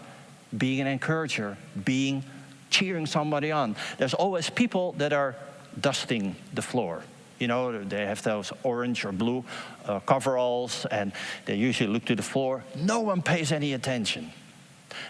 being 0.57 0.81
an 0.81 0.88
encourager, 0.88 1.57
being 1.84 2.23
cheering 2.69 3.05
somebody 3.05 3.51
on. 3.51 3.75
There's 3.97 4.13
always 4.13 4.49
people 4.49 4.93
that 4.93 5.13
are 5.13 5.36
dusting 5.79 6.36
the 6.53 6.61
floor. 6.61 7.03
You 7.39 7.47
know, 7.47 7.84
they 7.84 8.05
have 8.05 8.21
those 8.23 8.53
orange 8.63 9.05
or 9.05 9.11
blue 9.11 9.43
uh, 9.86 9.99
coveralls, 10.01 10.86
and 10.86 11.11
they 11.45 11.55
usually 11.55 11.89
look 11.89 12.05
to 12.05 12.15
the 12.15 12.23
floor. 12.23 12.63
No 12.75 13.01
one 13.01 13.21
pays 13.21 13.51
any 13.51 13.73
attention. 13.73 14.31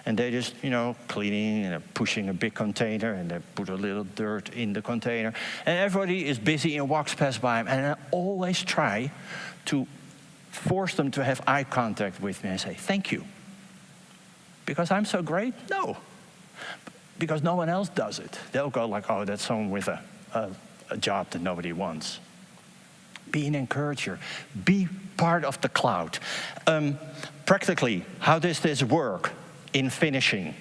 And 0.06 0.18
they're 0.18 0.32
just, 0.32 0.56
you 0.64 0.70
know, 0.70 0.96
cleaning 1.08 1.66
and 1.66 1.94
pushing 1.94 2.30
a 2.30 2.34
big 2.34 2.54
container, 2.54 3.14
and 3.14 3.30
they 3.30 3.40
put 3.56 3.70
a 3.70 3.76
little 3.76 4.04
dirt 4.04 4.50
in 4.50 4.74
the 4.74 4.82
container. 4.82 5.34
And 5.66 5.80
everybody 5.80 6.28
is 6.28 6.40
busy 6.40 6.78
and 6.78 6.90
walks 6.90 7.14
past 7.14 7.42
by 7.42 7.62
them. 7.62 7.68
And 7.68 7.86
I 7.86 7.96
always 8.12 8.64
try 8.64 9.12
to 9.66 9.88
force 10.52 10.96
them 10.96 11.12
to 11.12 11.24
have 11.24 11.42
eye 11.48 11.64
contact 11.64 12.22
with 12.22 12.44
me 12.44 12.52
and 12.52 12.60
say, 12.60 12.74
Thank 12.74 13.12
you. 13.12 13.24
Because 14.66 14.92
I'm 14.92 15.06
so 15.06 15.22
great? 15.22 15.54
No. 15.70 15.98
Because 17.20 17.44
no 17.44 17.56
one 17.56 17.70
else 17.70 17.90
does 17.90 18.20
it. 18.20 18.40
They'll 18.52 18.70
go 18.70 18.88
like, 18.88 19.10
Oh, 19.10 19.26
that's 19.26 19.44
someone 19.44 19.70
with 19.70 19.88
a, 19.88 20.02
a 20.34 20.52
a 20.94 20.98
job 20.98 21.30
that 21.32 21.42
nobody 21.42 21.74
wants. 21.74 22.20
Be 23.32 23.48
an 23.48 23.56
encourager. 23.56 24.20
Be 24.64 24.88
part 25.18 25.44
of 25.44 25.60
the 25.62 25.70
cloud. 25.70 26.20
Um, 26.68 27.00
practically, 27.46 28.06
how 28.20 28.40
does 28.40 28.60
this 28.60 28.84
work 28.84 29.32
in 29.74 29.90
finishing? 29.90 30.54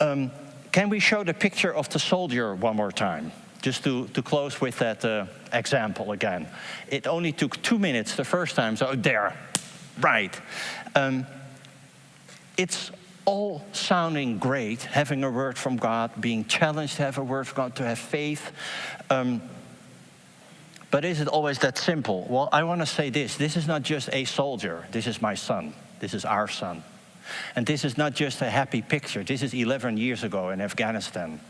Um, 0.00 0.30
can 0.72 0.88
we 0.88 1.00
show 1.00 1.24
the 1.24 1.34
picture 1.34 1.74
of 1.74 1.88
the 1.88 1.98
soldier 1.98 2.54
one 2.54 2.76
more 2.76 2.92
time? 2.92 3.32
Just 3.62 3.84
to, 3.84 4.06
to 4.08 4.22
close 4.22 4.60
with 4.60 4.78
that 4.78 5.04
uh, 5.04 5.26
example 5.52 6.12
again. 6.12 6.48
It 6.88 7.06
only 7.06 7.32
took 7.32 7.60
two 7.62 7.78
minutes 7.78 8.16
the 8.16 8.24
first 8.24 8.56
time, 8.56 8.76
so 8.76 8.94
there, 8.94 9.36
right. 10.00 10.38
Um, 10.94 11.26
it's 12.56 12.90
all 13.26 13.62
sounding 13.72 14.38
great, 14.38 14.82
having 14.82 15.22
a 15.24 15.30
word 15.30 15.58
from 15.58 15.76
God, 15.76 16.10
being 16.20 16.44
challenged 16.46 16.96
to 16.96 17.02
have 17.02 17.18
a 17.18 17.24
word 17.24 17.46
from 17.46 17.56
God, 17.56 17.76
to 17.76 17.84
have 17.84 17.98
faith. 17.98 18.50
Um, 19.10 19.42
but 20.90 21.04
is 21.04 21.20
it 21.20 21.28
always 21.28 21.58
that 21.60 21.78
simple? 21.78 22.26
Well, 22.28 22.48
I 22.52 22.64
want 22.64 22.80
to 22.80 22.86
say 22.86 23.10
this 23.10 23.36
this 23.36 23.56
is 23.56 23.66
not 23.66 23.82
just 23.82 24.08
a 24.12 24.24
soldier, 24.24 24.86
this 24.90 25.06
is 25.06 25.22
my 25.22 25.34
son, 25.34 25.74
this 26.00 26.14
is 26.14 26.24
our 26.24 26.48
son. 26.48 26.82
And 27.56 27.66
this 27.66 27.84
is 27.84 27.96
not 27.96 28.14
just 28.14 28.40
a 28.42 28.50
happy 28.50 28.82
picture, 28.82 29.22
this 29.22 29.42
is 29.42 29.54
11 29.54 29.96
years 29.96 30.22
ago 30.22 30.50
in 30.50 30.60
Afghanistan. 30.60 31.40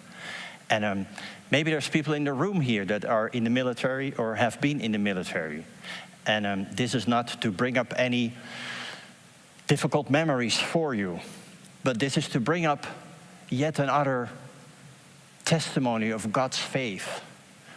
And 0.68 0.84
um, 0.84 1.06
maybe 1.50 1.70
there's 1.70 1.88
people 1.88 2.14
in 2.14 2.24
the 2.24 2.32
room 2.32 2.60
here 2.60 2.84
that 2.84 3.04
are 3.04 3.28
in 3.28 3.44
the 3.44 3.50
military 3.50 4.14
or 4.16 4.36
have 4.36 4.60
been 4.60 4.80
in 4.80 4.92
the 4.92 4.98
military. 4.98 5.64
And 6.26 6.46
um, 6.46 6.66
this 6.72 6.94
is 6.94 7.08
not 7.08 7.40
to 7.42 7.50
bring 7.50 7.76
up 7.76 7.92
any 7.96 8.34
difficult 9.66 10.10
memories 10.10 10.58
for 10.58 10.94
you, 10.94 11.20
but 11.82 11.98
this 11.98 12.16
is 12.16 12.28
to 12.30 12.40
bring 12.40 12.66
up 12.66 12.86
yet 13.48 13.78
another 13.78 14.28
testimony 15.44 16.10
of 16.10 16.32
God's 16.32 16.58
faith 16.58 17.22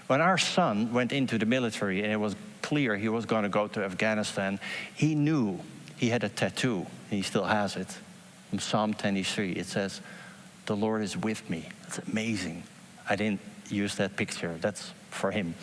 when 0.08 0.22
our 0.22 0.38
son 0.38 0.94
went 0.94 1.12
into 1.12 1.38
the 1.38 1.46
military 1.46 2.04
and 2.04 2.12
it 2.12 2.20
was 2.20 2.36
clear 2.62 2.96
he 2.96 3.10
was 3.10 3.26
going 3.26 3.44
to 3.44 3.50
go 3.50 3.68
to 3.68 3.84
Afghanistan, 3.84 4.60
he 4.94 5.16
knew 5.16 5.60
he 5.98 6.10
had 6.10 6.24
a 6.24 6.30
tattoo, 6.30 6.86
he 7.16 7.22
still 7.22 7.46
has 7.46 7.76
it. 7.76 7.98
In 8.52 8.60
Psalm 8.60 8.94
23, 8.94 9.54
it 9.54 9.66
says, 9.66 10.02
The 10.66 10.76
Lord 10.76 11.02
is 11.02 11.18
with 11.18 11.50
me. 11.50 11.70
That's 11.82 12.00
amazing. 12.00 12.64
I 13.10 13.16
didn't 13.16 13.42
use 13.70 13.96
that 13.96 14.16
picture, 14.16 14.58
that's 14.62 14.94
for 15.10 15.32
him. 15.32 15.56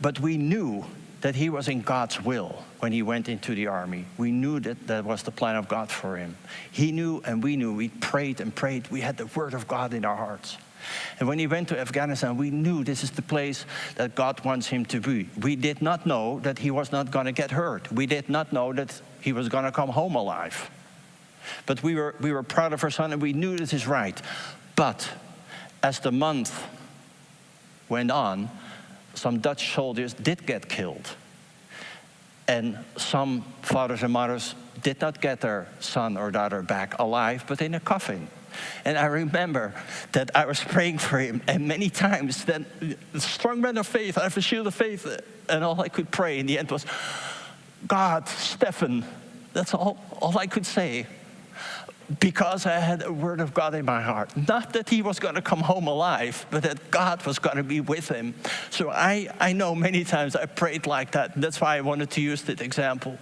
But 0.00 0.20
we 0.20 0.36
knew 0.36 0.84
that 1.22 1.34
he 1.36 1.50
was 1.50 1.68
in 1.68 1.82
God's 1.82 2.22
will 2.22 2.64
when 2.80 2.92
he 2.92 3.02
went 3.02 3.28
into 3.28 3.54
the 3.54 3.68
army. 3.68 4.04
We 4.18 4.32
knew 4.32 4.58
that 4.60 4.86
that 4.88 5.04
was 5.04 5.22
the 5.22 5.30
plan 5.30 5.56
of 5.56 5.68
God 5.68 5.90
for 5.90 6.16
him. 6.16 6.36
He 6.70 6.90
knew 6.92 7.22
and 7.24 7.42
we 7.42 7.56
knew. 7.56 7.72
We 7.72 7.88
prayed 7.88 8.40
and 8.40 8.54
prayed. 8.54 8.88
We 8.90 9.00
had 9.00 9.16
the 9.16 9.26
word 9.26 9.54
of 9.54 9.68
God 9.68 9.94
in 9.94 10.04
our 10.04 10.16
hearts. 10.16 10.58
And 11.18 11.28
when 11.28 11.38
he 11.38 11.46
went 11.46 11.68
to 11.68 11.78
Afghanistan, 11.78 12.36
we 12.36 12.50
knew 12.50 12.84
this 12.84 13.02
is 13.02 13.10
the 13.10 13.22
place 13.22 13.64
that 13.96 14.14
God 14.14 14.44
wants 14.44 14.68
him 14.68 14.84
to 14.86 15.00
be. 15.00 15.28
We 15.40 15.56
did 15.56 15.82
not 15.82 16.06
know 16.06 16.40
that 16.40 16.58
he 16.58 16.70
was 16.70 16.92
not 16.92 17.10
going 17.10 17.26
to 17.26 17.32
get 17.32 17.50
hurt. 17.50 17.90
We 17.92 18.06
did 18.06 18.28
not 18.28 18.52
know 18.52 18.72
that 18.72 19.00
he 19.20 19.32
was 19.32 19.48
going 19.48 19.64
to 19.64 19.72
come 19.72 19.90
home 19.90 20.14
alive. 20.14 20.70
But 21.66 21.82
we 21.82 21.94
were, 21.94 22.14
we 22.20 22.32
were 22.32 22.42
proud 22.42 22.72
of 22.72 22.82
our 22.84 22.90
son 22.90 23.12
and 23.12 23.20
we 23.20 23.32
knew 23.32 23.56
this 23.56 23.72
is 23.72 23.86
right. 23.86 24.20
But 24.76 25.08
as 25.82 26.00
the 26.00 26.12
month 26.12 26.66
went 27.88 28.10
on, 28.10 28.48
some 29.14 29.40
Dutch 29.40 29.74
soldiers 29.74 30.14
did 30.14 30.46
get 30.46 30.68
killed. 30.68 31.16
And 32.48 32.78
some 32.96 33.44
fathers 33.62 34.02
and 34.02 34.12
mothers 34.12 34.54
did 34.82 35.00
not 35.00 35.20
get 35.20 35.40
their 35.40 35.68
son 35.80 36.16
or 36.16 36.30
daughter 36.30 36.62
back 36.62 36.98
alive, 36.98 37.44
but 37.46 37.62
in 37.62 37.74
a 37.74 37.80
coffin. 37.80 38.28
And 38.84 38.98
I 38.98 39.06
remember 39.06 39.74
that 40.12 40.30
I 40.34 40.46
was 40.46 40.60
praying 40.60 40.98
for 40.98 41.18
him, 41.18 41.42
and 41.46 41.66
many 41.68 41.90
times, 41.90 42.44
then 42.44 42.66
the 43.12 43.20
strong 43.20 43.60
man 43.60 43.78
of 43.78 43.86
faith, 43.86 44.18
I 44.18 44.24
have 44.24 44.36
a 44.36 44.40
shield 44.40 44.66
of 44.66 44.74
faith, 44.74 45.06
and 45.48 45.64
all 45.64 45.80
I 45.80 45.88
could 45.88 46.10
pray 46.10 46.38
in 46.38 46.46
the 46.46 46.58
end 46.58 46.70
was, 46.70 46.86
God, 47.86 48.28
Stefan. 48.28 49.04
That's 49.52 49.74
all, 49.74 49.98
all 50.20 50.38
I 50.38 50.46
could 50.46 50.66
say. 50.66 51.06
because 52.20 52.66
I 52.66 52.78
had 52.78 53.02
a 53.02 53.12
word 53.12 53.40
of 53.40 53.54
God 53.54 53.74
in 53.74 53.84
my 53.84 54.02
heart. 54.02 54.36
Not 54.36 54.72
that 54.74 54.88
he 54.88 55.02
was 55.02 55.18
going 55.18 55.34
to 55.34 55.42
come 55.42 55.60
home 55.60 55.86
alive, 55.86 56.46
but 56.50 56.62
that 56.64 56.90
God 56.90 57.24
was 57.24 57.38
going 57.38 57.56
to 57.56 57.62
be 57.62 57.80
with 57.80 58.08
him. 58.08 58.34
So 58.70 58.90
I, 58.90 59.28
I 59.40 59.52
know 59.52 59.74
many 59.74 60.04
times 60.04 60.36
I 60.36 60.46
prayed 60.46 60.86
like 60.86 61.12
that. 61.12 61.40
That's 61.40 61.60
why 61.60 61.76
I 61.76 61.80
wanted 61.80 62.10
to 62.12 62.20
use 62.20 62.42
that 62.42 62.60
example. 62.60 63.18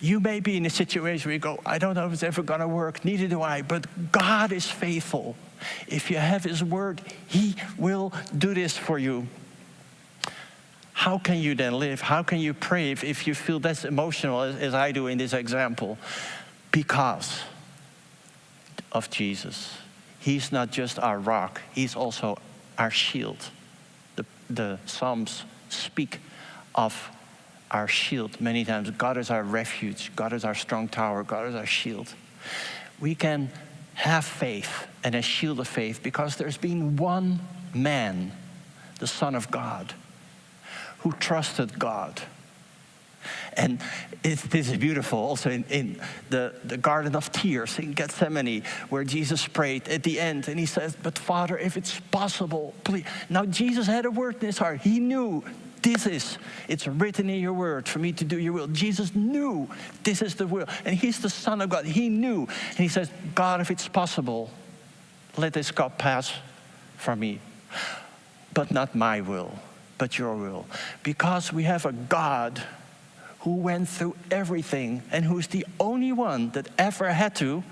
You 0.00 0.20
may 0.20 0.40
be 0.40 0.56
in 0.56 0.64
a 0.64 0.70
situation 0.70 1.28
where 1.28 1.34
you 1.34 1.40
go, 1.40 1.60
I 1.66 1.78
don't 1.78 1.94
know 1.94 2.06
if 2.06 2.12
it's 2.12 2.22
ever 2.22 2.42
going 2.42 2.60
to 2.60 2.68
work, 2.68 3.04
neither 3.04 3.26
do 3.26 3.42
I, 3.42 3.62
but 3.62 4.12
God 4.12 4.52
is 4.52 4.70
faithful. 4.70 5.36
If 5.88 6.10
you 6.10 6.18
have 6.18 6.44
his 6.44 6.62
word, 6.62 7.00
he 7.26 7.56
will 7.76 8.12
do 8.36 8.54
this 8.54 8.76
for 8.76 8.98
you. 8.98 9.26
How 10.92 11.18
can 11.18 11.38
you 11.38 11.54
then 11.54 11.74
live? 11.74 12.00
How 12.00 12.22
can 12.22 12.38
you 12.38 12.54
pray 12.54 12.90
if, 12.90 13.04
if 13.04 13.26
you 13.26 13.34
feel 13.34 13.60
that's 13.60 13.84
emotional 13.84 14.42
as, 14.42 14.56
as 14.56 14.74
I 14.74 14.92
do 14.92 15.06
in 15.06 15.18
this 15.18 15.32
example? 15.32 15.98
Because 16.70 17.40
of 18.92 19.10
Jesus. 19.10 19.78
He's 20.18 20.52
not 20.52 20.70
just 20.70 20.98
our 20.98 21.18
rock, 21.18 21.60
He's 21.72 21.94
also 21.94 22.38
our 22.76 22.90
shield. 22.90 23.50
The, 24.16 24.26
the 24.50 24.78
Psalms 24.86 25.44
speak 25.68 26.18
of 26.74 27.10
our 27.70 27.88
shield 27.88 28.40
many 28.40 28.64
times. 28.64 28.90
God 28.90 29.16
is 29.16 29.30
our 29.30 29.42
refuge, 29.42 30.12
God 30.16 30.32
is 30.32 30.44
our 30.44 30.54
strong 30.54 30.88
tower, 30.88 31.22
God 31.22 31.48
is 31.48 31.54
our 31.54 31.66
shield. 31.66 32.14
We 33.00 33.14
can 33.14 33.50
have 33.94 34.24
faith 34.24 34.86
and 35.04 35.14
a 35.14 35.22
shield 35.22 35.60
of 35.60 35.68
faith 35.68 36.02
because 36.02 36.36
there's 36.36 36.56
been 36.56 36.96
one 36.96 37.40
man, 37.74 38.32
the 39.00 39.06
Son 39.06 39.34
of 39.34 39.50
God, 39.50 39.94
who 41.00 41.12
trusted 41.12 41.78
God 41.78 42.22
and 43.58 43.80
this 44.22 44.46
is 44.54 44.76
beautiful 44.76 45.18
also 45.18 45.50
in, 45.50 45.64
in 45.64 46.00
the, 46.30 46.54
the 46.64 46.76
Garden 46.76 47.16
of 47.16 47.30
Tears 47.32 47.78
in 47.78 47.92
Gethsemane, 47.92 48.62
where 48.88 49.04
Jesus 49.04 49.46
prayed 49.46 49.88
at 49.88 50.02
the 50.02 50.20
end 50.20 50.48
and 50.48 50.58
he 50.58 50.66
says, 50.66 50.96
But 51.02 51.18
Father, 51.18 51.58
if 51.58 51.76
it's 51.76 51.98
possible, 52.10 52.74
please. 52.84 53.04
Now, 53.28 53.44
Jesus 53.44 53.86
had 53.86 54.04
a 54.04 54.10
word 54.10 54.36
in 54.36 54.46
his 54.46 54.58
heart. 54.58 54.80
He 54.82 55.00
knew 55.00 55.42
this 55.82 56.06
is, 56.06 56.38
it's 56.68 56.86
written 56.86 57.28
in 57.30 57.40
your 57.40 57.52
word 57.52 57.88
for 57.88 57.98
me 57.98 58.12
to 58.12 58.24
do 58.24 58.38
your 58.38 58.52
will. 58.52 58.66
Jesus 58.68 59.14
knew 59.14 59.68
this 60.04 60.22
is 60.22 60.34
the 60.34 60.46
will. 60.46 60.66
And 60.84 60.96
he's 60.96 61.20
the 61.20 61.30
Son 61.30 61.60
of 61.60 61.70
God. 61.70 61.84
He 61.84 62.08
knew. 62.08 62.42
And 62.42 62.78
he 62.78 62.88
says, 62.88 63.10
God, 63.34 63.60
if 63.60 63.70
it's 63.70 63.88
possible, 63.88 64.50
let 65.36 65.52
this 65.52 65.70
cup 65.70 65.98
pass 65.98 66.32
from 66.96 67.20
me. 67.20 67.40
But 68.54 68.70
not 68.70 68.94
my 68.94 69.20
will, 69.20 69.58
but 69.98 70.18
your 70.18 70.34
will. 70.34 70.66
Because 71.02 71.52
we 71.52 71.64
have 71.64 71.86
a 71.86 71.92
God 71.92 72.62
who 73.40 73.54
went 73.54 73.88
through 73.88 74.16
everything 74.30 75.02
and 75.12 75.24
who's 75.24 75.46
the 75.46 75.64
only 75.78 76.12
one 76.12 76.50
that 76.50 76.68
ever 76.76 77.12
had 77.12 77.36
to 77.36 77.62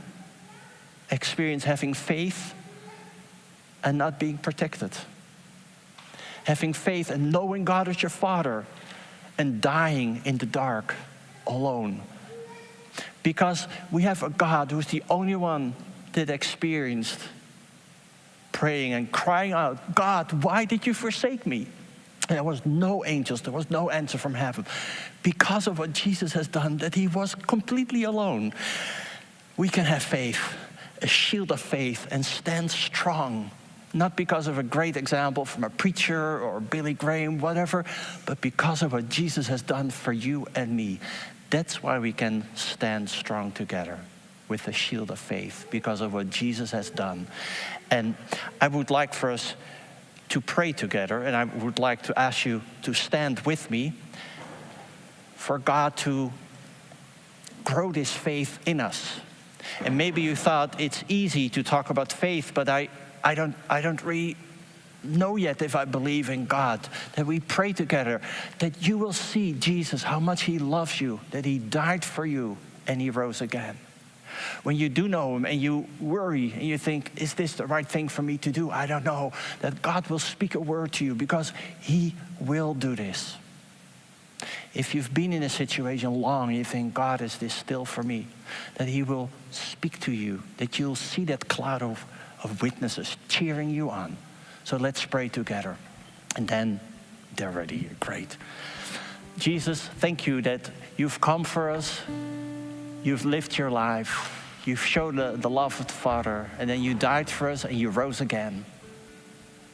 experience 1.11 1.64
having 1.64 1.94
faith 1.94 2.54
and 3.82 3.98
not 3.98 4.18
being 4.18 4.38
protected. 4.38 4.92
Having 6.47 6.72
faith 6.72 7.11
and 7.11 7.30
knowing 7.30 7.64
God 7.64 7.88
as 7.88 8.03
your 8.03 8.11
Father 8.11 8.64
and 9.38 9.61
dying 9.61 10.22
in 10.24 10.38
the 10.38 10.47
dark 10.47 10.94
alone. 11.47 12.01
Because 13.22 13.68
we 13.90 14.03
have 14.03 14.22
a 14.22 14.30
God 14.30 14.70
who's 14.70 14.86
the 14.86 15.03
only 15.11 15.36
one 15.36 15.74
that 16.12 16.30
experienced 16.30 17.20
praying 18.53 18.94
and 18.94 19.12
crying 19.12 19.53
out, 19.53 19.94
God, 19.94 20.42
why 20.42 20.64
did 20.64 20.86
you 20.86 20.94
forsake 20.94 21.47
me? 21.47 21.66
And 22.28 22.36
there 22.36 22.42
was 22.42 22.64
no 22.64 23.05
angels, 23.05 23.42
there 23.42 23.53
was 23.53 23.70
no 23.70 23.90
answer 23.90 24.16
from 24.16 24.34
heaven. 24.34 24.64
Because 25.22 25.66
of 25.66 25.78
what 25.78 25.92
Jesus 25.92 26.32
has 26.32 26.49
done, 26.49 26.78
that 26.78 26.94
he 26.94 27.07
was 27.07 27.34
completely 27.34 28.05
alone, 28.05 28.55
we 29.57 29.68
can 29.68 29.84
have 29.84 30.03
faith, 30.03 30.40
a 31.03 31.07
shield 31.07 31.53
of 31.53 31.61
faith, 31.61 32.09
and 32.11 32.24
stand 32.24 32.70
strong. 32.70 33.51
Not 33.95 34.16
because 34.16 34.47
of 34.47 34.59
a 34.59 34.62
great 34.62 34.97
example 34.97 35.45
from 35.45 35.64
a 35.64 35.70
preacher 35.70 36.41
or 36.41 36.61
Billy 36.61 36.95
Graham, 36.95 37.39
whatever, 37.39 37.84
but 38.26 38.41
because 38.41 38.82
of 38.82 38.93
what 38.93 39.09
Jesus 39.09 39.47
has 39.49 39.62
done 39.62 39.91
for 39.91 40.12
you 40.12 40.47
and 40.55 40.76
me. 40.76 41.01
That's 41.51 41.82
why 41.82 41.99
we 41.99 42.12
can 42.12 42.45
stand 42.55 43.09
strong 43.09 43.53
together 43.53 44.01
with 44.49 44.64
the 44.64 44.72
shield 44.72 45.11
of 45.11 45.18
faith, 45.18 45.66
because 45.70 46.01
of 46.01 46.12
what 46.12 46.30
Jesus 46.30 46.70
has 46.70 46.91
done. 46.91 47.26
And 47.91 48.14
I 48.61 48.68
would 48.68 48.91
like 48.91 49.14
for 49.14 49.30
us 49.30 49.55
to 50.28 50.41
pray 50.41 50.72
together, 50.72 51.22
and 51.22 51.34
I 51.37 51.45
would 51.45 51.78
like 51.78 52.03
to 52.03 52.18
ask 52.18 52.45
you 52.45 52.62
to 52.82 52.95
stand 52.95 53.41
with 53.41 53.70
me 53.70 53.95
for 55.37 55.59
God 55.59 55.97
to 55.99 56.32
grow 57.64 57.93
this 57.93 58.12
faith 58.12 58.59
in 58.66 58.80
us. 58.80 59.20
And 59.84 59.97
maybe 59.99 60.22
you 60.22 60.37
thought 60.37 60.80
it's 60.80 61.05
easy 61.09 61.49
to 61.51 61.62
talk 61.62 61.91
about 61.91 62.12
faith, 62.12 62.53
but 62.55 62.68
I, 62.68 62.89
I, 63.27 63.35
don't, 63.35 63.55
I 63.68 63.81
don't 63.81 64.03
really 64.03 64.37
know 65.03 65.37
yet 65.37 65.61
if 65.62 65.77
I 65.77 65.85
believe 65.85 66.31
in 66.31 66.47
God. 66.47 66.89
That 67.16 67.27
we 67.27 67.41
pray 67.41 67.72
together, 67.72 68.20
that 68.61 68.87
you 68.87 68.99
will 68.99 69.12
see 69.12 69.53
Jesus, 69.53 70.03
how 70.03 70.20
much 70.20 70.43
He 70.43 70.59
loves 70.59 71.01
you, 71.01 71.20
that 71.33 71.45
He 71.45 71.59
died 71.59 72.05
for 72.05 72.24
you, 72.24 72.57
and 72.87 73.01
He 73.01 73.11
rose 73.11 73.41
again 73.41 73.77
when 74.62 74.77
you 74.77 74.89
do 74.89 75.09
know 75.09 75.37
Him 75.37 75.45
and 75.45 75.61
you 75.61 75.87
worry 76.01 76.53
and 76.53 76.62
you 76.62 76.79
think, 76.79 77.11
is 77.16 77.35
this 77.35 77.55
the 77.55 77.66
right 77.66 77.87
thing 77.87 78.09
for 78.09 78.22
me 78.22 78.39
to 78.39 78.51
do? 78.51 78.70
I 78.70 78.87
don't 78.87 79.05
know. 79.05 79.33
That 79.61 79.83
God 79.83 80.09
will 80.09 80.18
speak 80.18 80.55
a 80.55 80.61
word 80.61 80.93
to 80.95 81.05
you 81.05 81.14
because 81.14 81.53
He 81.81 82.14
will 82.41 82.74
do 82.74 82.95
this. 82.97 83.37
If 84.74 84.95
you've 84.95 85.12
been 85.14 85.33
in 85.33 85.43
a 85.43 85.49
situation 85.49 86.12
long, 86.20 86.53
you 86.53 86.64
think, 86.64 86.93
God, 86.93 87.22
is 87.22 87.39
this 87.39 87.55
still 87.55 87.87
for 87.87 88.03
me? 88.03 88.27
That 88.74 88.89
He 88.89 89.03
will 89.03 89.31
speak 89.51 89.99
to 90.01 90.12
you, 90.12 90.43
that 90.59 90.79
you'll 90.79 90.97
see 90.97 91.24
that 91.27 91.49
cloud 91.49 91.83
of, 91.83 92.05
of 92.43 92.62
witnesses 92.62 93.16
cheering 93.28 93.70
you 93.70 93.91
on. 93.91 94.16
So 94.64 94.76
let's 94.76 95.05
pray 95.05 95.28
together. 95.28 95.76
And 96.37 96.49
then 96.49 96.80
they're 97.37 97.51
ready. 97.51 97.91
Great. 98.01 98.37
Jesus, 99.39 99.80
thank 99.80 100.26
you 100.26 100.43
that 100.43 100.70
you've 100.97 101.20
come 101.20 101.45
for 101.45 101.70
us 101.70 102.01
You've 103.07 103.24
lived 103.24 103.57
your 103.57 103.70
life. 103.70 104.61
You've 104.64 104.84
shown 104.84 105.14
the, 105.14 105.37
the 105.37 105.49
love 105.49 105.78
of 105.78 105.87
the 105.87 105.93
Father, 105.93 106.51
and 106.59 106.68
then 106.68 106.82
you 106.82 106.93
died 106.93 107.30
for 107.30 107.49
us 107.49 107.64
and 107.64 107.78
you 107.78 107.89
rose 107.89 108.20
again. 108.20 108.64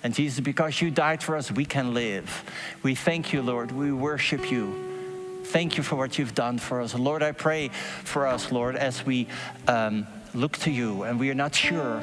And 0.02 0.12
Jesus, 0.12 0.40
because 0.40 0.82
you 0.82 0.90
died 0.90 1.22
for 1.22 1.34
us, 1.34 1.50
we 1.50 1.64
can 1.64 1.94
live. 1.94 2.44
We 2.82 2.94
thank 2.94 3.32
you, 3.32 3.40
Lord. 3.40 3.72
We 3.72 3.90
worship 3.90 4.50
you. 4.50 5.40
Thank 5.44 5.78
you 5.78 5.82
for 5.82 5.96
what 5.96 6.18
you've 6.18 6.34
done 6.34 6.58
for 6.58 6.82
us. 6.82 6.94
Lord, 6.94 7.22
I 7.22 7.32
pray 7.32 7.68
for 8.04 8.26
us, 8.26 8.52
Lord, 8.52 8.76
as 8.76 9.06
we 9.06 9.28
um, 9.66 10.06
look 10.34 10.58
to 10.58 10.70
you 10.70 11.04
and 11.04 11.18
we 11.18 11.30
are 11.30 11.34
not 11.34 11.54
sure. 11.54 12.02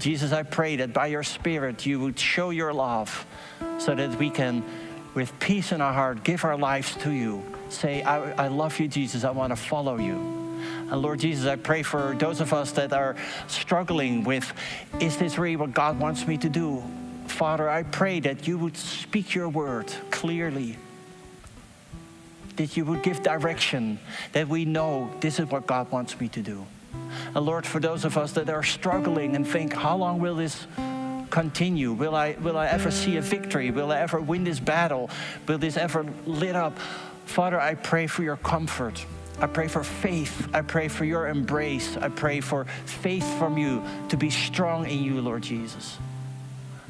Jesus, 0.00 0.32
I 0.32 0.42
pray 0.42 0.76
that 0.76 0.94
by 0.94 1.08
your 1.08 1.22
Spirit 1.22 1.84
you 1.84 2.00
would 2.00 2.18
show 2.18 2.50
your 2.50 2.72
love 2.72 3.26
so 3.78 3.94
that 3.94 4.18
we 4.18 4.30
can, 4.30 4.64
with 5.14 5.38
peace 5.38 5.72
in 5.72 5.80
our 5.82 5.92
heart, 5.92 6.24
give 6.24 6.44
our 6.44 6.56
lives 6.56 6.96
to 6.96 7.10
you. 7.10 7.44
Say, 7.68 8.02
I, 8.02 8.44
I 8.44 8.48
love 8.48 8.80
you, 8.80 8.88
Jesus. 8.88 9.24
I 9.24 9.30
want 9.30 9.50
to 9.50 9.56
follow 9.56 9.98
you. 9.98 10.14
And 10.90 11.02
Lord 11.02 11.20
Jesus, 11.20 11.46
I 11.46 11.56
pray 11.56 11.82
for 11.82 12.14
those 12.18 12.40
of 12.40 12.52
us 12.52 12.72
that 12.72 12.92
are 12.94 13.14
struggling 13.46 14.24
with, 14.24 14.50
is 15.00 15.18
this 15.18 15.38
really 15.38 15.56
what 15.56 15.74
God 15.74 16.00
wants 16.00 16.26
me 16.26 16.38
to 16.38 16.48
do? 16.48 16.82
Father, 17.26 17.68
I 17.68 17.82
pray 17.84 18.20
that 18.20 18.48
you 18.48 18.58
would 18.58 18.76
speak 18.76 19.34
your 19.34 19.48
word 19.48 19.92
clearly, 20.10 20.78
that 22.56 22.76
you 22.76 22.84
would 22.86 23.02
give 23.02 23.22
direction, 23.22 24.00
that 24.32 24.48
we 24.48 24.64
know 24.64 25.10
this 25.20 25.38
is 25.38 25.46
what 25.46 25.66
God 25.66 25.90
wants 25.92 26.18
me 26.18 26.28
to 26.28 26.40
do. 26.40 26.66
And 27.34 27.46
Lord, 27.46 27.66
for 27.66 27.80
those 27.80 28.04
of 28.04 28.18
us 28.18 28.32
that 28.32 28.50
are 28.50 28.62
struggling 28.62 29.36
and 29.36 29.46
think, 29.46 29.72
how 29.72 29.96
long 29.96 30.20
will 30.20 30.34
this 30.34 30.66
continue? 31.30 31.92
Will 31.92 32.14
I, 32.14 32.36
will 32.40 32.56
I 32.56 32.66
ever 32.66 32.90
see 32.90 33.16
a 33.16 33.20
victory? 33.20 33.70
Will 33.70 33.92
I 33.92 33.98
ever 33.98 34.20
win 34.20 34.44
this 34.44 34.60
battle? 34.60 35.10
Will 35.46 35.58
this 35.58 35.76
ever 35.76 36.04
lit 36.26 36.56
up? 36.56 36.78
Father, 37.26 37.60
I 37.60 37.74
pray 37.74 38.06
for 38.06 38.22
your 38.22 38.36
comfort. 38.36 39.04
I 39.40 39.46
pray 39.46 39.68
for 39.68 39.82
faith. 39.82 40.48
I 40.52 40.60
pray 40.62 40.88
for 40.88 41.04
your 41.04 41.28
embrace. 41.28 41.96
I 41.96 42.08
pray 42.08 42.40
for 42.40 42.66
faith 42.84 43.38
from 43.38 43.56
you 43.56 43.82
to 44.08 44.16
be 44.16 44.28
strong 44.28 44.86
in 44.86 45.02
you, 45.02 45.20
Lord 45.20 45.42
Jesus. 45.42 45.96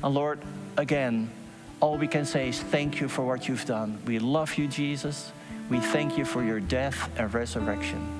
And 0.02 0.14
Lord, 0.14 0.40
again, 0.76 1.30
all 1.80 1.96
we 1.96 2.08
can 2.08 2.24
say 2.24 2.48
is 2.48 2.60
thank 2.60 3.00
you 3.00 3.08
for 3.08 3.24
what 3.24 3.48
you've 3.48 3.66
done. 3.66 4.00
We 4.06 4.18
love 4.18 4.56
you, 4.56 4.66
Jesus. 4.66 5.32
We 5.68 5.78
thank 5.78 6.18
you 6.18 6.24
for 6.24 6.42
your 6.42 6.58
death 6.58 7.08
and 7.16 7.32
resurrection. 7.32 8.19